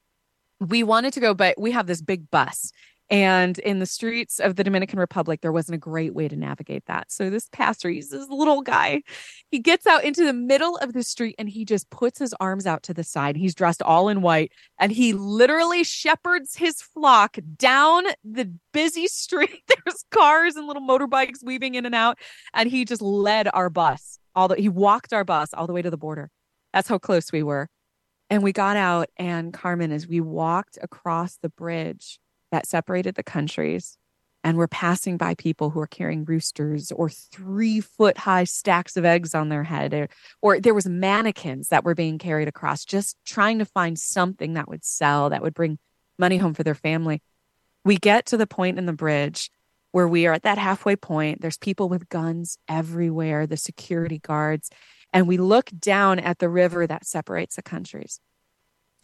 we 0.61 0.85
wanted 0.85 1.13
to 1.15 1.21
go, 1.21 1.35
but 1.35 1.61
we 1.61 1.73
have 1.73 1.89
this 1.89 2.01
big 2.01 2.31
bus. 2.31 2.71
And 3.09 3.59
in 3.59 3.79
the 3.81 3.87
streets 3.87 4.39
of 4.39 4.57
the 4.57 4.65
Dominican 4.65 4.99
Republic, 4.99 5.41
there 5.41 5.53
wasn't 5.53 5.75
a 5.75 5.79
great 5.79 6.15
way 6.15 6.29
to 6.29 6.37
navigate 6.37 6.87
that. 6.87 7.11
So 7.11 7.31
this 7.31 7.49
pastor, 7.53 7.89
he's 7.89 8.11
this 8.11 8.29
little 8.29 8.63
guy. 8.63 9.03
He 9.51 9.59
gets 9.59 9.87
out 9.87 10.05
into 10.05 10.25
the 10.25 10.33
middle 10.33 10.77
of 10.79 10.93
the 10.93 11.03
street 11.03 11.35
and 11.39 11.49
he 11.49 11.65
just 11.65 11.91
puts 11.91 12.19
his 12.19 12.35
arms 12.41 12.67
out 12.67 12.85
to 12.85 12.95
the 12.95 13.05
side. 13.05 13.37
He's 13.37 13.55
dressed 13.55 13.83
all 13.83 14.09
in 14.09 14.23
white 14.23 14.53
and 14.79 14.93
he 14.93 15.13
literally 15.13 15.83
shepherds 15.83 16.57
his 16.57 16.83
flock 16.83 17.39
down 17.57 18.05
the 18.25 18.53
busy 18.73 19.07
street. 19.09 19.63
There's 19.69 20.05
cars 20.11 20.55
and 20.55 20.69
little 20.69 20.83
motorbikes 20.83 21.45
weaving 21.45 21.75
in 21.75 21.87
and 21.87 21.95
out. 21.95 22.19
And 22.55 22.71
he 22.71 22.85
just 22.85 23.03
led 23.03 23.49
our 23.53 23.69
bus 23.69 24.21
all 24.37 24.49
the 24.49 24.57
he 24.57 24.69
walked 24.69 25.13
our 25.13 25.25
bus 25.25 25.55
all 25.55 25.67
the 25.67 25.73
way 25.73 25.83
to 25.83 25.91
the 25.91 25.97
border. 25.97 26.31
That's 26.73 26.89
how 26.89 26.99
close 26.99 27.33
we 27.33 27.43
were. 27.43 27.69
And 28.29 28.43
we 28.43 28.53
got 28.53 28.77
out, 28.77 29.09
and 29.17 29.53
Carmen, 29.53 29.93
as 29.93 30.09
we 30.09 30.21
walked 30.21 30.79
across 30.83 31.37
the 31.37 31.49
bridge 31.49 32.19
that 32.51 32.67
separated 32.67 33.15
the 33.15 33.23
countries, 33.23 33.97
and 34.43 34.57
we're 34.57 34.69
passing 34.69 35.17
by 35.17 35.35
people 35.35 35.71
who 35.71 35.81
are 35.81 35.87
carrying 35.87 36.25
roosters 36.25 36.93
or 36.93 37.09
three 37.09 37.81
foot 37.81 38.19
high 38.19 38.45
stacks 38.45 38.97
of 38.97 39.05
eggs 39.05 39.35
on 39.35 39.49
their 39.49 39.65
head, 39.65 39.95
or, 39.95 40.09
or 40.43 40.61
there 40.61 40.75
was 40.75 40.87
mannequins 40.87 41.69
that 41.69 41.85
were 41.85 41.95
being 41.95 42.19
carried 42.19 42.49
across, 42.49 42.85
just 42.85 43.17
trying 43.25 43.59
to 43.59 43.65
find 43.65 43.99
something 43.99 44.55
that 44.55 44.69
would 44.69 44.85
sell, 44.85 45.31
that 45.31 45.43
would 45.43 45.55
bring 45.55 45.79
money 46.19 46.37
home 46.37 46.55
for 46.55 46.63
their 46.63 46.75
family. 46.75 47.23
We 47.85 47.97
get 47.97 48.27
to 48.27 48.37
the 48.37 48.47
point 48.47 48.79
in 48.79 48.87
the 48.87 48.93
bridge 48.93 49.51
where 49.93 50.09
we 50.09 50.27
are 50.27 50.33
at 50.33 50.43
that 50.43 50.59
halfway 50.59 50.97
point. 50.97 51.41
There's 51.41 51.59
people 51.59 51.89
with 51.89 52.09
guns 52.09 52.59
everywhere, 52.69 53.47
the 53.47 53.57
security 53.57 54.19
guards 54.19 54.71
and 55.13 55.27
we 55.27 55.37
look 55.37 55.71
down 55.79 56.19
at 56.19 56.39
the 56.39 56.49
river 56.49 56.87
that 56.87 57.07
separates 57.07 57.57
the 57.57 57.63
countries. 57.63 58.21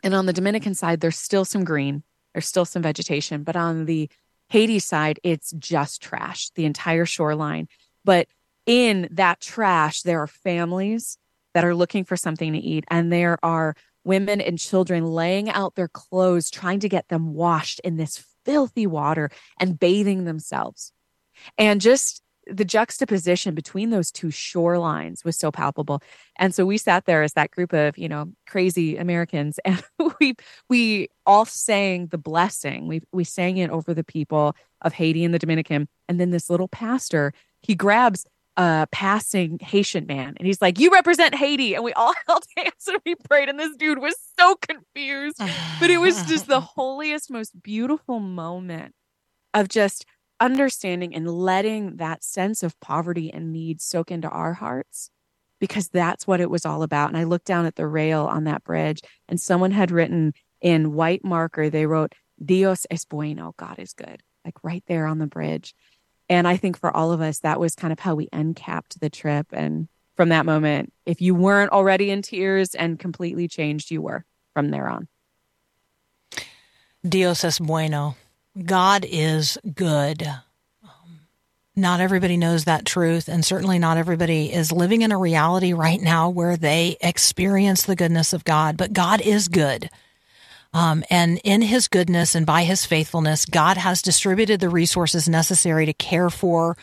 And 0.03 0.15
on 0.15 0.27
the 0.27 0.33
Dominican 0.33 0.75
side, 0.75 1.01
there's 1.01 1.19
still 1.19 1.45
some 1.45 1.65
green, 1.65 2.03
there's 2.35 2.47
still 2.47 2.65
some 2.65 2.83
vegetation, 2.83 3.45
but 3.45 3.57
on 3.57 3.85
the 3.85 4.11
Haiti 4.49 4.79
side, 4.79 5.19
it's 5.23 5.53
just 5.53 6.03
trash, 6.03 6.51
the 6.51 6.65
entire 6.65 7.07
shoreline. 7.07 7.69
But 8.05 8.29
in 8.67 9.09
that 9.13 9.41
trash, 9.41 10.03
there 10.03 10.21
are 10.21 10.27
families 10.27 11.17
that 11.55 11.65
are 11.65 11.75
looking 11.75 12.05
for 12.05 12.17
something 12.17 12.53
to 12.53 12.59
eat, 12.59 12.85
and 12.89 13.13
there 13.13 13.39
are 13.43 13.75
women 14.05 14.41
and 14.41 14.59
children 14.59 15.05
laying 15.07 15.49
out 15.49 15.75
their 15.75 15.89
clothes, 15.89 16.51
trying 16.51 16.81
to 16.81 16.89
get 16.89 17.09
them 17.09 17.35
washed 17.35 17.81
in 17.81 17.97
this 17.97 18.25
filthy 18.45 18.87
water 18.87 19.31
and 19.61 19.79
bathing 19.79 20.25
themselves. 20.25 20.93
And 21.57 21.81
just 21.81 22.23
the 22.47 22.65
juxtaposition 22.65 23.55
between 23.55 23.91
those 23.91 24.11
two 24.11 24.29
shorelines 24.29 25.25
was 25.25 25.37
so 25.37 25.51
palpable. 25.51 26.03
And 26.37 26.55
so 26.55 26.67
we 26.67 26.79
sat 26.79 27.05
there 27.05 27.23
as 27.23 27.35
that 27.35 27.51
group 27.51 27.73
of, 27.73 27.97
you 27.97 28.09
know, 28.09 28.33
crazy 28.47 28.97
Americans 28.97 29.59
and 29.65 29.83
we 30.21 30.35
we 30.69 31.09
all 31.27 31.45
sang 31.45 32.09
the 32.09 32.19
blessing. 32.19 32.89
We 32.89 33.03
we 33.13 33.25
sang 33.25 33.59
it 33.59 33.71
over 33.71 33.95
the 33.95 34.05
people 34.05 34.57
of 34.81 34.93
Haiti 34.93 35.25
and 35.25 35.33
the 35.33 35.39
Dominican. 35.39 35.89
And 36.09 36.21
then 36.21 36.31
this 36.31 36.51
little 36.51 36.69
pastor, 36.69 37.33
he 37.61 37.75
grabs 37.75 38.27
a 38.57 38.87
passing 38.93 39.59
Haitian 39.61 40.07
man 40.07 40.35
and 40.37 40.47
he's 40.47 40.61
like, 40.61 40.79
You 40.79 40.91
represent 40.91 41.35
Haiti. 41.35 41.75
And 41.75 41.85
we 41.85 41.93
all 41.93 42.13
held 42.27 42.45
hands 42.57 42.87
and 42.87 42.99
we 43.07 43.15
prayed. 43.15 43.49
And 43.49 43.59
this 43.59 43.77
dude 43.77 43.99
was 43.99 44.15
so 44.39 44.57
confused. 44.57 45.41
but 45.81 45.91
it 45.91 45.99
was 45.99 46.23
just 46.25 46.49
the 46.49 46.61
holiest, 46.77 47.31
most 47.31 47.63
beautiful 47.63 48.21
moment 48.21 48.95
of 49.55 49.69
just 49.69 50.05
understanding 50.43 51.15
and 51.15 51.31
letting 51.31 51.97
that 51.97 52.25
sense 52.25 52.65
of 52.65 52.79
poverty 52.81 53.33
and 53.33 53.53
need 53.53 53.81
soak 53.81 54.11
into 54.11 54.29
our 54.29 54.55
hearts 54.55 55.09
because 55.61 55.89
that's 55.89 56.27
what 56.27 56.41
it 56.41 56.51
was 56.51 56.67
all 56.67 56.83
about. 56.83 57.09
And 57.09 57.17
I 57.17 57.23
looked 57.23 57.47
down 57.47 57.65
at 57.65 57.77
the 57.77 57.87
rail 57.87 58.25
on 58.25 58.45
that 58.45 58.65
bridge 58.65 59.01
and 59.29 59.41
someone 59.41 59.71
had 59.71 59.93
written 59.93 60.33
in 60.61 60.95
white 60.95 61.25
marker, 61.25 61.71
they 61.71 61.87
wrote, 61.87 62.15
Dios 62.45 62.87
es 62.91 63.05
bueno, 63.05 63.55
God 63.57 63.79
is 63.79 63.93
good, 63.93 64.23
like 64.45 64.57
right 64.65 64.83
there 64.89 65.07
on 65.07 65.19
the 65.19 65.29
bridge. 65.29 65.75
And 66.29 66.49
I 66.49 66.57
think 66.57 66.77
for 66.77 66.95
all 66.95 67.13
of 67.13 67.21
us, 67.21 67.39
that 67.41 67.61
was 67.61 67.77
kind 67.77 67.93
of 67.93 68.01
how 68.01 68.17
we 68.17 68.29
uncapped 68.33 69.01
the 69.01 69.11
trip. 69.11 69.47
And 69.53 69.89
from 70.17 70.31
that 70.31 70.45
moment, 70.45 70.93
if 71.07 71.21
you 71.21 71.37
weren't 71.37 71.71
already 71.71 72.11
in 72.11 72.23
tears 72.23 72.75
and 72.75 72.99
completely 72.99 73.47
changed, 73.47 73.93
you 73.93 74.03
were 74.03 74.25
from 74.55 74.71
there 74.71 74.89
on. 74.89 75.09
Dios 77.07 77.45
es 77.45 77.59
bueno. 77.59 78.17
God 78.61 79.07
is 79.09 79.59
good. 79.75 80.29
Not 81.75 82.01
everybody 82.01 82.37
knows 82.37 82.65
that 82.65 82.85
truth, 82.85 83.29
and 83.29 83.43
certainly 83.43 83.79
not 83.79 83.97
everybody 83.97 84.53
is 84.53 84.73
living 84.73 85.01
in 85.01 85.11
a 85.11 85.17
reality 85.17 85.73
right 85.73 86.01
now 86.01 86.29
where 86.29 86.57
they 86.57 86.99
experience 87.01 87.85
the 87.85 87.97
goodness 87.97 88.35
of 88.35 88.45
God, 88.45 88.77
but 88.77 88.93
God 88.93 89.23
is 89.23 89.49
good. 89.49 89.89
Um, 90.75 91.03
and 91.09 91.41
in 91.45 91.63
his 91.63 91.89
goodness 91.89 92.35
and 92.35 92.45
by 92.45 92.65
his 92.65 92.85
faithfulness, 92.85 93.47
God 93.47 93.79
has 93.79 94.03
distributed 94.03 94.61
the 94.61 94.69
resources 94.69 95.29
necessary 95.29 95.87
to 95.87 95.95
care 95.95 96.29
for 96.29 96.77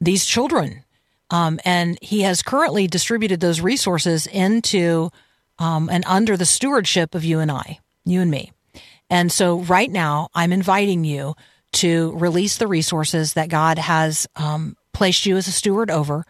these 0.00 0.26
children. 0.26 0.84
Um, 1.30 1.58
and 1.64 1.98
he 2.02 2.22
has 2.22 2.42
currently 2.42 2.86
distributed 2.86 3.40
those 3.40 3.60
resources 3.60 4.26
into 4.26 5.10
um, 5.58 5.88
and 5.90 6.04
under 6.06 6.36
the 6.36 6.46
stewardship 6.46 7.14
of 7.14 7.24
you 7.24 7.38
and 7.40 7.50
I, 7.50 7.80
you 8.04 8.20
and 8.20 8.30
me. 8.30 8.52
And 9.10 9.32
so 9.32 9.60
right 9.60 9.90
now, 9.90 10.28
I'm 10.34 10.52
inviting 10.52 11.04
you 11.04 11.34
to 11.72 12.12
release 12.16 12.56
the 12.56 12.66
resources 12.66 13.34
that 13.34 13.48
God 13.48 13.78
has 13.78 14.26
um, 14.36 14.76
placed 14.92 15.26
you 15.26 15.36
as 15.36 15.48
a 15.48 15.52
steward 15.52 15.90
over 15.90 16.24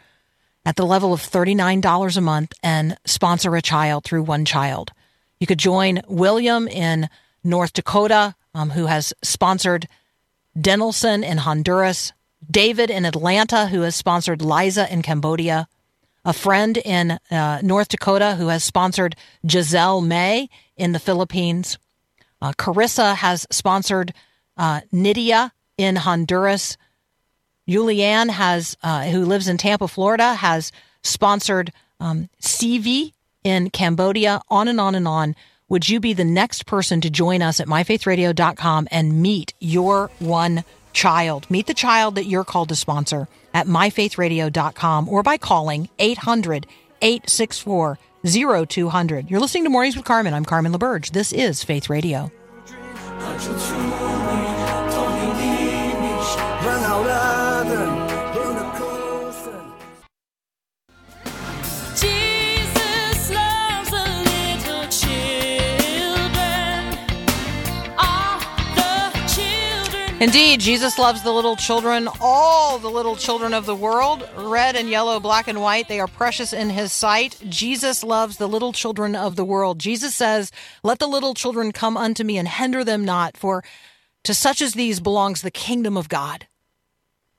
at 0.65 0.77
the 0.77 0.87
level 0.87 1.13
of 1.13 1.21
$39 1.23 2.17
a 2.17 2.21
month 2.21 2.53
and 2.63 2.97
sponsor 3.05 3.57
a 3.57 3.63
child 3.63 4.05
through 4.05 4.23
one 4.23 4.45
child. 4.45 4.93
You 5.41 5.47
could 5.47 5.59
join 5.59 6.03
William 6.09 6.69
in 6.69 7.09
North 7.45 7.73
Dakota, 7.73 8.35
um, 8.55 8.71
who 8.71 8.87
has 8.87 9.15
sponsored 9.23 9.89
Denelson 10.59 11.25
in 11.25 11.39
Honduras, 11.39 12.13
David 12.51 12.91
in 12.91 13.05
Atlanta, 13.05 13.67
who 13.67 13.83
has 13.83 13.95
sponsored 13.95 14.43
Liza 14.43 14.93
in 14.93 15.03
Cambodia, 15.03 15.69
a 16.25 16.33
friend 16.33 16.77
in 16.77 17.19
uh, 17.31 17.61
North 17.63 17.89
Dakota 17.89 18.35
who 18.35 18.49
has 18.49 18.65
sponsored 18.65 19.17
Giselle 19.49 20.01
May 20.01 20.49
in 20.77 20.93
the 20.93 20.99
Philippines. 20.99 21.79
Uh, 22.41 22.53
Carissa 22.53 23.15
has 23.15 23.47
sponsored 23.51 24.13
uh, 24.57 24.81
Nydia 24.93 25.53
in 25.77 25.97
Honduras. 25.97 26.77
Julianne 27.69 28.31
has, 28.31 28.77
uh, 28.83 29.05
who 29.07 29.25
lives 29.25 29.49
in 29.49 29.59
Tampa, 29.59 29.89
Florida, 29.89 30.35
has 30.35 30.73
sponsored 31.03 31.73
um, 32.01 32.29
CV 32.41 33.13
in 33.45 33.71
Cambodia. 33.71 34.41
On 34.49 34.69
and 34.69 34.81
on 34.81 34.95
and 34.95 35.09
on. 35.09 35.35
Would 35.69 35.89
you 35.89 36.01
be 36.01 36.15
the 36.15 36.25
next 36.25 36.65
person 36.65 37.03
to 37.03 37.11
join 37.11 37.43
us 37.43 37.61
at 37.61 37.69
myfaithradio.com 37.69 38.89
and 38.91 39.21
meet 39.21 39.53
your 39.61 40.11
one 40.19 40.65
child? 40.95 41.51
Meet 41.51 41.67
the 41.67 41.75
child 41.75 42.15
that 42.15 42.25
you're 42.25 42.45
called 42.45 42.71
to 42.71 42.77
sponsor 42.77 43.29
at 43.53 43.67
myfaithradio.com 43.67 45.09
or 45.09 45.23
by 45.23 45.37
calling 45.37 45.91
800 45.99 46.67
864 47.03 47.99
0200. 48.25 49.31
You're 49.31 49.41
listening 49.41 49.65
to 49.65 49.71
Mornings 49.71 49.97
with 49.97 50.05
Carmen. 50.05 50.35
I'm 50.35 50.45
Carmen 50.45 50.73
LaBerge. 50.73 51.11
This 51.13 51.33
is 51.33 51.63
Faith 51.63 51.89
Radio. 51.89 52.31
Indeed, 70.21 70.59
Jesus 70.59 70.99
loves 70.99 71.23
the 71.23 71.33
little 71.33 71.55
children, 71.55 72.09
all 72.21 72.81
the 72.81 72.91
little 72.91 73.15
children 73.15 73.55
of 73.55 73.67
the 73.67 73.75
world, 73.77 74.29
red 74.37 74.75
and 74.75 74.91
yellow, 74.91 75.21
black 75.21 75.47
and 75.47 75.61
white. 75.61 75.87
They 75.87 76.01
are 76.01 76.09
precious 76.09 76.53
in 76.53 76.71
his 76.71 76.91
sight. 76.91 77.41
Jesus 77.49 78.03
loves 78.03 78.37
the 78.37 78.49
little 78.49 78.73
children 78.73 79.15
of 79.15 79.37
the 79.37 79.45
world. 79.45 79.79
Jesus 79.79 80.17
says, 80.17 80.51
Let 80.83 80.99
the 80.99 81.07
little 81.07 81.35
children 81.35 81.71
come 81.71 81.97
unto 81.97 82.25
me 82.25 82.37
and 82.37 82.49
hinder 82.49 82.83
them 82.83 83.05
not, 83.05 83.37
for 83.37 83.63
to 84.25 84.35
such 84.35 84.61
as 84.61 84.73
these 84.75 84.99
belongs 84.99 85.43
the 85.43 85.53
kingdom 85.53 85.97
of 85.97 86.09
God. 86.09 86.49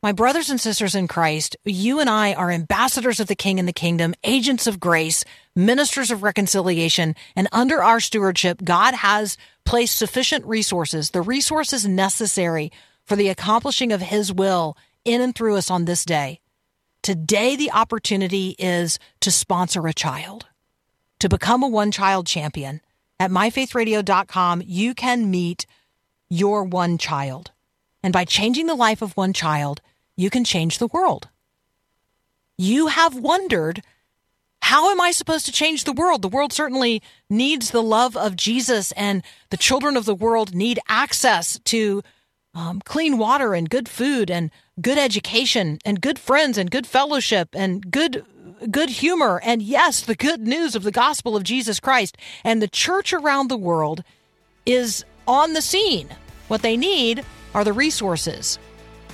My 0.01 0.13
brothers 0.13 0.49
and 0.49 0.61
sisters 0.61 0.95
in 0.95 1.09
Christ, 1.09 1.57
you 1.65 1.99
and 1.99 2.09
I 2.09 2.33
are 2.33 2.51
ambassadors 2.51 3.19
of 3.19 3.27
the 3.27 3.35
King 3.35 3.59
and 3.59 3.67
the 3.67 3.73
kingdom, 3.73 4.15
agents 4.23 4.65
of 4.65 4.79
grace, 4.79 5.25
ministers 5.57 6.09
of 6.09 6.23
reconciliation, 6.23 7.15
and 7.35 7.49
under 7.51 7.83
our 7.83 7.99
stewardship, 7.99 8.63
God 8.63 8.93
has 8.93 9.35
placed 9.65 9.97
sufficient 9.97 10.45
resources, 10.45 11.11
the 11.11 11.21
resources 11.21 11.85
necessary 11.85 12.71
for 13.03 13.17
the 13.17 13.27
accomplishing 13.27 13.91
of 13.91 13.99
His 13.99 14.31
will 14.31 14.77
in 15.03 15.19
and 15.19 15.35
through 15.35 15.57
us 15.57 15.69
on 15.69 15.83
this 15.83 16.05
day. 16.05 16.39
Today, 17.01 17.57
the 17.57 17.71
opportunity 17.71 18.55
is 18.57 18.99
to 19.19 19.31
sponsor 19.31 19.85
a 19.85 19.93
child, 19.93 20.45
to 21.19 21.27
become 21.27 21.61
a 21.61 21.67
one 21.67 21.91
child 21.91 22.25
champion. 22.25 22.79
At 23.19 23.31
myfaithradio.com, 23.31 24.63
you 24.65 24.93
can 24.93 25.29
meet 25.29 25.65
your 26.29 26.63
one 26.63 26.97
child. 26.97 27.51
And 28.01 28.13
by 28.13 28.23
changing 28.23 28.67
the 28.67 28.75
life 28.75 29.01
of 29.01 29.17
one 29.17 29.33
child, 29.33 29.81
you 30.19 30.29
can 30.29 30.43
change 30.43 30.79
the 30.79 30.87
world. 30.87 31.29
You 32.57 32.87
have 32.87 33.15
wondered, 33.15 33.81
how 34.61 34.91
am 34.91 34.99
I 34.99 35.11
supposed 35.11 35.45
to 35.45 35.51
change 35.53 35.85
the 35.85 35.93
world? 35.93 36.21
The 36.21 36.27
world 36.27 36.51
certainly 36.51 37.01
needs 37.29 37.71
the 37.71 37.81
love 37.81 38.17
of 38.17 38.35
Jesus, 38.35 38.91
and 38.91 39.23
the 39.49 39.55
children 39.55 39.95
of 39.95 40.03
the 40.03 40.13
world 40.13 40.53
need 40.53 40.77
access 40.89 41.57
to 41.65 42.03
um, 42.53 42.81
clean 42.83 43.17
water 43.17 43.53
and 43.53 43.69
good 43.69 43.87
food 43.87 44.29
and 44.29 44.51
good 44.81 44.97
education 44.97 45.79
and 45.85 46.01
good 46.01 46.19
friends 46.19 46.57
and 46.57 46.69
good 46.69 46.85
fellowship 46.85 47.49
and 47.53 47.89
good 47.89 48.25
good 48.69 48.89
humor 48.89 49.39
and 49.45 49.61
yes 49.61 50.01
the 50.01 50.15
good 50.15 50.41
news 50.41 50.75
of 50.75 50.83
the 50.83 50.91
gospel 50.91 51.37
of 51.37 51.43
Jesus 51.43 51.79
Christ 51.79 52.17
and 52.43 52.61
the 52.61 52.67
church 52.67 53.13
around 53.13 53.47
the 53.47 53.55
world 53.55 54.03
is 54.65 55.05
on 55.25 55.53
the 55.53 55.61
scene 55.61 56.09
what 56.49 56.61
they 56.61 56.75
need 56.75 57.23
are 57.53 57.63
the 57.63 57.71
resources 57.71 58.59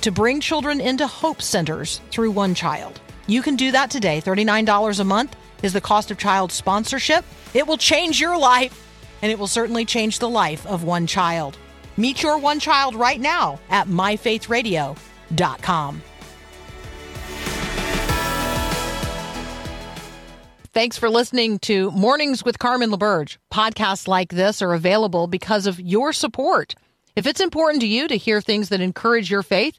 to 0.02 0.10
bring 0.10 0.40
children 0.40 0.80
into 0.80 1.06
hope 1.06 1.42
centers 1.42 2.00
through 2.10 2.30
one 2.30 2.54
child 2.54 3.00
you 3.26 3.42
can 3.42 3.56
do 3.56 3.72
that 3.72 3.90
today 3.90 4.20
$39 4.20 5.00
a 5.00 5.04
month 5.04 5.36
is 5.62 5.72
the 5.72 5.80
cost 5.80 6.10
of 6.10 6.18
child 6.18 6.52
sponsorship 6.52 7.24
it 7.54 7.66
will 7.66 7.78
change 7.78 8.20
your 8.20 8.38
life 8.38 8.82
and 9.22 9.32
it 9.32 9.38
will 9.38 9.46
certainly 9.46 9.84
change 9.84 10.18
the 10.18 10.28
life 10.28 10.66
of 10.66 10.84
one 10.84 11.06
child 11.06 11.56
Meet 11.96 12.22
your 12.22 12.38
one 12.38 12.60
child 12.60 12.94
right 12.94 13.20
now 13.20 13.58
at 13.70 13.88
myfaithradio.com. 13.88 16.02
Thanks 20.72 20.98
for 20.98 21.08
listening 21.08 21.58
to 21.60 21.90
Mornings 21.92 22.44
with 22.44 22.58
Carmen 22.58 22.90
LaBerge. 22.90 23.38
Podcasts 23.50 24.06
like 24.06 24.28
this 24.28 24.60
are 24.60 24.74
available 24.74 25.26
because 25.26 25.66
of 25.66 25.80
your 25.80 26.12
support. 26.12 26.74
If 27.14 27.26
it's 27.26 27.40
important 27.40 27.80
to 27.80 27.86
you 27.86 28.08
to 28.08 28.18
hear 28.18 28.42
things 28.42 28.68
that 28.68 28.82
encourage 28.82 29.30
your 29.30 29.42
faith, 29.42 29.78